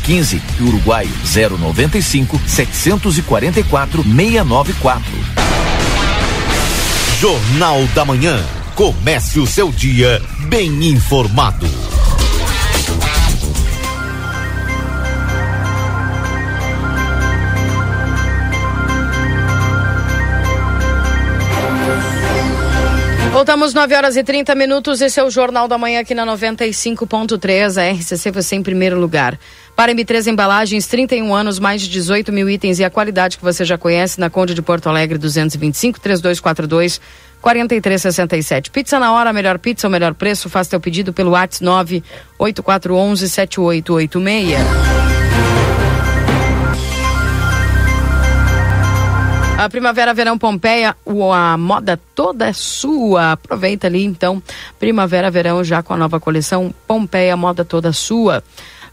[0.00, 5.04] 615 e Uruguai 095 744 694.
[7.18, 8.42] Jornal da Manhã.
[8.74, 11.68] Comece o seu dia bem informado.
[23.32, 25.00] Voltamos 9 horas e 30 minutos.
[25.00, 27.80] Esse é o Jornal da Manhã aqui na 95.3.
[27.80, 29.38] A RCC você em primeiro lugar.
[29.80, 33.64] Para M3 Embalagens, 31 anos, mais de 18 mil itens e a qualidade que você
[33.64, 37.00] já conhece na Conde de Porto Alegre 225 3242
[37.40, 38.70] 4367.
[38.70, 40.50] Pizza na hora, melhor pizza, o melhor preço.
[40.50, 44.58] Faça teu pedido pelo WhatsApp 98411 7886.
[49.56, 50.94] A Primavera Verão Pompeia,
[51.34, 53.32] a moda toda é sua.
[53.32, 54.42] Aproveita ali então,
[54.78, 58.44] Primavera Verão já com a nova coleção Pompeia, moda toda sua.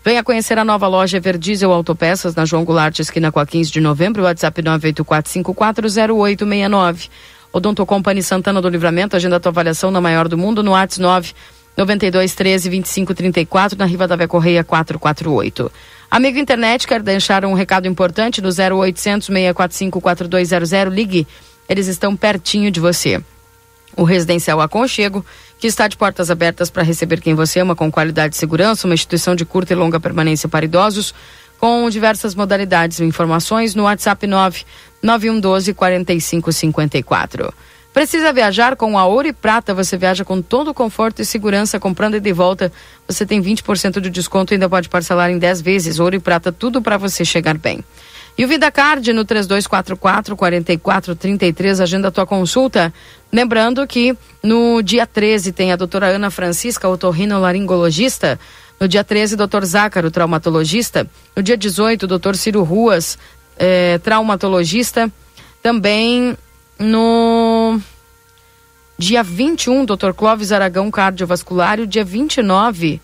[0.07, 3.81] Venha conhecer a nova loja Everdiesel Autopeças na João Goulart, esquina com a 15 de
[3.81, 7.09] novembro, WhatsApp 984540869.
[7.51, 11.33] Odonto Company Santana do Livramento, agenda tua avaliação na maior do mundo no WhatsApp 9
[11.75, 15.69] 92 13 25 34 na Riva da Vé Correia 448.
[16.09, 20.93] Amigo internet, quer deixar um recado importante no 0800 645 4200.
[20.93, 21.27] Ligue,
[21.67, 23.21] eles estão pertinho de você.
[23.97, 25.25] O Residencial Aconchego,
[25.59, 28.93] que está de portas abertas para receber quem você ama com qualidade e segurança, uma
[28.93, 31.13] instituição de curta e longa permanência para idosos,
[31.59, 34.65] com diversas modalidades e informações no WhatsApp 9
[35.01, 37.53] 9112 4554.
[37.97, 39.73] Precisa viajar com a Ouro e Prata?
[39.73, 42.71] Você viaja com todo o conforto e segurança, comprando e de volta.
[43.07, 45.97] Você tem 20% de desconto e ainda pode parcelar em 10 vezes.
[45.97, 47.83] Ouro e Prata, tudo para você chegar bem.
[48.37, 49.97] E o Vida Card no 3244
[50.37, 52.93] 4433, agenda a tua consulta.
[53.33, 58.39] Lembrando que no dia 13 tem a doutora Ana Francisca, otorrinolaringologista.
[58.79, 61.09] No dia 13, doutor Zácaro, traumatologista.
[61.35, 63.17] No dia 18, doutor Ciro Ruas,
[63.57, 65.11] eh, traumatologista.
[65.63, 66.37] Também
[66.77, 67.79] no
[68.99, 70.13] dia 21, Dr.
[70.15, 71.79] Clóvis Aragão, cardiovascular.
[71.79, 73.01] E o dia 29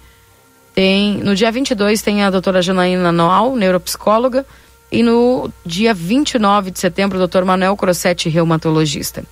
[0.75, 1.17] tem.
[1.17, 4.45] No dia 22 tem a doutora Janaína Noal, neuropsicóloga.
[4.93, 7.43] E no dia 29 de setembro, o Dr.
[7.43, 9.23] Manuel Crossetti, reumatologista.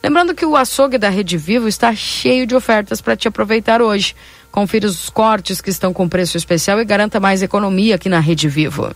[0.00, 4.14] Lembrando que o açougue da Rede Vivo está cheio de ofertas para te aproveitar hoje.
[4.52, 8.48] Confira os cortes que estão com preço especial e garanta mais economia aqui na Rede
[8.48, 8.94] Vivo.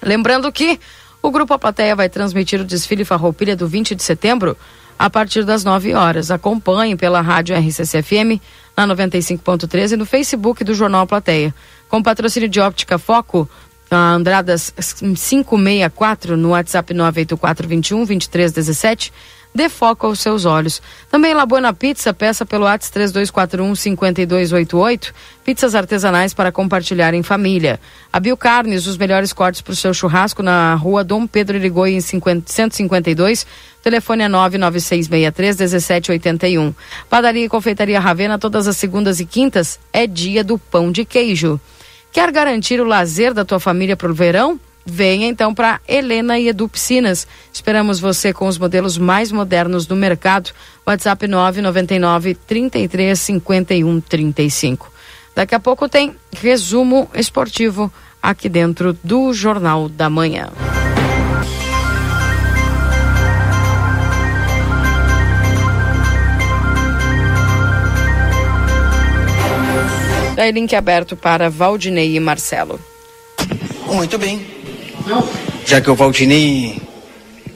[0.00, 0.80] Lembrando que
[1.20, 4.56] o Grupo A Plateia vai transmitir o desfile Farroupilha do 20 de setembro
[4.98, 6.30] a partir das 9 horas.
[6.30, 8.40] Acompanhe pela rádio RCC-FM
[8.74, 11.54] na 95.13 e no Facebook do Jornal Plateia.
[11.90, 13.46] Com patrocínio de Óptica Foco,
[13.94, 19.12] a Andradas 564 no WhatsApp 98421 2317
[19.54, 20.80] dê foco aos seus olhos.
[21.10, 25.14] Também La Buena Pizza, peça pelo WhatsApp 3241 5288,
[25.44, 27.78] pizzas artesanais para compartilhar em família.
[28.12, 31.92] A Bio Carnes, os melhores cortes para o seu churrasco na rua Dom Pedro Irigoi,
[31.92, 33.46] em 50, 152,
[33.82, 36.74] telefone é 99663 1781.
[37.08, 41.60] Padaria e Confeitaria Ravena, todas as segundas e quintas, é dia do pão de queijo.
[42.12, 44.60] Quer garantir o lazer da tua família para o verão?
[44.84, 47.26] Venha então para Helena e Edu Piscinas.
[47.50, 50.50] Esperamos você com os modelos mais modernos do mercado.
[50.86, 54.92] WhatsApp 999 33 51 35.
[55.34, 57.90] Daqui a pouco tem resumo esportivo
[58.22, 60.50] aqui dentro do Jornal da Manhã.
[70.42, 72.80] Daí link aberto para Valdinei e Marcelo.
[73.86, 74.44] Muito bem.
[75.64, 76.82] Já que o Valdinei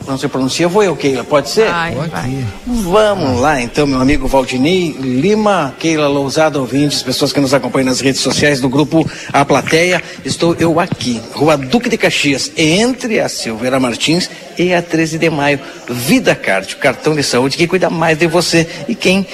[0.06, 1.66] não se pronuncia, vou eu, Keila, pode ser?
[1.66, 2.46] Ai, vai.
[2.64, 7.98] Vamos lá, então, meu amigo Valdinei Lima, Keila Lousada, ouvintes, pessoas que nos acompanham nas
[7.98, 10.00] redes sociais do grupo A Plateia.
[10.24, 15.28] Estou eu aqui, Rua Duque de Caxias, entre a Silveira Martins e a 13 de
[15.28, 15.58] Maio.
[15.90, 18.64] Vida Card, o cartão de saúde que cuida mais de você.
[18.86, 19.26] E quem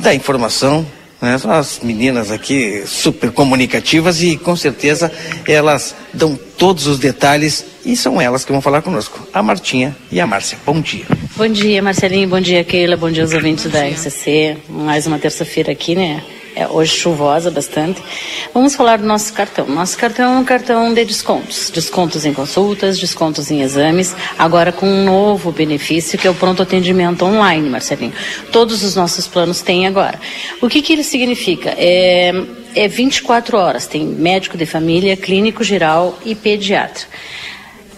[0.00, 0.84] dá informação
[1.22, 1.38] né?
[1.38, 5.10] São as meninas aqui super comunicativas e com certeza
[5.46, 10.20] elas dão todos os detalhes e são elas que vão falar conosco, a Martinha e
[10.20, 10.58] a Márcia.
[10.66, 11.06] Bom dia.
[11.36, 12.28] Bom dia, Marcelinho.
[12.28, 12.96] Bom dia, Keila.
[12.96, 14.56] Bom dia aos ouvintes da RCC.
[14.68, 16.22] Mais uma terça-feira aqui, né?
[16.54, 18.02] É, hoje chuvosa bastante.
[18.52, 19.66] Vamos falar do nosso cartão.
[19.66, 21.70] Nosso cartão é um cartão de descontos.
[21.70, 26.62] Descontos em consultas, descontos em exames, agora com um novo benefício que é o pronto
[26.62, 28.12] atendimento online, Marcelinho.
[28.50, 30.20] Todos os nossos planos têm agora.
[30.60, 31.74] O que, que ele significa?
[31.78, 32.32] É,
[32.74, 33.86] é 24 horas.
[33.86, 37.06] Tem médico de família, clínico geral e pediatra.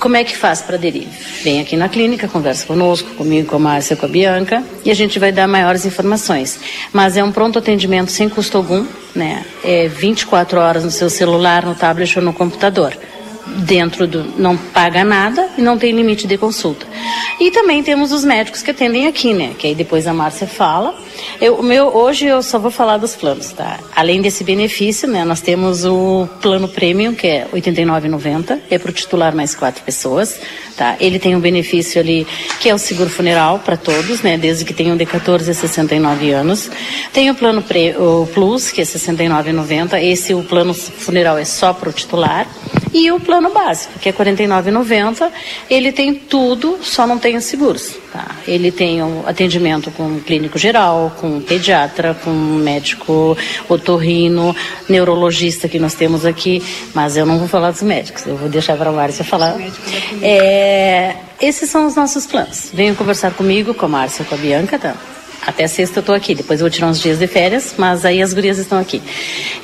[0.05, 1.09] Como é que faz para aderir?
[1.43, 4.95] Vem aqui na clínica, conversa conosco, comigo, com a Márcia, com a Bianca, e a
[4.95, 6.61] gente vai dar maiores informações.
[6.93, 9.47] Mas é um pronto atendimento sem custo algum, né?
[9.65, 12.95] É 24 horas no seu celular, no tablet ou no computador
[13.47, 16.87] dentro do não paga nada e não tem limite de consulta.
[17.41, 19.55] E também temos os médicos que atendem aqui, né?
[19.59, 20.95] Que aí depois a Márcia fala.
[21.41, 23.79] Eu, meu, hoje eu só vou falar dos planos, tá?
[23.95, 25.25] Além desse benefício, né?
[25.25, 29.83] Nós temos o plano premium, que é R$ 89,90, é para o titular mais quatro
[29.83, 30.41] pessoas,
[30.77, 30.97] tá?
[31.01, 32.27] Ele tem um benefício ali,
[32.61, 34.37] que é o seguro funeral para todos, né?
[34.39, 36.71] Desde que tenham de 14 a 69 anos.
[37.13, 40.03] Tem o plano pre, o Plus, que é R$ 69,90.
[40.03, 42.47] Esse, o plano funeral é só para o titular.
[42.95, 45.29] E o plano básico, que é R$ 49,90,
[45.69, 47.97] ele tem tudo, só não tem os seguros.
[48.13, 48.37] Tá?
[48.47, 53.37] Ele tem o atendimento com clínico geral, com pediatra, com médico
[53.69, 54.55] otorrino,
[54.89, 56.63] neurologista que nós temos aqui,
[56.95, 59.57] mas eu não vou falar dos médicos, eu vou deixar para a Márcia falar.
[60.23, 62.71] É, esses são os nossos planos.
[62.73, 64.95] Venham conversar comigo, com a Márcia, com a Bianca, tá?
[65.47, 68.23] Até sexta eu estou aqui, depois eu vou tirar uns dias de férias, mas aí
[68.23, 69.03] as gurias estão aqui.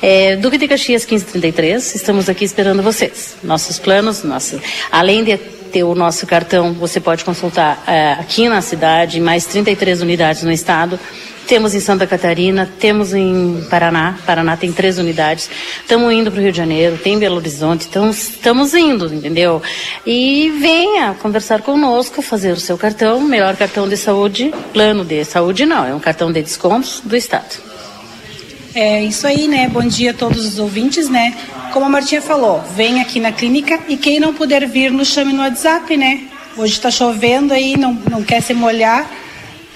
[0.01, 3.35] É, Duque de Caxias 1533, estamos aqui esperando vocês.
[3.43, 4.59] Nossos planos, nossos,
[4.91, 10.01] além de ter o nosso cartão, você pode consultar é, aqui na cidade, mais 33
[10.01, 10.99] unidades no estado.
[11.51, 15.49] Temos em Santa Catarina, temos em Paraná, Paraná tem três unidades.
[15.81, 19.61] Estamos indo para o Rio de Janeiro, tem Belo Horizonte, estamos indo, entendeu?
[20.05, 25.65] E venha conversar conosco, fazer o seu cartão, melhor cartão de saúde, plano de saúde
[25.65, 27.57] não, é um cartão de descontos do Estado.
[28.73, 29.67] É isso aí, né?
[29.67, 31.37] Bom dia a todos os ouvintes, né?
[31.73, 35.33] Como a Martinha falou, vem aqui na clínica e quem não puder vir, nos chame
[35.33, 36.29] no WhatsApp, né?
[36.55, 39.05] Hoje está chovendo aí, não, não quer se molhar,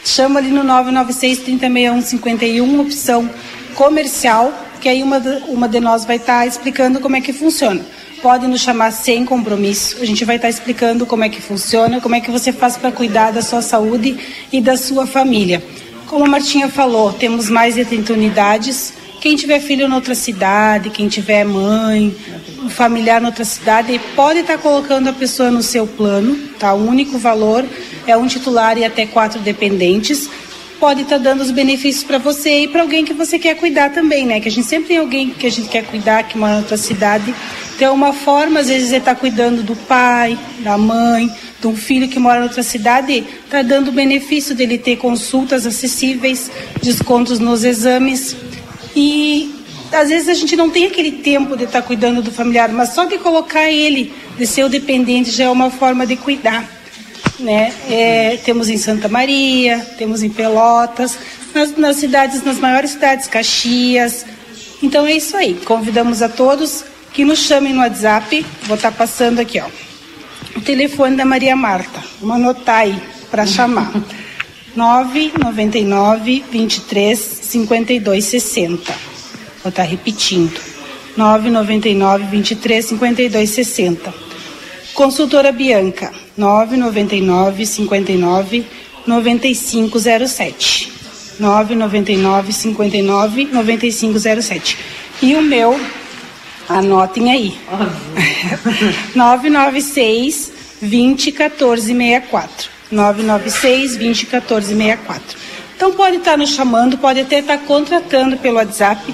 [0.10, 3.30] chama ali no 996 3061 51, opção
[3.74, 7.82] comercial, que aí uma, uma de nós vai estar tá explicando como é que funciona.
[8.22, 12.02] Pode nos chamar sem compromisso, a gente vai estar tá explicando como é que funciona,
[12.02, 14.18] como é que você faz para cuidar da sua saúde
[14.52, 15.64] e da sua família.
[16.08, 18.94] Como a Martinha falou, temos mais de 30 unidades.
[19.26, 22.16] Quem tiver filho em outra cidade, quem tiver mãe,
[22.62, 26.76] um familiar em outra cidade, pode estar colocando a pessoa no seu plano, tá?
[26.76, 27.66] O único valor
[28.06, 30.30] é um titular e até quatro dependentes.
[30.80, 34.28] Pode estar dando os benefícios para você e para alguém que você quer cuidar também,
[34.28, 34.40] né?
[34.40, 36.78] Que a gente sempre tem alguém que a gente quer cuidar que mora em outra
[36.78, 37.34] cidade.
[37.76, 42.08] Então, uma forma, às vezes, é estar cuidando do pai, da mãe, de um filho
[42.08, 46.52] que mora em outra cidade, está dando o benefício dele ter consultas acessíveis,
[46.84, 48.36] descontos nos exames.
[48.96, 49.54] E
[49.92, 52.94] às vezes a gente não tem aquele tempo de estar tá cuidando do familiar, mas
[52.94, 56.70] só de colocar ele, de ser o dependente, já é uma forma de cuidar.
[57.40, 57.74] Né?
[57.90, 61.18] É, temos em Santa Maria, temos em Pelotas,
[61.54, 64.26] nas, nas cidades, nas maiores cidades, Caxias.
[64.82, 65.54] Então é isso aí.
[65.66, 68.46] Convidamos a todos que nos chamem no WhatsApp.
[68.64, 69.68] Vou estar tá passando aqui, ó
[70.56, 72.02] o telefone da Maria Marta.
[72.20, 73.00] Vamos anotar aí
[73.30, 73.92] para chamar.
[74.76, 78.94] 999 23 52 60.
[79.64, 80.60] Vou estar tá repetindo.
[81.16, 84.14] 999 23 52 60.
[84.94, 88.66] Consultora Bianca, 999 59
[89.08, 90.92] 9507.
[91.40, 94.78] 999 59 9507.
[95.22, 95.80] E o meu
[96.68, 97.58] Anotem aí.
[99.16, 102.75] 996 20 14 64.
[102.96, 105.38] 996 20 14 64.
[105.76, 109.14] Então pode estar nos chamando, pode até estar contratando pelo WhatsApp.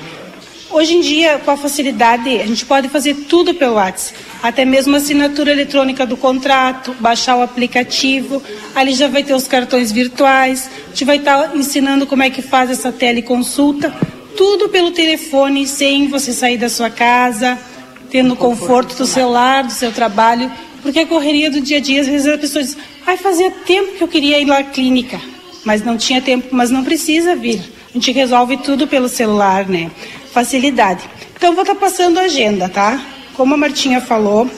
[0.69, 4.17] Hoje em dia, com a facilidade, a gente pode fazer tudo pelo WhatsApp.
[4.41, 8.41] Até mesmo a assinatura eletrônica do contrato, baixar o aplicativo.
[8.73, 10.69] Ali já vai ter os cartões virtuais.
[10.85, 13.93] A gente vai estar ensinando como é que faz essa teleconsulta
[14.35, 17.59] tudo pelo telefone, sem você sair da sua casa,
[18.09, 20.51] tendo o conforto do seu lar, do seu trabalho
[20.81, 22.75] Porque a correria do dia a dia, às vezes a pessoa diz,
[23.05, 25.19] ai, fazia tempo que eu queria ir lá à clínica,
[25.65, 27.61] mas não tinha tempo, mas não precisa vir.
[27.89, 29.91] A gente resolve tudo pelo celular, né?
[30.31, 31.03] Facilidade.
[31.35, 33.03] Então vou estar passando a agenda, tá?
[33.33, 34.49] Como a Martinha falou,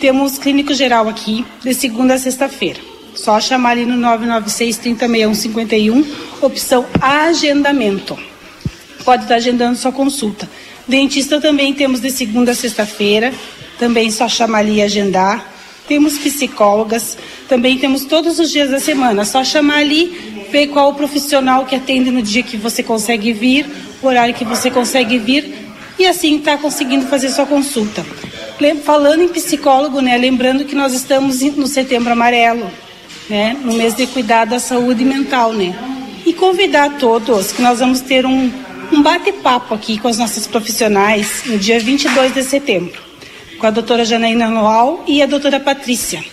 [0.00, 2.78] temos clínico geral aqui de segunda a sexta-feira.
[3.14, 6.04] Só chamar ali no 996 3061 51,
[6.40, 8.16] opção agendamento.
[9.04, 10.48] Pode estar agendando sua consulta.
[10.86, 13.34] Dentista também temos de segunda a sexta-feira,
[13.78, 15.57] também só chamar ali e agendar.
[15.88, 17.16] Temos psicólogas,
[17.48, 21.74] também temos todos os dias da semana, só chamar ali, ver qual o profissional que
[21.74, 23.66] atende no dia que você consegue vir,
[24.02, 28.04] o horário que você consegue vir e assim está conseguindo fazer sua consulta.
[28.84, 32.70] Falando em psicólogo, né, lembrando que nós estamos no Setembro Amarelo,
[33.28, 35.76] né, no mês de cuidar da saúde mental, né,
[36.26, 38.50] e convidar todos que nós vamos ter um,
[38.92, 43.00] um bate-papo aqui com os nossos profissionais no dia 22 de setembro,
[43.58, 46.24] com a doutora Janaína Noal e a doutora Patrícia,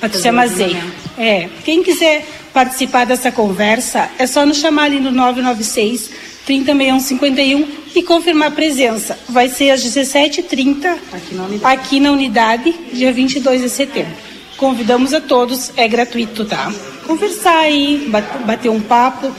[0.00, 0.76] Patrícia Mazei.
[1.18, 6.10] É, quem quiser participar dessa conversa, é só nos chamar ali no 996
[6.46, 9.18] 306151 e confirmar a presença.
[9.28, 14.12] Vai ser às 17h30 aqui na unidade, aqui na unidade dia 22 de setembro.
[14.56, 16.72] Convidamos a todos, é gratuito, tá?
[17.06, 18.08] Conversar aí,
[18.46, 19.32] bater um papo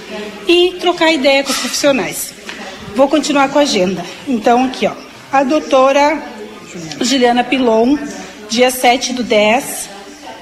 [0.47, 2.33] e trocar ideia com os profissionais.
[2.95, 4.03] Vou continuar com a agenda.
[4.27, 4.93] Então, aqui, ó.
[5.31, 6.21] A doutora
[7.01, 7.97] Juliana Pilon,
[8.49, 9.89] dia 7 do 10.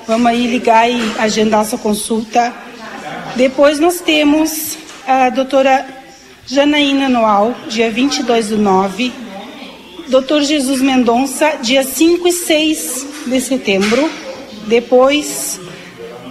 [0.07, 2.53] Vamos aí ligar e agendar sua consulta.
[3.35, 4.77] Depois nós temos
[5.07, 5.85] a doutora
[6.45, 9.11] Janaína Noal, dia 22 do 9.
[10.09, 14.09] Doutor Jesus Mendonça, dia 5 e 6 de setembro.
[14.67, 15.59] Depois,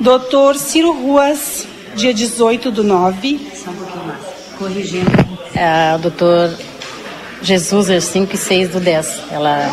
[0.01, 3.41] doutor Ciro Ruas, dia 18 do 9.
[3.55, 4.21] Só um pouquinho mais.
[4.59, 5.11] Corrigindo.
[5.55, 6.51] É, doutor
[7.43, 9.21] Jesus é 5 e 6 do 10.
[9.31, 9.69] Ela...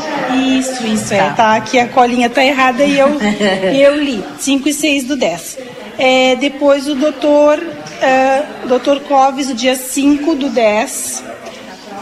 [0.57, 1.15] Isso, isso, tá.
[1.15, 1.29] é.
[1.33, 3.09] Tá, aqui a colinha tá errada e eu,
[3.73, 4.23] eu li.
[4.39, 5.57] 5 e 6 do 10.
[5.97, 9.01] É, depois o doutor uh, Dr.
[9.07, 11.23] Clóvis, o dia 5 do 10.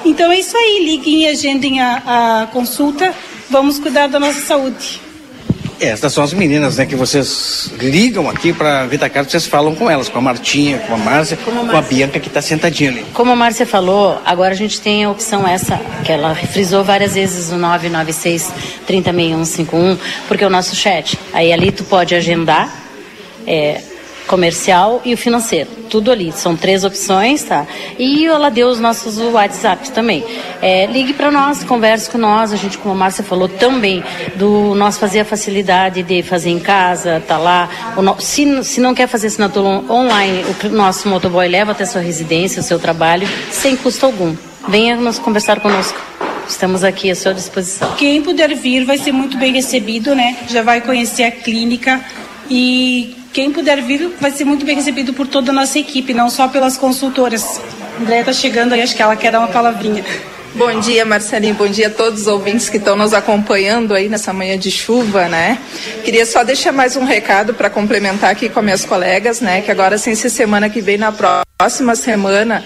[0.03, 3.13] Então é isso aí, liguem e agendem a, a consulta.
[3.49, 5.04] Vamos cuidar da nossa saúde.
[5.79, 10.07] Estas são as meninas, né, que vocês ligam aqui para Vitacar, vocês falam com elas,
[10.07, 13.05] com a Martinha, com a Márcia, com a Bianca que está sentadinha ali.
[13.13, 17.15] Como a Márcia falou, agora a gente tem a opção essa, que ela frisou várias
[17.15, 18.51] vezes o 996
[18.87, 19.97] 306151,
[20.27, 21.19] porque é o nosso chat.
[21.33, 22.73] Aí ali tu pode agendar,
[23.45, 23.81] é,
[24.27, 26.31] comercial e o financeiro, tudo ali.
[26.31, 27.65] São três opções, tá?
[27.97, 30.23] E ela deu os nossos WhatsApps também.
[30.61, 32.51] É, ligue para nós, converse com nós.
[32.51, 34.03] A gente, como a Márcia falou também,
[34.35, 37.69] do nós fazer a facilidade de fazer em casa, tá lá.
[37.97, 42.59] No, se, se não quer fazer assinatura online, o nosso motoboy leva até sua residência,
[42.59, 44.35] o seu trabalho, sem custo algum.
[44.67, 45.97] Venha nos conversar conosco.
[46.47, 47.95] Estamos aqui à sua disposição.
[47.95, 50.37] Quem puder vir vai ser muito bem recebido, né?
[50.47, 52.03] Já vai conhecer a clínica
[52.49, 56.29] e quem puder vir vai ser muito bem recebido por toda a nossa equipe, não
[56.29, 57.59] só pelas consultoras.
[57.99, 60.05] Andréia está chegando aí, acho que ela quer dar uma palavrinha.
[60.53, 61.53] Bom dia, Marcelinho.
[61.53, 65.27] Bom dia a todos os ouvintes que estão nos acompanhando aí nessa manhã de chuva,
[65.27, 65.57] né?
[66.05, 69.59] Queria só deixar mais um recado para complementar aqui com minhas colegas, né?
[69.59, 72.63] Que agora, sem ser semana que vem, na próxima semana,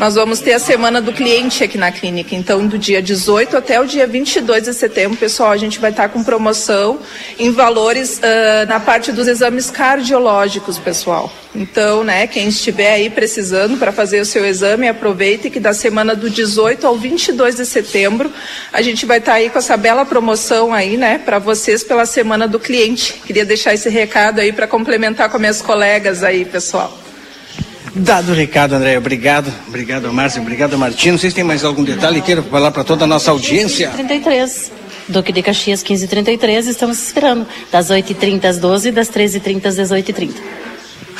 [0.00, 2.34] nós vamos ter a semana do cliente aqui na clínica.
[2.34, 6.08] Então, do dia 18 até o dia 22 de setembro, pessoal, a gente vai estar
[6.08, 6.98] com promoção
[7.38, 11.30] em valores uh, na parte dos exames cardiológicos, pessoal.
[11.54, 16.16] Então, né, quem estiver aí precisando para fazer o seu exame, aproveite que da semana
[16.16, 18.32] do 18 ao 22 de setembro,
[18.72, 22.48] a gente vai estar aí com essa bela promoção aí, né, para vocês pela semana
[22.48, 23.20] do cliente.
[23.26, 27.09] Queria deixar esse recado aí para complementar com minhas colegas aí, pessoal.
[27.94, 29.52] Dado o recado, André, obrigado.
[29.66, 30.40] Obrigado, Márcio.
[30.42, 30.78] Obrigado,
[31.18, 33.90] sei se tem mais algum detalhe que queira falar para toda a nossa audiência.
[33.90, 34.72] 33.
[35.08, 37.46] Duque de Caxias 1533, estamos esperando.
[37.72, 40.34] Das 8h30 às 12 das 13h30 às 18h30.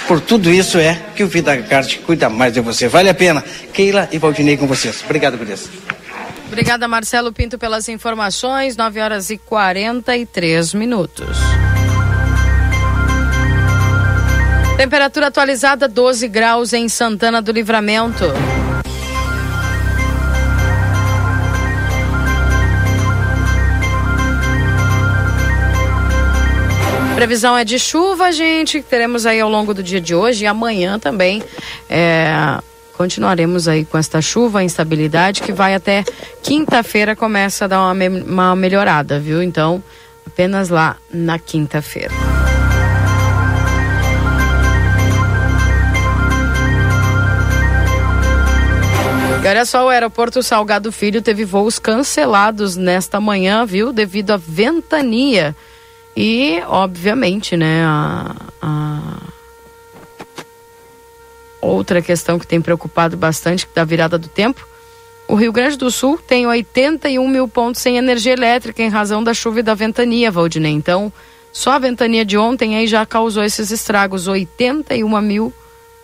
[0.06, 2.88] Por tudo isso é que o Vida Card cuida mais de você.
[2.88, 3.44] Vale a pena.
[3.72, 5.02] Keila e Valdinei com vocês.
[5.05, 5.68] Obrigado, Gurias.
[6.47, 8.76] Obrigada, Marcelo Pinto, pelas informações.
[8.76, 11.36] 9 horas e 43 minutos.
[14.81, 18.24] Temperatura atualizada 12 graus em Santana do Livramento.
[27.15, 28.81] Previsão é de chuva, gente.
[28.81, 31.43] Teremos aí ao longo do dia de hoje e amanhã também.
[31.86, 32.32] É,
[32.97, 36.05] continuaremos aí com esta chuva, instabilidade que vai até
[36.43, 37.93] quinta-feira começa a dar uma,
[38.27, 39.43] uma melhorada, viu?
[39.43, 39.85] Então,
[40.27, 42.30] apenas lá na quinta-feira.
[49.42, 53.90] E olha só, o aeroporto Salgado Filho teve voos cancelados nesta manhã, viu?
[53.90, 55.56] Devido à ventania
[56.14, 59.10] E, obviamente, né, a, a
[61.62, 64.68] outra questão que tem preocupado bastante da virada do tempo,
[65.26, 69.32] o Rio Grande do Sul tem 81 mil pontos sem energia elétrica em razão da
[69.32, 70.72] chuva e da ventania, Valdinei.
[70.72, 71.10] Então,
[71.50, 75.52] só a ventania de ontem aí já causou esses estragos, 81 mil,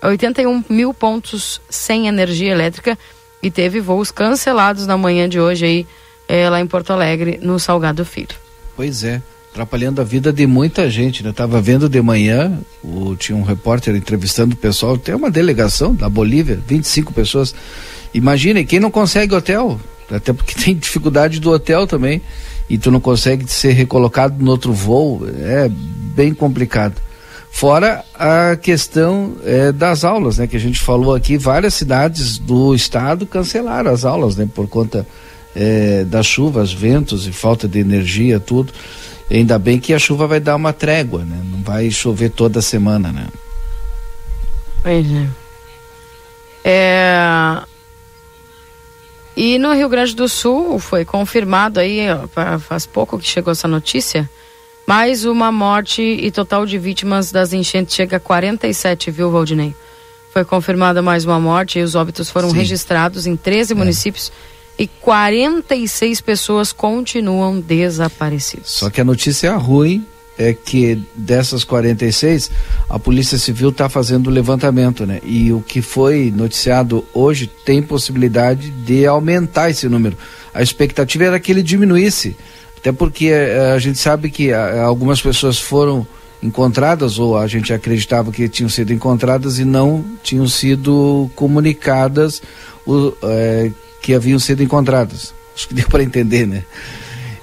[0.02, 2.98] 81 mil pontos sem energia elétrica
[3.42, 5.86] e teve voos cancelados na manhã de hoje aí
[6.28, 8.34] é, lá em Porto Alegre, no Salgado Filho.
[8.74, 9.22] Pois é,
[9.52, 11.32] atrapalhando a vida de muita gente, né?
[11.32, 16.08] Tava vendo de manhã, o, tinha um repórter entrevistando o pessoal, tem uma delegação da
[16.08, 17.54] Bolívia, 25 pessoas.
[18.12, 19.80] Imaginem, quem não consegue hotel,
[20.10, 22.20] até porque tem dificuldade do hotel também,
[22.68, 27.00] e tu não consegue ser recolocado no outro voo, é bem complicado.
[27.56, 30.46] Fora a questão é, das aulas, né?
[30.46, 34.46] Que a gente falou aqui, várias cidades do estado cancelaram as aulas, né?
[34.54, 35.06] Por conta
[35.54, 38.74] é, das chuvas, ventos e falta de energia, tudo.
[39.30, 41.40] Ainda bem que a chuva vai dar uma trégua, né?
[41.50, 43.26] Não vai chover toda semana, né?
[44.82, 45.26] Pois é.
[46.62, 47.62] é...
[49.34, 53.66] E no Rio Grande do Sul foi confirmado aí, ó, faz pouco que chegou essa
[53.66, 54.28] notícia,
[54.86, 59.74] mais uma morte e total de vítimas das enchentes chega a 47, viu, Valdinei?
[60.32, 62.56] Foi confirmada mais uma morte e os óbitos foram Sim.
[62.56, 63.76] registrados em 13 é.
[63.76, 64.30] municípios
[64.78, 68.70] e 46 pessoas continuam desaparecidas.
[68.70, 70.06] Só que a notícia ruim
[70.38, 72.50] é que dessas 46,
[72.88, 75.20] a Polícia Civil está fazendo o levantamento, né?
[75.24, 80.16] E o que foi noticiado hoje tem possibilidade de aumentar esse número.
[80.52, 82.36] A expectativa era que ele diminuísse,
[82.86, 86.06] até porque eh, a gente sabe que eh, algumas pessoas foram
[86.40, 92.40] encontradas ou a gente acreditava que tinham sido encontradas e não tinham sido comunicadas
[92.86, 95.34] o, é, que haviam sido encontradas.
[95.52, 96.62] Acho que deu para entender, né?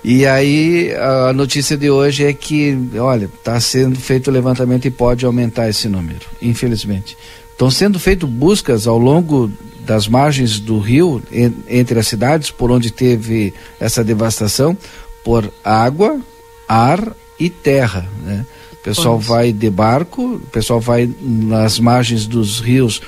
[0.02, 4.92] E aí a notícia de hoje é que, olha, está sendo feito o levantamento e
[4.92, 7.18] pode aumentar esse número, infelizmente.
[7.52, 9.52] Estão sendo feitas buscas ao longo
[9.86, 14.78] das margens do rio, en, entre as cidades, por onde teve essa devastação,
[15.24, 16.20] por água,
[16.68, 18.10] ar e terra.
[18.24, 18.46] Né?
[18.74, 23.02] O pessoal vai de barco, o pessoal vai nas margens dos rios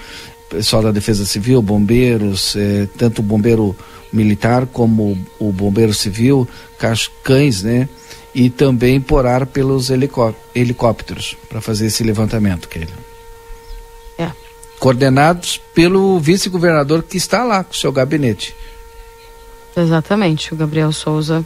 [0.55, 3.75] pessoal da Defesa Civil, bombeiros, eh, tanto o bombeiro
[4.11, 6.47] militar como o bombeiro civil,
[7.23, 7.89] cães, né?
[8.33, 12.91] E também por ar pelos helicópteros para fazer esse levantamento, Keila.
[14.17, 14.31] É.
[14.79, 18.55] Coordenados pelo vice-governador que está lá com o seu gabinete.
[19.75, 21.45] Exatamente, o Gabriel Souza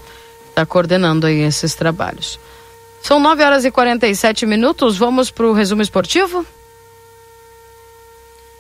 [0.50, 2.40] está coordenando aí esses trabalhos.
[3.02, 6.46] São 9 horas e 47 minutos, vamos para o resumo esportivo?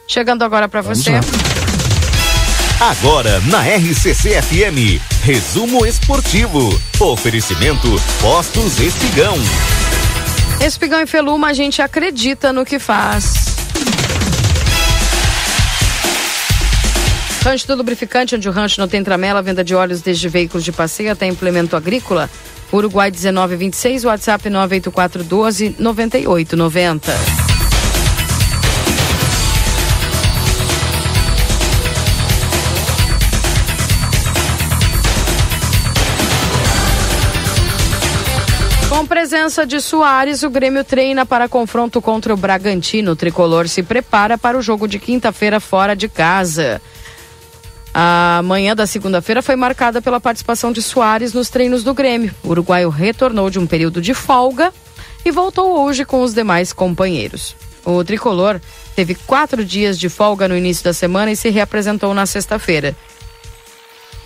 [0.07, 1.11] Chegando agora para você.
[1.11, 1.20] Lá.
[2.82, 6.82] Agora na RCC FM, resumo esportivo.
[6.99, 7.88] Oferecimento
[8.22, 9.36] Postos Espigão.
[10.61, 13.39] Espigão e Feluma, a gente acredita no que faz.
[17.49, 20.71] Rancho do Lubrificante, onde o rancho não tem tramela, venda de óleos desde veículos de
[20.71, 22.30] passeio até implemento agrícola.
[22.71, 27.49] Uruguai 1926, WhatsApp 98412 9890.
[39.09, 43.11] presença de Soares, o Grêmio treina para confronto contra o Bragantino.
[43.11, 46.80] O tricolor se prepara para o jogo de quinta-feira fora de casa.
[47.94, 52.34] A manhã da segunda-feira foi marcada pela participação de Soares nos treinos do Grêmio.
[52.44, 54.72] O uruguaio retornou de um período de folga
[55.26, 57.56] e voltou hoje com os demais companheiros.
[57.84, 58.61] O tricolor
[58.95, 62.95] teve quatro dias de folga no início da semana e se reapresentou na sexta-feira.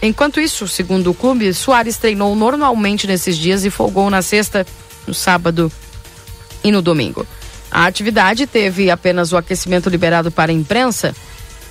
[0.02, 4.68] Enquanto isso, segundo o clube, Soares treinou normalmente nesses dias e folgou na sexta,
[5.08, 5.72] no sábado
[6.62, 7.26] e no domingo.
[7.72, 11.16] A atividade teve apenas o aquecimento liberado para a imprensa.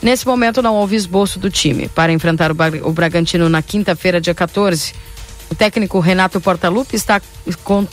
[0.03, 4.93] Nesse momento não houve esboço do time para enfrentar o Bragantino na quinta-feira, dia 14.
[5.49, 7.23] O técnico Renato Portaluppi está,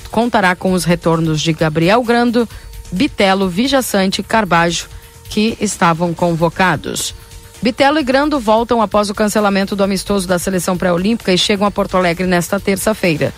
[0.10, 2.50] contará com os retornos de Gabriel Grando,
[2.92, 4.88] Bitelo, Vijaçante e Carbajo,
[5.30, 7.14] que estavam convocados.
[7.62, 11.72] Bitelo e Grando voltam após o cancelamento do amistoso da seleção pré-olímpica e chegam a
[11.72, 13.32] Porto Alegre nesta terça-feira.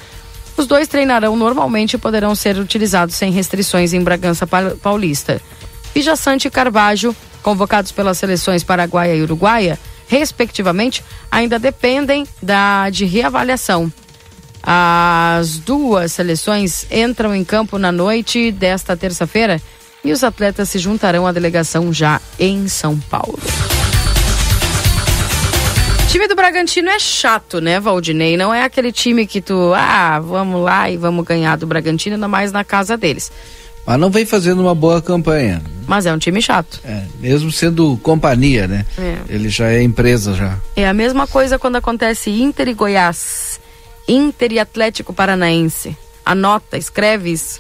[0.56, 4.48] Os dois treinarão normalmente e poderão ser utilizados sem restrições em Bragança
[4.82, 5.42] Paulista.
[5.94, 9.78] E Carvalho, convocados pelas seleções paraguaia e uruguaia,
[10.08, 13.92] respectivamente, ainda dependem da de reavaliação.
[14.64, 19.62] As duas seleções entram em campo na noite desta terça-feira
[20.04, 23.40] e os atletas se juntarão à delegação já em São Paulo.
[26.12, 28.36] time do Bragantino é chato, né, Valdinei?
[28.36, 32.28] Não é aquele time que tu, ah, vamos lá e vamos ganhar do Bragantino, ainda
[32.28, 33.32] mais na casa deles.
[33.86, 35.62] Mas não vem fazendo uma boa campanha.
[35.88, 36.80] Mas é um time chato.
[36.86, 38.86] É, mesmo sendo companhia, né?
[38.98, 39.18] É.
[39.28, 40.58] Ele já é empresa já.
[40.76, 43.60] É a mesma coisa quando acontece Inter e Goiás,
[44.08, 45.98] Inter e Atlético Paranaense.
[46.24, 47.60] Anota, escreve isso.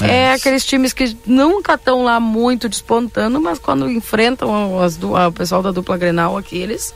[0.00, 0.32] É, É.
[0.32, 5.62] aqueles times que nunca estão lá muito despontando, mas quando enfrentam as a- o pessoal
[5.62, 6.94] da dupla Grenal aqui, eles,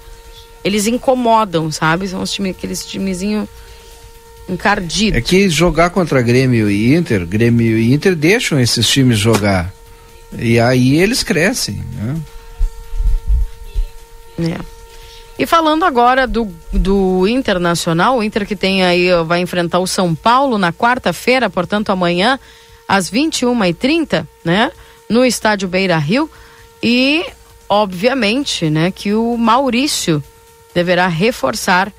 [0.65, 2.09] eles incomodam, sabe?
[2.09, 3.49] São os time, aqueles timezinho
[4.49, 5.17] encardido.
[5.17, 9.73] É que jogar contra Grêmio e Inter, Grêmio e Inter deixam esses times jogar.
[10.39, 12.17] E aí eles crescem, né?
[14.39, 14.77] É.
[15.39, 20.15] E falando agora do, do Internacional, o Inter que tem aí, vai enfrentar o São
[20.15, 22.39] Paulo na quarta-feira, portanto amanhã,
[22.89, 24.71] às 21h30, né?
[25.09, 26.31] No estádio Beira Rio.
[26.83, 27.25] E,
[27.69, 30.23] obviamente, né, que o Maurício
[30.75, 31.93] deverá reforçar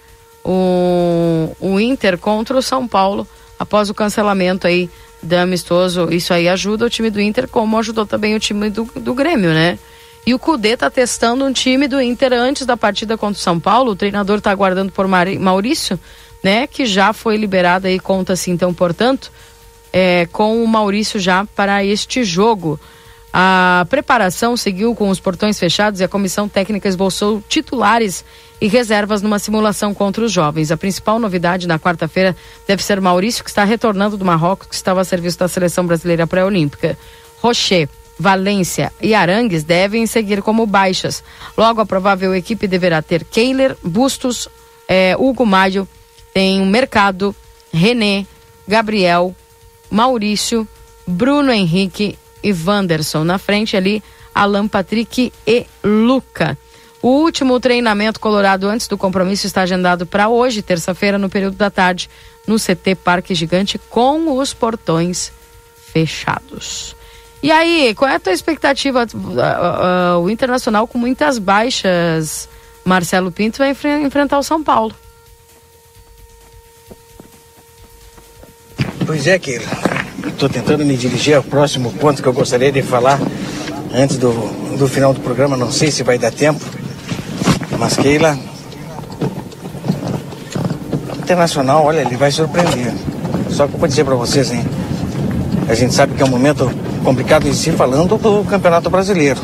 [0.47, 3.27] o, o Inter contra o São Paulo
[3.59, 4.89] após o cancelamento aí
[5.21, 6.07] da amistoso.
[6.09, 9.49] Isso aí ajuda o time do Inter, como ajudou também o time do, do Grêmio,
[9.49, 9.77] né?
[10.25, 13.59] E o Cudê tá testando um time do Inter antes da partida contra o São
[13.59, 13.91] Paulo.
[13.91, 15.99] O treinador tá aguardando por Maurício,
[16.41, 16.65] né?
[16.65, 19.31] Que já foi liberado aí, conta-se então, portanto,
[19.91, 22.79] é, com o Maurício já para este jogo.
[23.39, 28.25] A preparação seguiu com os portões fechados e a comissão técnica esboçou titulares
[28.59, 30.71] e reservas numa simulação contra os jovens.
[30.71, 32.35] A principal novidade na quarta-feira
[32.65, 36.25] deve ser Maurício, que está retornando do Marrocos, que estava a serviço da seleção brasileira
[36.25, 36.97] pré-olímpica.
[37.39, 37.87] Rocher,
[38.17, 41.23] Valência e Arangues devem seguir como baixas.
[41.55, 44.49] Logo, a provável equipe deverá ter Keiler, Bustos,
[44.87, 45.87] eh, Hugo Maio,
[46.33, 47.35] tem Mercado,
[47.71, 48.25] René,
[48.67, 49.35] Gabriel,
[49.91, 50.67] Maurício,
[51.05, 53.23] Bruno Henrique e Wanderson.
[53.23, 54.03] Na frente ali,
[54.33, 56.57] Alan Patrick e Luca.
[57.01, 61.69] O último treinamento colorado antes do compromisso está agendado para hoje, terça-feira, no período da
[61.69, 62.09] tarde,
[62.47, 65.31] no CT Parque Gigante, com os portões
[65.91, 66.95] fechados.
[67.41, 69.05] E aí, qual é a tua expectativa?
[69.39, 72.49] Ah, ah, o Internacional com muitas baixas,
[72.83, 74.93] Marcelo Pinto vai enfre- enfrentar o São Paulo.
[79.07, 79.63] Pois é, Keila.
[80.27, 83.17] Estou tentando me dirigir ao próximo ponto que eu gostaria de falar
[83.95, 84.31] antes do,
[84.77, 85.55] do final do programa.
[85.55, 86.59] Não sei se vai dar tempo.
[87.79, 88.37] Mas, Keila.
[91.19, 92.93] Internacional, olha, ele vai surpreender.
[93.49, 94.65] Só que eu vou dizer para vocês, hein?
[95.69, 96.69] A gente sabe que é um momento
[97.05, 99.39] complicado em si falando do Campeonato Brasileiro.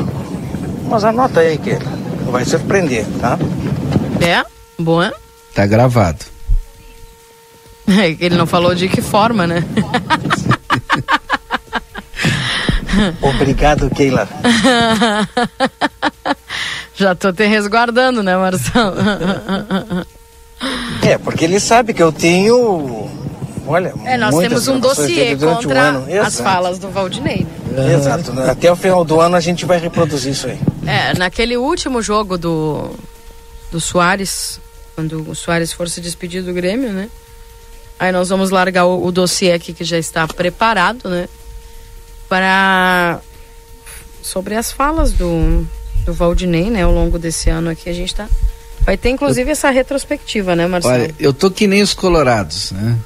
[0.90, 1.90] Mas anota aí, Keila.
[2.30, 3.38] Vai surpreender, tá?
[4.20, 4.44] É?
[4.78, 5.10] Boa?
[5.54, 6.33] Tá gravado.
[7.86, 9.62] É Ele não falou de que forma, né?
[13.20, 14.28] Obrigado, Keila.
[16.94, 18.94] Já tô te resguardando, né, Marcelo?
[21.02, 23.10] É, porque ele sabe que eu tenho.
[23.66, 26.06] Olha, É, nós temos um dossiê contra ano.
[26.22, 27.46] as falas do Valdinei.
[27.66, 27.94] né?
[27.94, 28.32] Exato.
[28.42, 30.58] Até o final do ano a gente vai reproduzir isso aí.
[30.86, 32.90] É, naquele último jogo do,
[33.72, 34.60] do Soares,
[34.94, 37.08] quando o Soares for se despedir do Grêmio, né?
[37.98, 41.28] Aí nós vamos largar o, o dossiê aqui que já está preparado, né?
[42.28, 43.20] Para.
[44.22, 45.66] Sobre as falas do,
[46.04, 46.82] do Valdinei, né?
[46.82, 48.28] Ao longo desse ano aqui, a gente tá.
[48.80, 50.94] Vai ter inclusive essa retrospectiva, né, Marcelo?
[50.94, 52.98] Olha, eu tô que nem os colorados, né?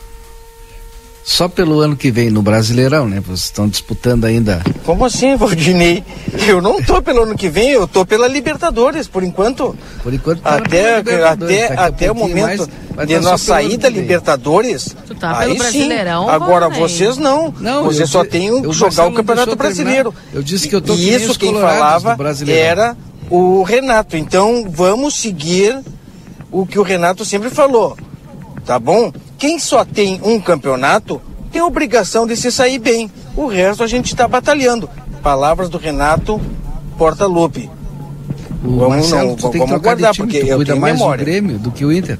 [1.31, 3.21] Só pelo ano que vem no Brasileirão, né?
[3.21, 4.63] Vocês estão disputando ainda.
[4.83, 6.03] Como assim, Valdinei?
[6.47, 9.77] Eu não tô pelo ano que vem, eu tô pela Libertadores, por enquanto.
[10.03, 13.91] Por enquanto tá Até, até, a até o momento mais, de tá nós sair da.
[13.91, 14.97] Libertadores.
[15.21, 15.59] tá aí pelo sim.
[15.81, 16.89] Brasileirão, Agora Valdinei?
[16.89, 17.53] vocês não.
[17.61, 19.55] Não, Você eu só tem eu- que o jogar o Campeonato.
[19.55, 20.15] Brasileiro.
[20.33, 22.97] Eu disse que eu tô E isso quem falava era
[23.29, 24.17] o Renato.
[24.17, 25.79] Então vamos seguir
[26.51, 27.99] o que o Renato sempre falou.
[28.65, 29.13] Tá bom?
[29.39, 31.21] Quem só tem um campeonato
[31.51, 33.11] tem obrigação de se sair bem.
[33.37, 34.91] O resto a gente está batalhando.
[35.23, 36.41] Palavras do Renato
[36.99, 37.71] Portaluppi.
[38.65, 40.57] O Vamos, Marcelo, não, tu tem que vamos trocar aguardar, de time, porque tu eu
[40.57, 41.25] cuida mais memória.
[41.25, 42.19] do Grêmio do que o Inter.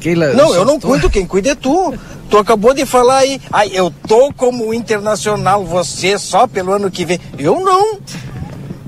[0.00, 1.94] Keila, Não, eu não tô- cuido, quem cuida é tu.
[2.30, 7.04] Tu acabou de falar aí, ai, eu tô como internacional, você só pelo ano que
[7.04, 7.20] vem.
[7.38, 7.98] Eu não.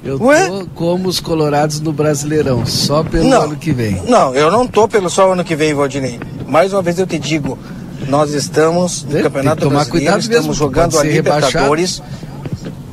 [0.04, 0.46] Eu Ué?
[0.48, 3.42] tô como os colorados no Brasileirão, só pelo Não.
[3.42, 4.02] ano que vem.
[4.06, 6.20] Não, eu não tô pelo só ano que vem, Valdinei.
[6.46, 7.58] Mais uma vez eu te digo,
[8.06, 11.46] nós estamos no Tem que Campeonato tomar Brasileiro, cuidado estamos mesmo, jogando a rebaixado.
[11.46, 12.02] Libertadores.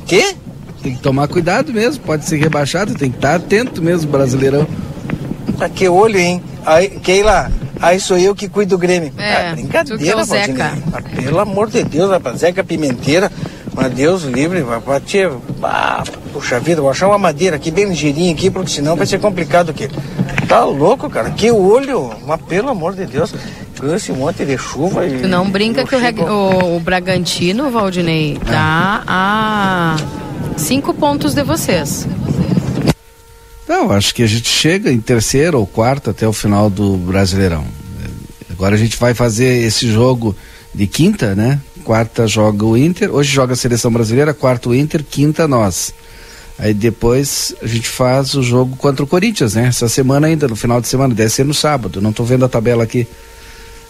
[0.08, 0.36] Quê?
[0.82, 4.66] Tem que tomar cuidado mesmo, pode ser rebaixado, tem que estar atento mesmo, Brasileirão.
[5.60, 6.42] Ah, que olho, hein?
[6.66, 7.52] Aí, Keila,
[7.82, 9.12] aí sou eu que cuido do Grêmio.
[9.18, 10.26] É, ah, que é brincadeira.
[10.26, 10.66] Valdinei.
[10.94, 13.30] Ah, pelo amor de Deus, rapaz, Zeca Pimenteira.
[13.74, 15.32] Mas Deus livre, vai bater.
[15.64, 16.04] Ah,
[16.34, 19.70] puxa vida, vou achar uma madeira aqui bem ligeirinha aqui, porque senão vai ser complicado
[19.72, 19.88] aqui.
[20.48, 21.30] Tá louco, cara?
[21.32, 22.12] Que olho!
[22.28, 23.34] Mas pelo amor de Deus,
[23.80, 25.22] com esse monte de chuva e.
[25.22, 29.96] Tu não brinca que o, o- o Bragantino, Valdinei, tá a
[30.58, 32.06] cinco pontos de vocês.
[33.68, 37.64] Não, acho que a gente chega em terceiro ou quarto até o final do Brasileirão.
[38.50, 40.36] Agora a gente vai fazer esse jogo
[40.76, 41.60] de quinta, né?
[41.84, 45.94] Quarta joga o Inter, hoje joga a seleção brasileira, quarta o Inter, quinta nós.
[46.60, 49.68] Aí depois a gente faz o jogo contra o Corinthians, né?
[49.68, 52.00] Essa semana ainda, no final de semana, deve ser no sábado.
[52.02, 53.08] Não tô vendo a tabela aqui.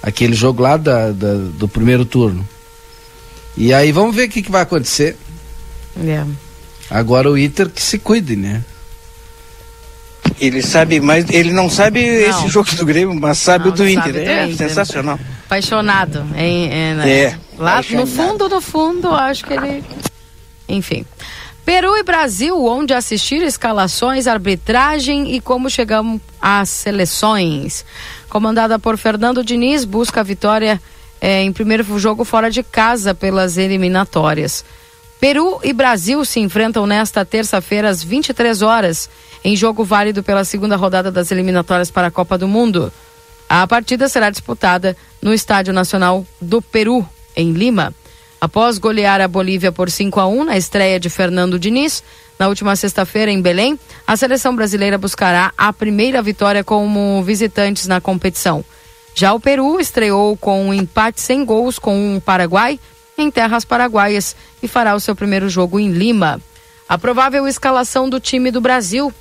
[0.01, 2.47] Aquele jogo lá da, da- do primeiro turno.
[3.57, 5.17] E aí vamos ver o que, que vai acontecer.
[6.05, 6.23] É.
[6.89, 8.63] Agora o Inter que se cuide, né?
[10.39, 11.29] Ele sabe mais.
[11.29, 12.29] Ele não sabe Não.
[12.29, 14.01] esse jogo do Grêmio, mas sabe Não, o do Inter.
[14.03, 14.69] sabe do é Inter.
[14.69, 15.19] sensacional.
[15.45, 16.25] Apaixonado.
[16.35, 17.09] É, é, né?
[17.11, 19.83] É, Lá no fundo, no fundo, acho que ele.
[20.67, 21.05] Enfim.
[21.63, 27.85] Peru e Brasil, onde assistir escalações, arbitragem e como chegamos às seleções.
[28.27, 30.81] Comandada por Fernando Diniz, busca a vitória
[31.21, 34.65] eh, em primeiro jogo fora de casa pelas eliminatórias.
[35.19, 39.07] Peru e Brasil se enfrentam nesta terça-feira às 23 horas,
[39.43, 42.91] em jogo válido pela segunda rodada das eliminatórias para a Copa do Mundo.
[43.47, 47.93] A partida será disputada no Estádio Nacional do Peru, em Lima.
[48.39, 52.03] Após golear a Bolívia por 5 a 1 na estreia de Fernando Diniz,
[52.39, 58.01] na última sexta-feira em Belém, a seleção brasileira buscará a primeira vitória como visitantes na
[58.01, 58.65] competição.
[59.13, 62.79] Já o Peru estreou com um empate sem gols com o Paraguai
[63.17, 66.41] em terras paraguaias e fará o seu primeiro jogo em Lima.
[66.89, 69.13] A provável escalação do time do Brasil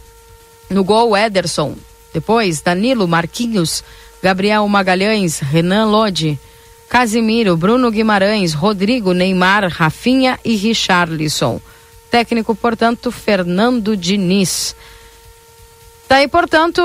[0.70, 1.76] no gol, Ederson.
[2.12, 3.84] Depois, Danilo, Marquinhos,
[4.22, 6.38] Gabriel Magalhães, Renan Lodi,
[6.90, 11.60] Casimiro, Bruno Guimarães, Rodrigo, Neymar, Rafinha e Richarlison.
[12.10, 14.74] Técnico, portanto, Fernando Diniz.
[16.08, 16.82] Daí, portanto,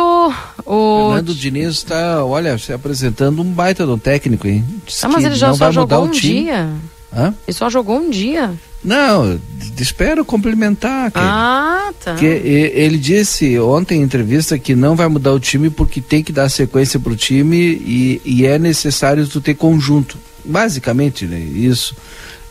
[0.64, 1.08] o.
[1.08, 4.64] Fernando Diniz está, olha, se apresentando um baita um técnico, hein?
[4.86, 6.44] Diz Ah, mas ele já só jogou um time.
[6.44, 6.70] dia.
[7.16, 7.34] Hã?
[7.48, 8.54] Ele só jogou um dia.
[8.84, 9.40] Não,
[9.80, 11.12] espero complementar.
[11.16, 12.12] Ah, tá.
[12.12, 16.22] Porque e- ele disse ontem em entrevista que não vai mudar o time porque tem
[16.22, 20.18] que dar sequência pro time e, e é necessário tu ter conjunto.
[20.44, 21.40] Basicamente, né?
[21.40, 21.96] Isso.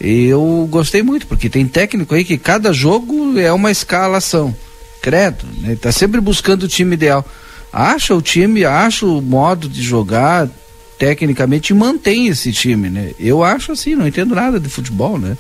[0.01, 4.53] E eu gostei muito, porque tem técnico aí que cada jogo é uma escalação.
[5.01, 5.77] Credo, né?
[5.81, 7.25] Tá sempre buscando o time ideal.
[7.73, 10.49] Acha o time, acha o modo de jogar
[11.05, 13.11] tecnicamente e mantém esse time, né?
[13.21, 15.37] Eu acho assim, não entendo nada de futebol, né?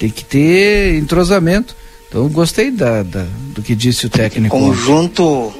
[0.00, 1.76] Tem que ter entrosamento.
[2.08, 4.58] Então gostei da, da- do que disse o técnico.
[4.58, 5.52] Conjunto.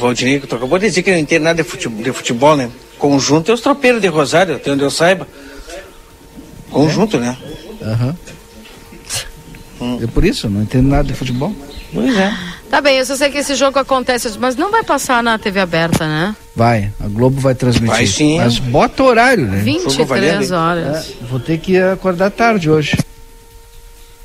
[0.00, 2.70] Valdinei, tu acabou de dizer que não entende nada de futebol, de futebol, né?
[2.98, 5.26] Conjunto é os tropeiros de Rosário, até onde eu saiba.
[6.70, 7.36] Conjunto, né?
[7.82, 8.16] Aham.
[10.02, 11.54] É por isso, não entendo nada de futebol.
[11.92, 12.32] Pois é.
[12.70, 15.60] Tá bem, eu só sei que esse jogo acontece, mas não vai passar na TV
[15.60, 16.34] aberta, né?
[16.54, 17.96] Vai, a Globo vai transmitir.
[17.96, 18.38] Vai sim.
[18.38, 19.58] Mas bota o horário, né?
[19.62, 21.10] 23 horas.
[21.10, 22.96] É, vou ter que acordar tarde hoje.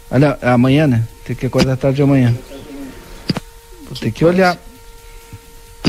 [0.10, 1.04] Olha, amanhã, né?
[1.24, 2.36] Tem que acordar tarde amanhã.
[3.86, 4.58] Vou ter que olhar.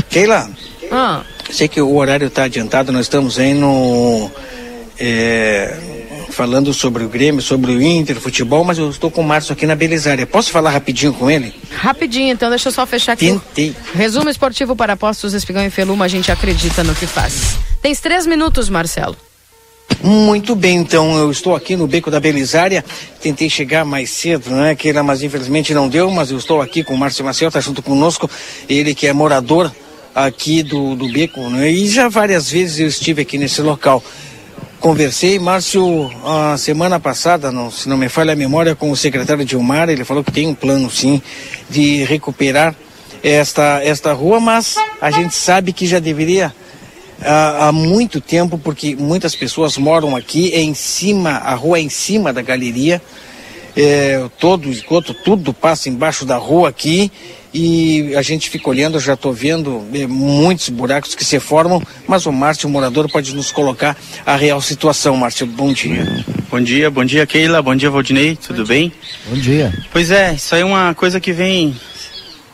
[0.09, 0.49] Keila,
[0.91, 4.29] Ah, sei que o horário está adiantado, nós estamos aí no.
[4.99, 6.02] é,
[6.33, 9.65] falando sobre o Grêmio, sobre o Inter, futebol, mas eu estou com o Márcio aqui
[9.65, 10.25] na Belisária.
[10.25, 11.53] Posso falar rapidinho com ele?
[11.73, 13.27] rapidinho, então deixa eu só fechar aqui.
[13.27, 13.75] Tentei.
[13.93, 17.57] Resumo esportivo para postos Espigão e Feluma, a gente acredita no que faz.
[17.81, 19.15] Tens três minutos, Marcelo.
[20.01, 22.83] Muito bem, então eu estou aqui no Beco da Belisária.
[23.21, 26.09] Tentei chegar mais cedo, né, Keila, mas infelizmente não deu.
[26.09, 28.29] Mas eu estou aqui com o Márcio Maciel, está junto conosco.
[28.67, 29.71] Ele que é morador
[30.15, 34.03] aqui do, do Beco, né, e já várias vezes eu estive aqui nesse local.
[34.83, 39.45] Conversei, Márcio, a semana passada, não, se não me falha a memória, com o secretário
[39.45, 41.21] Dilmar, ele falou que tem um plano, sim,
[41.69, 42.75] de recuperar
[43.23, 46.53] esta, esta rua, mas a gente sabe que já deveria
[47.21, 51.81] há, há muito tempo, porque muitas pessoas moram aqui, é em cima, a rua é
[51.81, 53.01] em cima da galeria,
[53.75, 57.11] é, todo o esgoto, tudo passa embaixo da rua aqui
[57.53, 61.81] e a gente fica olhando, eu já estou vendo é, muitos buracos que se formam,
[62.07, 63.95] mas o Márcio, o morador, pode nos colocar
[64.25, 65.15] a real situação.
[65.15, 66.03] Márcio, bom dia.
[66.49, 68.91] Bom dia, bom dia Keila, bom dia Valdinei, tudo bem?
[69.27, 69.73] Bom dia.
[69.91, 71.75] Pois é, isso aí é uma coisa que vem,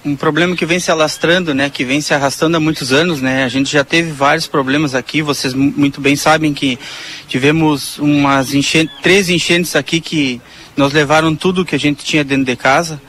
[0.05, 3.43] um problema que vem se alastrando, né, que vem se arrastando há muitos anos, né,
[3.43, 6.79] a gente já teve vários problemas aqui, vocês mu- muito bem sabem que
[7.27, 10.41] tivemos umas enchentes, três enchentes aqui que
[10.79, 13.01] nos levaram tudo que a gente tinha dentro de casa,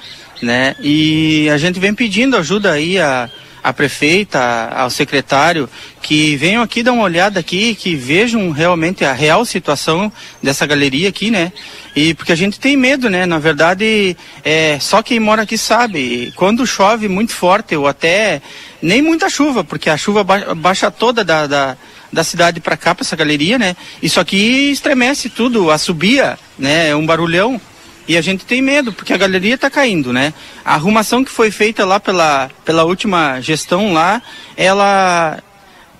[0.42, 3.30] né, e a gente vem pedindo ajuda aí a,
[3.62, 4.40] à prefeita,
[4.74, 5.70] ao secretário,
[6.02, 10.10] que venham aqui dar uma olhada aqui, que vejam realmente a real situação
[10.42, 11.52] dessa galeria aqui, né?
[11.94, 13.24] E porque a gente tem medo, né?
[13.24, 16.32] Na verdade, é, só quem mora aqui sabe.
[16.34, 18.42] Quando chove muito forte, ou até
[18.82, 21.76] nem muita chuva, porque a chuva ba baixa toda da, da,
[22.12, 23.76] da cidade para cá, para essa galeria, né?
[24.02, 26.88] Isso aqui estremece tudo, assobia, né?
[26.88, 27.60] É um barulhão.
[28.08, 30.34] E a gente tem medo, porque a galeria está caindo, né?
[30.64, 34.20] A arrumação que foi feita lá pela, pela última gestão lá,
[34.56, 35.38] ela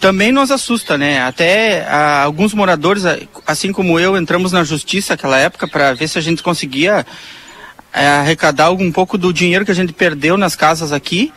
[0.01, 1.23] também nos assusta, né?
[1.23, 3.05] Até a, alguns moradores,
[3.47, 7.07] assim como eu, entramos na justiça naquela época para ver se a gente conseguia
[7.93, 11.33] é, arrecadar um pouco do dinheiro que a gente perdeu nas casas aqui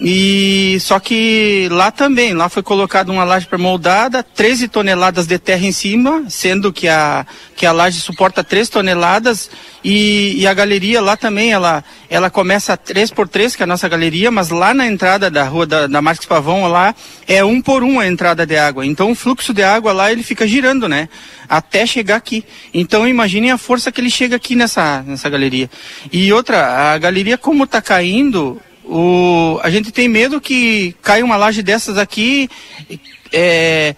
[0.00, 5.66] e só que lá também, lá foi colocada uma laje pré-moldada, 13 toneladas de terra
[5.66, 9.50] em cima, sendo que a, que a laje suporta 3 toneladas
[9.84, 13.66] e, e a galeria lá também, ela, ela começa 3 por 3 que é a
[13.66, 16.94] nossa galeria, mas lá na entrada da rua da, da Marques Pavão, lá
[17.28, 18.86] é um por um a entrada de água.
[18.86, 21.10] Então o fluxo de água lá ele fica girando, né?
[21.46, 22.42] Até chegar aqui.
[22.72, 25.68] Então imaginem a força que ele chega aqui nessa, nessa galeria.
[26.10, 28.58] E outra, a galeria como está caindo,
[28.90, 32.50] o, a gente tem medo que caia uma laje dessas aqui,
[33.32, 33.94] é,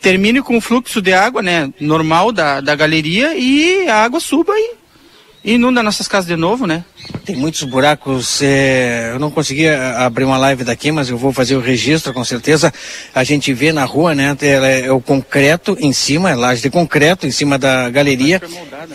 [0.00, 4.54] termine com o fluxo de água né, normal da, da galeria e a água suba
[4.56, 6.84] e, inunda nossas casas de novo, né?
[7.24, 8.40] Tem muitos buracos.
[8.42, 12.24] É, eu não consegui abrir uma live daqui, mas eu vou fazer o registro com
[12.24, 12.72] certeza.
[13.14, 14.36] A gente vê na rua, né?
[14.40, 18.40] É, é o concreto em cima, é laje de concreto em cima da galeria.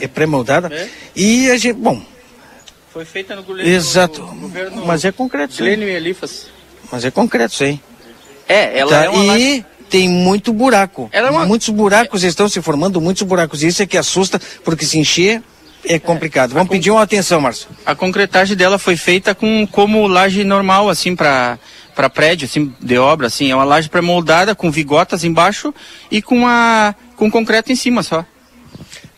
[0.01, 0.73] É pré-moldada.
[0.73, 0.87] É.
[1.15, 2.01] E a gente, bom,
[2.95, 3.69] foi feita no governo.
[3.69, 4.21] Exato.
[4.21, 5.63] governo Mas é concreto, sim.
[5.63, 6.47] Glênio e Elifas.
[6.89, 7.77] Mas é concreto, sim.
[8.47, 9.37] É, ela tá, é uma.
[9.37, 11.09] E tem muito buraco.
[11.11, 11.45] É uma...
[11.45, 12.27] Muitos buracos é...
[12.27, 13.63] estão se formando, muitos buracos.
[13.63, 15.43] Isso é que assusta, porque se encher
[15.83, 16.53] é complicado.
[16.53, 17.67] Vamos pedir uma atenção, Márcio.
[17.85, 21.59] A concretagem dela foi feita com como laje normal, assim, para
[21.93, 23.51] para prédio, assim, de obra, assim.
[23.51, 25.73] É uma laje pré-moldada com vigotas embaixo
[26.09, 28.25] e com a com concreto em cima só.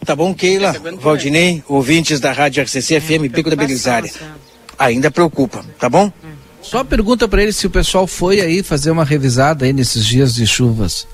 [0.08, 4.10] Tá bom, Keila, Valdinei, ouvintes da Rádio RCC FM, Pico da Belisária.
[4.80, 6.10] Ainda preocupa, tá bom?
[6.62, 10.34] Só pergunta para ele se o pessoal foi aí fazer uma revisada aí nesses dias
[10.34, 11.06] de chuvas.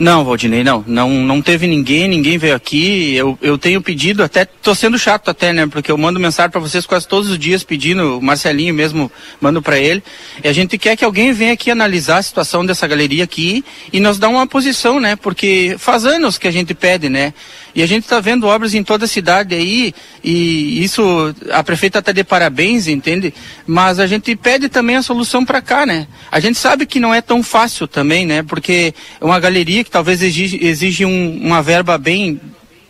[0.00, 0.82] Não, Valdinei, não.
[0.86, 3.14] Não, não teve ninguém, ninguém veio aqui.
[3.14, 5.66] Eu, eu tenho pedido, até tô sendo chato até, né?
[5.66, 9.60] Porque eu mando mensagem para vocês quase todos os dias pedindo, o Marcelinho mesmo mando
[9.60, 10.02] para ele.
[10.42, 13.62] E a gente quer que alguém venha aqui analisar a situação dessa galeria aqui
[13.92, 15.16] e nos dar uma posição, né?
[15.16, 17.34] Porque faz anos que a gente pede, né?
[17.74, 22.00] E a gente está vendo obras em toda a cidade aí, e isso a prefeita
[22.00, 23.32] está de parabéns, entende?
[23.66, 26.08] Mas a gente pede também a solução para cá, né?
[26.30, 28.42] A gente sabe que não é tão fácil também, né?
[28.42, 32.40] Porque é uma galeria que talvez exige, exige um, uma verba bem,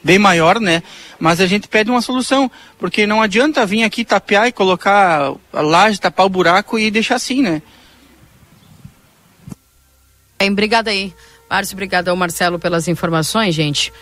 [0.02, 0.82] bem maior, né?
[1.18, 5.60] Mas a gente pede uma solução, porque não adianta vir aqui tapear e colocar a
[5.60, 7.60] laje, tapar o buraco e deixar assim, né?
[10.38, 11.12] Bem, obrigada aí.
[11.50, 13.92] Márcio, obrigada ao Marcelo pelas informações, gente.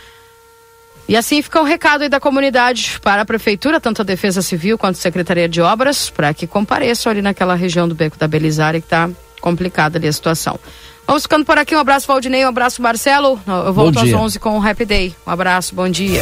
[1.08, 4.42] E assim fica o um recado aí da comunidade para a Prefeitura, tanto a Defesa
[4.42, 8.28] Civil quanto a Secretaria de Obras, para que compareçam ali naquela região do Beco da
[8.28, 9.08] Belisária que está
[9.40, 10.60] complicada ali a situação.
[11.06, 11.74] Vamos ficando por aqui.
[11.74, 12.44] Um abraço, Valdinei.
[12.44, 13.40] Um abraço, Marcelo.
[13.46, 15.16] Eu volto às 11 com o Happy Day.
[15.26, 16.20] Um abraço, bom dia.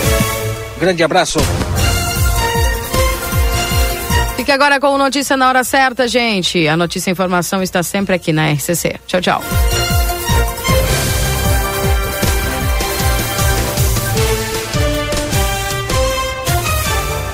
[0.79, 1.41] Grande abraço.
[4.37, 6.69] Fique agora com notícia na hora certa, gente.
[6.69, 9.01] A notícia e a informação está sempre aqui na RCC.
[9.09, 9.43] Tchau, tchau.